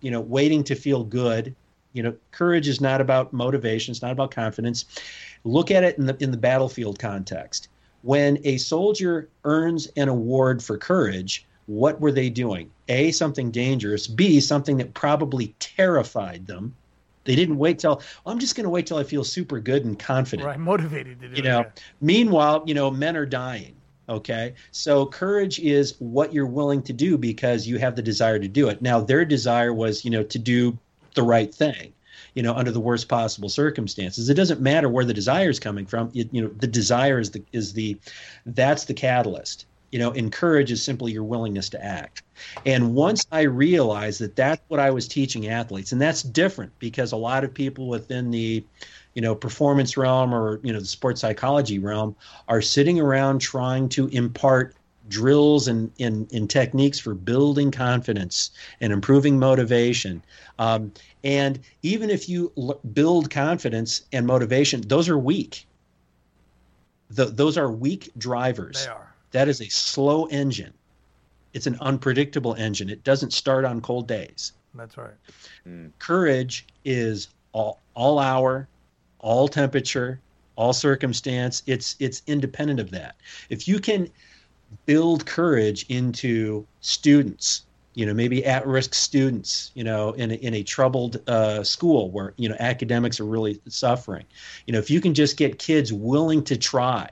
you 0.00 0.10
know, 0.10 0.20
waiting 0.20 0.64
to 0.64 0.74
feel 0.74 1.04
good. 1.04 1.54
You 1.92 2.02
know, 2.02 2.14
courage 2.30 2.68
is 2.68 2.80
not 2.80 3.00
about 3.00 3.32
motivation. 3.32 3.92
It's 3.92 4.02
not 4.02 4.12
about 4.12 4.30
confidence. 4.30 4.84
Look 5.44 5.70
at 5.70 5.84
it 5.84 5.98
in 5.98 6.06
the 6.06 6.16
in 6.22 6.30
the 6.30 6.36
battlefield 6.36 6.98
context. 6.98 7.68
When 8.02 8.38
a 8.44 8.58
soldier 8.58 9.28
earns 9.44 9.86
an 9.96 10.08
award 10.08 10.62
for 10.62 10.76
courage, 10.76 11.46
what 11.66 12.00
were 12.00 12.12
they 12.12 12.30
doing? 12.30 12.70
A, 12.88 13.10
something 13.12 13.50
dangerous. 13.50 14.06
B, 14.06 14.40
something 14.40 14.76
that 14.78 14.94
probably 14.94 15.54
terrified 15.58 16.46
them. 16.46 16.74
They 17.24 17.34
didn't 17.34 17.56
wait 17.56 17.78
till, 17.78 18.02
well, 18.24 18.34
I'm 18.34 18.38
just 18.38 18.54
going 18.54 18.64
to 18.64 18.70
wait 18.70 18.86
till 18.86 18.98
I 18.98 19.04
feel 19.04 19.24
super 19.24 19.58
good 19.58 19.84
and 19.84 19.98
confident. 19.98 20.46
Right, 20.46 20.58
motivated 20.58 21.20
to 21.22 21.28
do 21.28 21.36
You 21.36 21.42
know, 21.42 21.60
it. 21.60 21.82
meanwhile, 22.00 22.62
you 22.66 22.74
know, 22.74 22.90
men 22.90 23.16
are 23.16 23.24
dying. 23.26 23.74
Okay. 24.08 24.54
So 24.72 25.06
courage 25.06 25.58
is 25.58 25.94
what 25.98 26.34
you're 26.34 26.44
willing 26.46 26.82
to 26.82 26.92
do 26.92 27.16
because 27.16 27.66
you 27.66 27.78
have 27.78 27.96
the 27.96 28.02
desire 28.02 28.38
to 28.38 28.48
do 28.48 28.68
it. 28.68 28.82
Now, 28.82 29.00
their 29.00 29.24
desire 29.24 29.72
was, 29.72 30.04
you 30.04 30.10
know, 30.10 30.22
to 30.24 30.38
do 30.38 30.78
the 31.14 31.22
right 31.22 31.54
thing 31.54 31.92
you 32.34 32.42
know 32.42 32.52
under 32.54 32.70
the 32.70 32.80
worst 32.80 33.08
possible 33.08 33.48
circumstances 33.48 34.28
it 34.28 34.34
doesn't 34.34 34.60
matter 34.60 34.88
where 34.88 35.04
the 35.04 35.14
desire 35.14 35.48
is 35.48 35.58
coming 35.58 35.86
from 35.86 36.10
it, 36.14 36.28
you 36.32 36.42
know 36.42 36.48
the 36.58 36.66
desire 36.66 37.18
is 37.18 37.30
the 37.30 37.42
is 37.52 37.72
the 37.72 37.96
that's 38.46 38.84
the 38.84 38.94
catalyst 38.94 39.66
you 39.94 39.98
know 40.00 40.10
encourage 40.12 40.70
is 40.72 40.82
simply 40.82 41.12
your 41.12 41.24
willingness 41.24 41.68
to 41.68 41.82
act 41.82 42.22
and 42.66 42.94
once 42.94 43.26
i 43.30 43.42
realized 43.42 44.20
that 44.20 44.34
that's 44.34 44.62
what 44.68 44.80
i 44.80 44.90
was 44.90 45.06
teaching 45.06 45.48
athletes 45.48 45.92
and 45.92 46.00
that's 46.00 46.22
different 46.22 46.76
because 46.80 47.12
a 47.12 47.16
lot 47.16 47.44
of 47.44 47.54
people 47.54 47.86
within 47.86 48.30
the 48.30 48.64
you 49.14 49.22
know, 49.22 49.34
performance 49.34 49.96
realm 49.96 50.34
or, 50.34 50.60
you 50.62 50.72
know, 50.72 50.80
the 50.80 50.86
sports 50.86 51.20
psychology 51.20 51.78
realm 51.78 52.14
are 52.48 52.60
sitting 52.60 53.00
around 53.00 53.40
trying 53.40 53.88
to 53.88 54.08
impart 54.08 54.74
drills 55.08 55.68
and 55.68 55.92
in, 55.98 56.26
in 56.30 56.48
techniques 56.48 56.98
for 56.98 57.14
building 57.14 57.70
confidence 57.70 58.50
and 58.80 58.92
improving 58.92 59.38
motivation. 59.38 60.22
Um, 60.58 60.92
and 61.22 61.60
even 61.82 62.10
if 62.10 62.28
you 62.28 62.52
l- 62.56 62.80
build 62.92 63.30
confidence 63.30 64.02
and 64.12 64.26
motivation, 64.26 64.80
those 64.82 65.08
are 65.08 65.18
weak. 65.18 65.66
The, 67.10 67.26
those 67.26 67.56
are 67.56 67.70
weak 67.70 68.10
drivers. 68.18 68.84
They 68.84 68.90
are. 68.90 69.03
That 69.34 69.48
is 69.48 69.60
a 69.60 69.68
slow 69.68 70.26
engine. 70.26 70.72
It's 71.54 71.66
an 71.66 71.76
unpredictable 71.80 72.54
engine. 72.54 72.88
It 72.88 73.02
doesn't 73.02 73.32
start 73.32 73.64
on 73.64 73.80
cold 73.80 74.06
days. 74.06 74.52
That's 74.76 74.96
right. 74.96 75.14
Courage 75.98 76.66
is 76.84 77.30
all, 77.50 77.80
all 77.94 78.20
hour, 78.20 78.68
all 79.18 79.48
temperature, 79.48 80.20
all 80.54 80.72
circumstance. 80.72 81.64
It's 81.66 81.96
it's 81.98 82.22
independent 82.28 82.78
of 82.78 82.92
that. 82.92 83.16
If 83.50 83.66
you 83.66 83.80
can 83.80 84.08
build 84.86 85.26
courage 85.26 85.84
into 85.88 86.64
students, 86.80 87.62
you 87.94 88.06
know, 88.06 88.14
maybe 88.14 88.44
at-risk 88.44 88.94
students, 88.94 89.72
you 89.74 89.82
know, 89.82 90.12
in 90.12 90.30
a, 90.30 90.34
in 90.34 90.54
a 90.54 90.62
troubled 90.62 91.28
uh, 91.28 91.64
school 91.64 92.08
where 92.12 92.34
you 92.36 92.48
know 92.48 92.56
academics 92.60 93.18
are 93.18 93.26
really 93.26 93.60
suffering, 93.66 94.26
you 94.68 94.72
know, 94.72 94.78
if 94.78 94.90
you 94.90 95.00
can 95.00 95.12
just 95.12 95.36
get 95.36 95.58
kids 95.58 95.92
willing 95.92 96.44
to 96.44 96.56
try, 96.56 97.10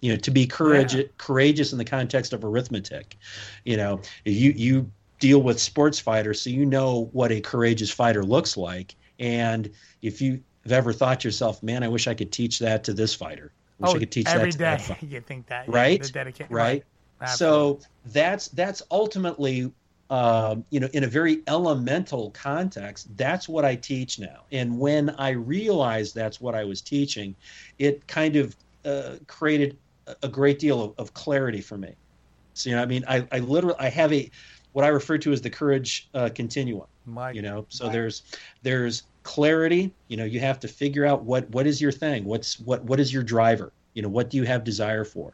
you 0.00 0.12
know, 0.12 0.16
to 0.18 0.30
be 0.30 0.46
courage, 0.46 0.94
Yeah. 0.94 1.02
courageous 1.18 1.72
in 1.72 1.78
the 1.78 1.84
context 1.84 2.32
of 2.32 2.44
arithmetic, 2.44 3.16
you 3.64 3.76
know, 3.76 4.00
you 4.24 4.52
you 4.52 4.92
deal 5.18 5.42
with 5.42 5.60
sports 5.60 5.98
fighters, 6.00 6.40
so 6.42 6.50
you 6.50 6.64
know 6.66 7.10
what 7.12 7.30
a 7.32 7.40
courageous 7.40 7.90
fighter 7.90 8.24
looks 8.24 8.56
like, 8.56 8.96
and 9.18 9.70
if 10.02 10.20
you 10.20 10.42
have 10.64 10.72
ever 10.72 10.92
thought 10.92 11.20
to 11.20 11.28
yourself, 11.28 11.62
man, 11.62 11.82
I 11.82 11.88
wish 11.88 12.06
I 12.06 12.14
could 12.14 12.32
teach 12.32 12.58
that 12.60 12.84
to 12.84 12.94
this 12.94 13.14
fighter. 13.14 13.54
I 13.78 13.82
wish 13.82 13.94
oh, 13.94 13.96
I 13.96 13.98
could 14.00 14.12
teach 14.12 14.26
every 14.26 14.50
that 14.50 14.52
to 14.52 14.58
day 14.58 14.64
that 14.64 14.80
fighter 14.82 15.06
you 15.06 15.20
think 15.20 15.46
that 15.48 15.66
right? 15.68 16.02
the 16.02 16.08
dedica- 16.08 16.50
right? 16.50 16.84
Absolutely. 17.20 17.76
So 17.76 17.80
that's 18.04 18.48
that's 18.48 18.82
ultimately, 18.90 19.72
um, 20.08 20.64
you 20.70 20.80
know, 20.80 20.88
in 20.92 21.04
a 21.04 21.06
very 21.06 21.42
elemental 21.46 22.30
context, 22.32 23.14
that's 23.16 23.48
what 23.48 23.64
I 23.64 23.76
teach 23.76 24.18
now. 24.18 24.46
And 24.52 24.78
when 24.78 25.10
I 25.10 25.30
realized 25.30 26.14
that's 26.14 26.40
what 26.40 26.54
I 26.54 26.64
was 26.64 26.82
teaching, 26.82 27.36
it 27.78 28.06
kind 28.06 28.36
of 28.36 28.56
uh, 28.84 29.16
created 29.28 29.78
a- 30.22 30.28
great 30.28 30.58
deal 30.58 30.82
of, 30.82 30.94
of 30.98 31.14
clarity 31.14 31.60
for 31.60 31.78
me. 31.78 31.94
So 32.54 32.70
you 32.70 32.76
know, 32.76 32.82
I 32.82 32.86
mean, 32.86 33.04
I, 33.08 33.26
I 33.32 33.38
literally 33.38 33.76
I 33.78 33.88
have 33.88 34.12
a 34.12 34.30
what 34.72 34.84
I 34.84 34.88
refer 34.88 35.18
to 35.18 35.32
as 35.32 35.40
the 35.40 35.50
courage 35.50 36.08
uh, 36.14 36.30
continuum 36.34 36.86
My, 37.04 37.32
you 37.32 37.42
know? 37.42 37.66
So 37.68 37.88
there's 37.88 38.22
there's 38.62 39.02
clarity 39.22 39.92
you 40.08 40.16
know 40.16 40.24
you 40.24 40.40
have 40.40 40.58
to 40.60 40.68
figure 40.68 41.04
out 41.04 41.24
what 41.24 41.48
what 41.50 41.66
is 41.66 41.80
your 41.80 41.92
thing? 41.92 42.24
What's 42.24 42.58
what 42.60 42.84
what 42.84 43.00
is 43.00 43.12
your 43.12 43.22
driver? 43.22 43.72
You 43.94 44.02
know 44.02 44.08
what 44.08 44.30
do 44.30 44.36
you 44.36 44.44
have 44.44 44.64
desire 44.64 45.04
for? 45.04 45.32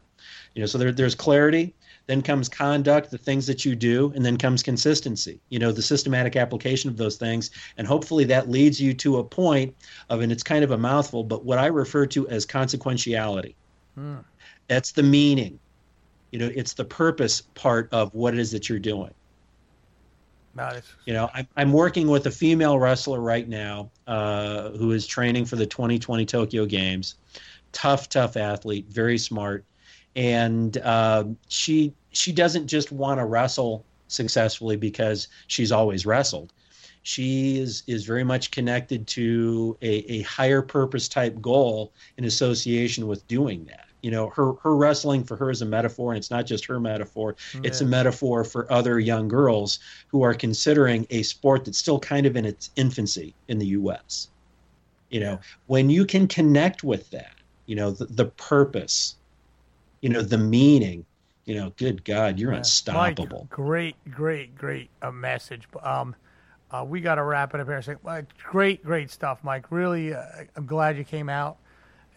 You 0.55 0.61
know 0.61 0.65
so 0.65 0.77
there, 0.77 0.91
there's 0.91 1.15
clarity 1.15 1.73
then 2.07 2.21
comes 2.21 2.47
conduct 2.47 3.11
the 3.11 3.17
things 3.17 3.45
that 3.47 3.65
you 3.65 3.75
do 3.75 4.13
and 4.15 4.25
then 4.25 4.37
comes 4.37 4.63
consistency 4.63 5.39
you 5.49 5.59
know 5.59 5.71
the 5.71 5.81
systematic 5.81 6.35
application 6.35 6.89
of 6.89 6.97
those 6.97 7.17
things. 7.17 7.51
And 7.77 7.85
hopefully 7.87 8.23
that 8.25 8.49
leads 8.49 8.79
you 8.81 8.93
to 8.95 9.17
a 9.17 9.23
point 9.23 9.75
of 10.09 10.21
and 10.21 10.31
it's 10.31 10.43
kind 10.43 10.63
of 10.63 10.71
a 10.71 10.77
mouthful 10.77 11.23
but 11.23 11.45
what 11.45 11.57
i 11.59 11.67
refer 11.67 12.05
to 12.07 12.27
as 12.29 12.45
consequentiality 12.45 13.55
that's 14.67 14.91
the 14.91 15.03
meaning 15.03 15.59
you 16.31 16.39
know 16.39 16.51
it's 16.55 16.73
the 16.73 16.85
purpose 16.85 17.41
part 17.55 17.89
of 17.91 18.13
what 18.13 18.33
it 18.33 18.39
is 18.39 18.51
that 18.51 18.69
you're 18.69 18.79
doing 18.79 19.13
it's- 20.69 20.93
you 21.05 21.13
know, 21.13 21.29
I'm, 21.33 21.47
I'm 21.55 21.71
working 21.71 22.07
with 22.07 22.25
a 22.25 22.31
female 22.31 22.79
wrestler 22.79 23.19
right 23.21 23.47
now 23.47 23.91
uh, 24.07 24.71
who 24.71 24.91
is 24.91 25.05
training 25.05 25.45
for 25.45 25.55
the 25.55 25.67
2020 25.67 26.25
Tokyo 26.25 26.65
Games. 26.65 27.15
Tough, 27.73 28.09
tough 28.09 28.37
athlete, 28.37 28.87
very 28.89 29.19
smart, 29.19 29.63
and 30.15 30.77
uh, 30.79 31.25
she 31.47 31.93
she 32.11 32.31
doesn't 32.31 32.65
just 32.67 32.91
want 32.91 33.19
to 33.19 33.25
wrestle 33.25 33.85
successfully 34.07 34.77
because 34.77 35.27
she's 35.47 35.71
always 35.71 36.05
wrestled. 36.05 36.53
She 37.03 37.59
is 37.59 37.83
is 37.85 38.05
very 38.05 38.23
much 38.23 38.49
connected 38.49 39.05
to 39.07 39.77
a, 39.81 40.11
a 40.11 40.21
higher 40.23 40.61
purpose 40.63 41.07
type 41.07 41.39
goal 41.39 41.93
in 42.17 42.25
association 42.25 43.05
with 43.05 43.27
doing 43.27 43.65
that. 43.65 43.86
You 44.07 44.11
know, 44.11 44.29
her 44.29 44.53
her 44.63 44.73
wrestling 44.73 45.25
for 45.25 45.35
her 45.35 45.51
is 45.51 45.61
a 45.61 45.65
metaphor, 45.65 46.13
and 46.13 46.17
it's 46.17 46.31
not 46.31 46.45
just 46.45 46.63
her 46.67 46.79
metaphor. 46.79 47.35
It's 47.61 47.81
a 47.81 47.85
metaphor 47.85 48.45
for 48.45 48.71
other 48.71 49.01
young 49.01 49.27
girls 49.27 49.79
who 50.07 50.23
are 50.23 50.33
considering 50.33 51.05
a 51.09 51.23
sport 51.23 51.65
that's 51.65 51.77
still 51.77 51.99
kind 51.99 52.25
of 52.25 52.37
in 52.37 52.45
its 52.45 52.71
infancy 52.77 53.33
in 53.49 53.59
the 53.59 53.65
U.S. 53.65 54.29
You 55.09 55.19
know, 55.19 55.39
when 55.65 55.89
you 55.89 56.05
can 56.05 56.25
connect 56.25 56.85
with 56.85 57.09
that, 57.09 57.33
you 57.65 57.75
know, 57.75 57.91
the, 57.91 58.05
the 58.05 58.25
purpose, 58.27 59.17
you 59.99 60.07
know, 60.07 60.21
the 60.21 60.37
meaning, 60.37 61.05
you 61.43 61.55
know, 61.55 61.73
good 61.75 62.05
God, 62.05 62.39
you're 62.39 62.51
Mike, 62.51 62.59
unstoppable. 62.59 63.45
great, 63.49 63.97
great, 64.09 64.57
great 64.57 64.89
uh, 65.01 65.11
message. 65.11 65.67
Um, 65.83 66.15
uh, 66.71 66.85
we 66.87 67.01
got 67.01 67.15
to 67.15 67.23
wrap 67.23 67.53
it 67.53 67.59
up 67.59 67.67
here. 67.67 67.81
So, 67.81 67.97
uh, 68.05 68.21
great, 68.49 68.85
great 68.85 69.11
stuff, 69.11 69.43
Mike. 69.43 69.69
Really, 69.69 70.13
uh, 70.13 70.23
I'm 70.55 70.65
glad 70.65 70.97
you 70.97 71.03
came 71.03 71.27
out 71.27 71.57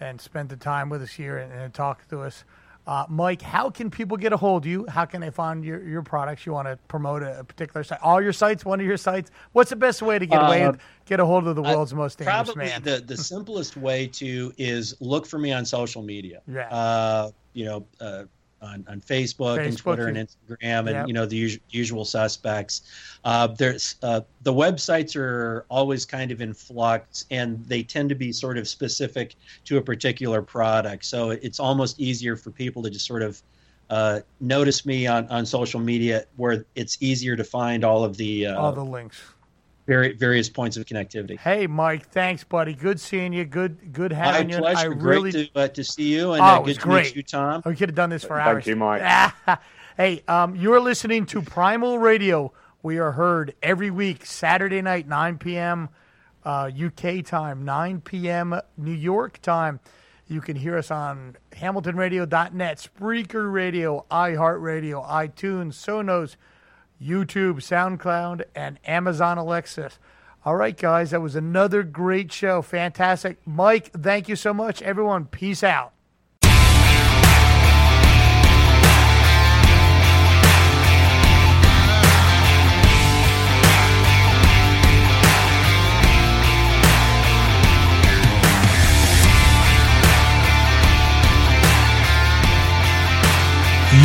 and 0.00 0.20
spent 0.20 0.48
the 0.48 0.56
time 0.56 0.88
with 0.88 1.02
us 1.02 1.10
here 1.10 1.38
and, 1.38 1.52
and 1.52 1.72
talked 1.74 2.08
to 2.10 2.20
us. 2.22 2.44
Uh, 2.86 3.04
Mike, 3.08 3.42
how 3.42 3.68
can 3.70 3.90
people 3.90 4.16
get 4.16 4.32
a 4.32 4.36
hold 4.36 4.64
of 4.64 4.66
you? 4.66 4.86
How 4.88 5.04
can 5.04 5.20
they 5.20 5.30
find 5.30 5.64
your, 5.64 5.86
your 5.86 6.02
products? 6.02 6.46
You 6.46 6.52
want 6.52 6.66
to 6.66 6.78
promote 6.88 7.22
a, 7.22 7.40
a 7.40 7.44
particular 7.44 7.84
site? 7.84 8.00
All 8.02 8.20
your 8.22 8.32
sites? 8.32 8.64
One 8.64 8.80
of 8.80 8.86
your 8.86 8.96
sites? 8.96 9.30
What's 9.52 9.70
the 9.70 9.76
best 9.76 10.00
way 10.02 10.18
to 10.18 10.26
get 10.26 10.42
away 10.42 10.64
Uh, 10.64 10.70
and 10.70 10.78
get 11.04 11.20
a 11.20 11.26
hold 11.26 11.46
of 11.46 11.54
the 11.54 11.62
world's 11.62 11.92
most 11.94 12.18
dangerous 12.18 12.46
Probably 12.46 12.64
man? 12.64 12.82
the, 12.82 13.00
the 13.06 13.16
simplest 13.16 13.76
way 13.76 14.06
to 14.08 14.52
is 14.56 14.96
look 15.00 15.26
for 15.26 15.38
me 15.38 15.52
on 15.52 15.64
social 15.64 16.02
media. 16.02 16.40
Yeah. 16.48 16.68
Uh, 16.68 17.30
you 17.52 17.64
know, 17.66 17.86
uh, 18.00 18.24
on, 18.62 18.84
on 18.88 19.00
Facebook, 19.00 19.64
and 19.64 19.76
Twitter 19.76 20.06
and 20.08 20.16
Instagram 20.16 20.80
and 20.80 20.90
Yep. 20.90 21.08
you 21.08 21.12
know 21.12 21.26
the 21.26 21.36
usual, 21.36 21.62
usual 21.70 22.04
suspects. 22.04 22.82
Uh, 23.24 23.46
there's 23.46 23.96
uh, 24.02 24.20
the 24.42 24.52
websites 24.52 25.16
are 25.16 25.64
always 25.68 26.04
kind 26.04 26.30
of 26.30 26.40
in 26.40 26.52
flux 26.54 27.26
and 27.30 27.64
they 27.66 27.82
tend 27.82 28.08
to 28.08 28.14
be 28.14 28.32
sort 28.32 28.58
of 28.58 28.68
specific 28.68 29.34
to 29.64 29.76
a 29.78 29.82
particular 29.82 30.42
product. 30.42 31.04
So 31.04 31.30
it's 31.30 31.60
almost 31.60 32.00
easier 32.00 32.36
for 32.36 32.50
people 32.50 32.82
to 32.82 32.90
just 32.90 33.06
sort 33.06 33.22
of 33.22 33.42
uh, 33.90 34.20
notice 34.40 34.86
me 34.86 35.06
on, 35.06 35.26
on 35.28 35.44
social 35.44 35.80
media 35.80 36.24
where 36.36 36.64
it's 36.76 36.96
easier 37.00 37.36
to 37.36 37.44
find 37.44 37.84
all 37.84 38.04
of 38.04 38.16
the, 38.16 38.46
uh, 38.46 38.60
All 38.60 38.72
the 38.72 38.84
links. 38.84 39.20
Vari- 39.90 40.12
various 40.12 40.48
points 40.48 40.76
of 40.76 40.84
connectivity. 40.86 41.38
Hey, 41.38 41.66
Mike. 41.66 42.06
Thanks, 42.10 42.44
buddy. 42.44 42.74
Good 42.74 43.00
seeing 43.00 43.32
you. 43.32 43.44
Good, 43.44 43.92
good 43.92 44.12
My 44.12 44.18
having 44.18 44.50
you. 44.50 44.58
pleasure. 44.58 44.92
I 44.92 44.94
Great 44.94 45.02
really 45.20 45.32
to, 45.32 45.48
uh, 45.56 45.68
to 45.68 45.82
see 45.84 46.14
you, 46.14 46.32
and 46.32 46.40
Oh, 46.42 46.44
uh, 46.44 46.56
it 46.58 46.62
was 46.64 46.76
good 46.78 46.82
to 46.82 46.88
great. 46.88 47.04
meet 47.06 47.16
you, 47.16 47.22
Tom. 47.24 47.62
We 47.66 47.74
could 47.74 47.88
have 47.88 47.96
done 47.96 48.10
this 48.10 48.22
for 48.22 48.36
Thank 48.36 48.46
hours. 48.48 48.64
Thank 48.64 48.66
you, 48.68 48.76
Mike. 48.76 49.60
hey, 49.96 50.22
um, 50.28 50.54
you're 50.54 50.80
listening 50.80 51.26
to 51.26 51.42
Primal 51.42 51.98
Radio. 51.98 52.52
We 52.82 52.98
are 52.98 53.12
heard 53.12 53.54
every 53.62 53.90
week, 53.90 54.24
Saturday 54.24 54.80
night, 54.80 55.06
9 55.08 55.38
p.m. 55.38 55.88
Uh, 56.44 56.70
UK 56.86 57.24
time, 57.24 57.64
9 57.64 58.00
p.m. 58.00 58.58
New 58.78 58.92
York 58.92 59.42
time. 59.42 59.80
You 60.28 60.40
can 60.40 60.54
hear 60.56 60.78
us 60.78 60.90
on 60.92 61.36
HamiltonRadio.net, 61.50 62.78
Spreaker 62.78 63.52
Radio, 63.52 64.06
iHeartRadio, 64.10 65.04
iTunes, 65.08 65.74
Sonos, 65.74 66.36
YouTube, 67.02 67.56
SoundCloud, 67.56 68.44
and 68.54 68.78
Amazon 68.84 69.38
Alexa. 69.38 69.90
All 70.44 70.56
right, 70.56 70.76
guys, 70.76 71.10
that 71.10 71.20
was 71.20 71.36
another 71.36 71.82
great 71.82 72.32
show. 72.32 72.62
Fantastic. 72.62 73.38
Mike, 73.46 73.92
thank 73.92 74.28
you 74.28 74.36
so 74.36 74.54
much. 74.54 74.80
Everyone, 74.82 75.26
peace 75.26 75.62
out. 75.62 75.92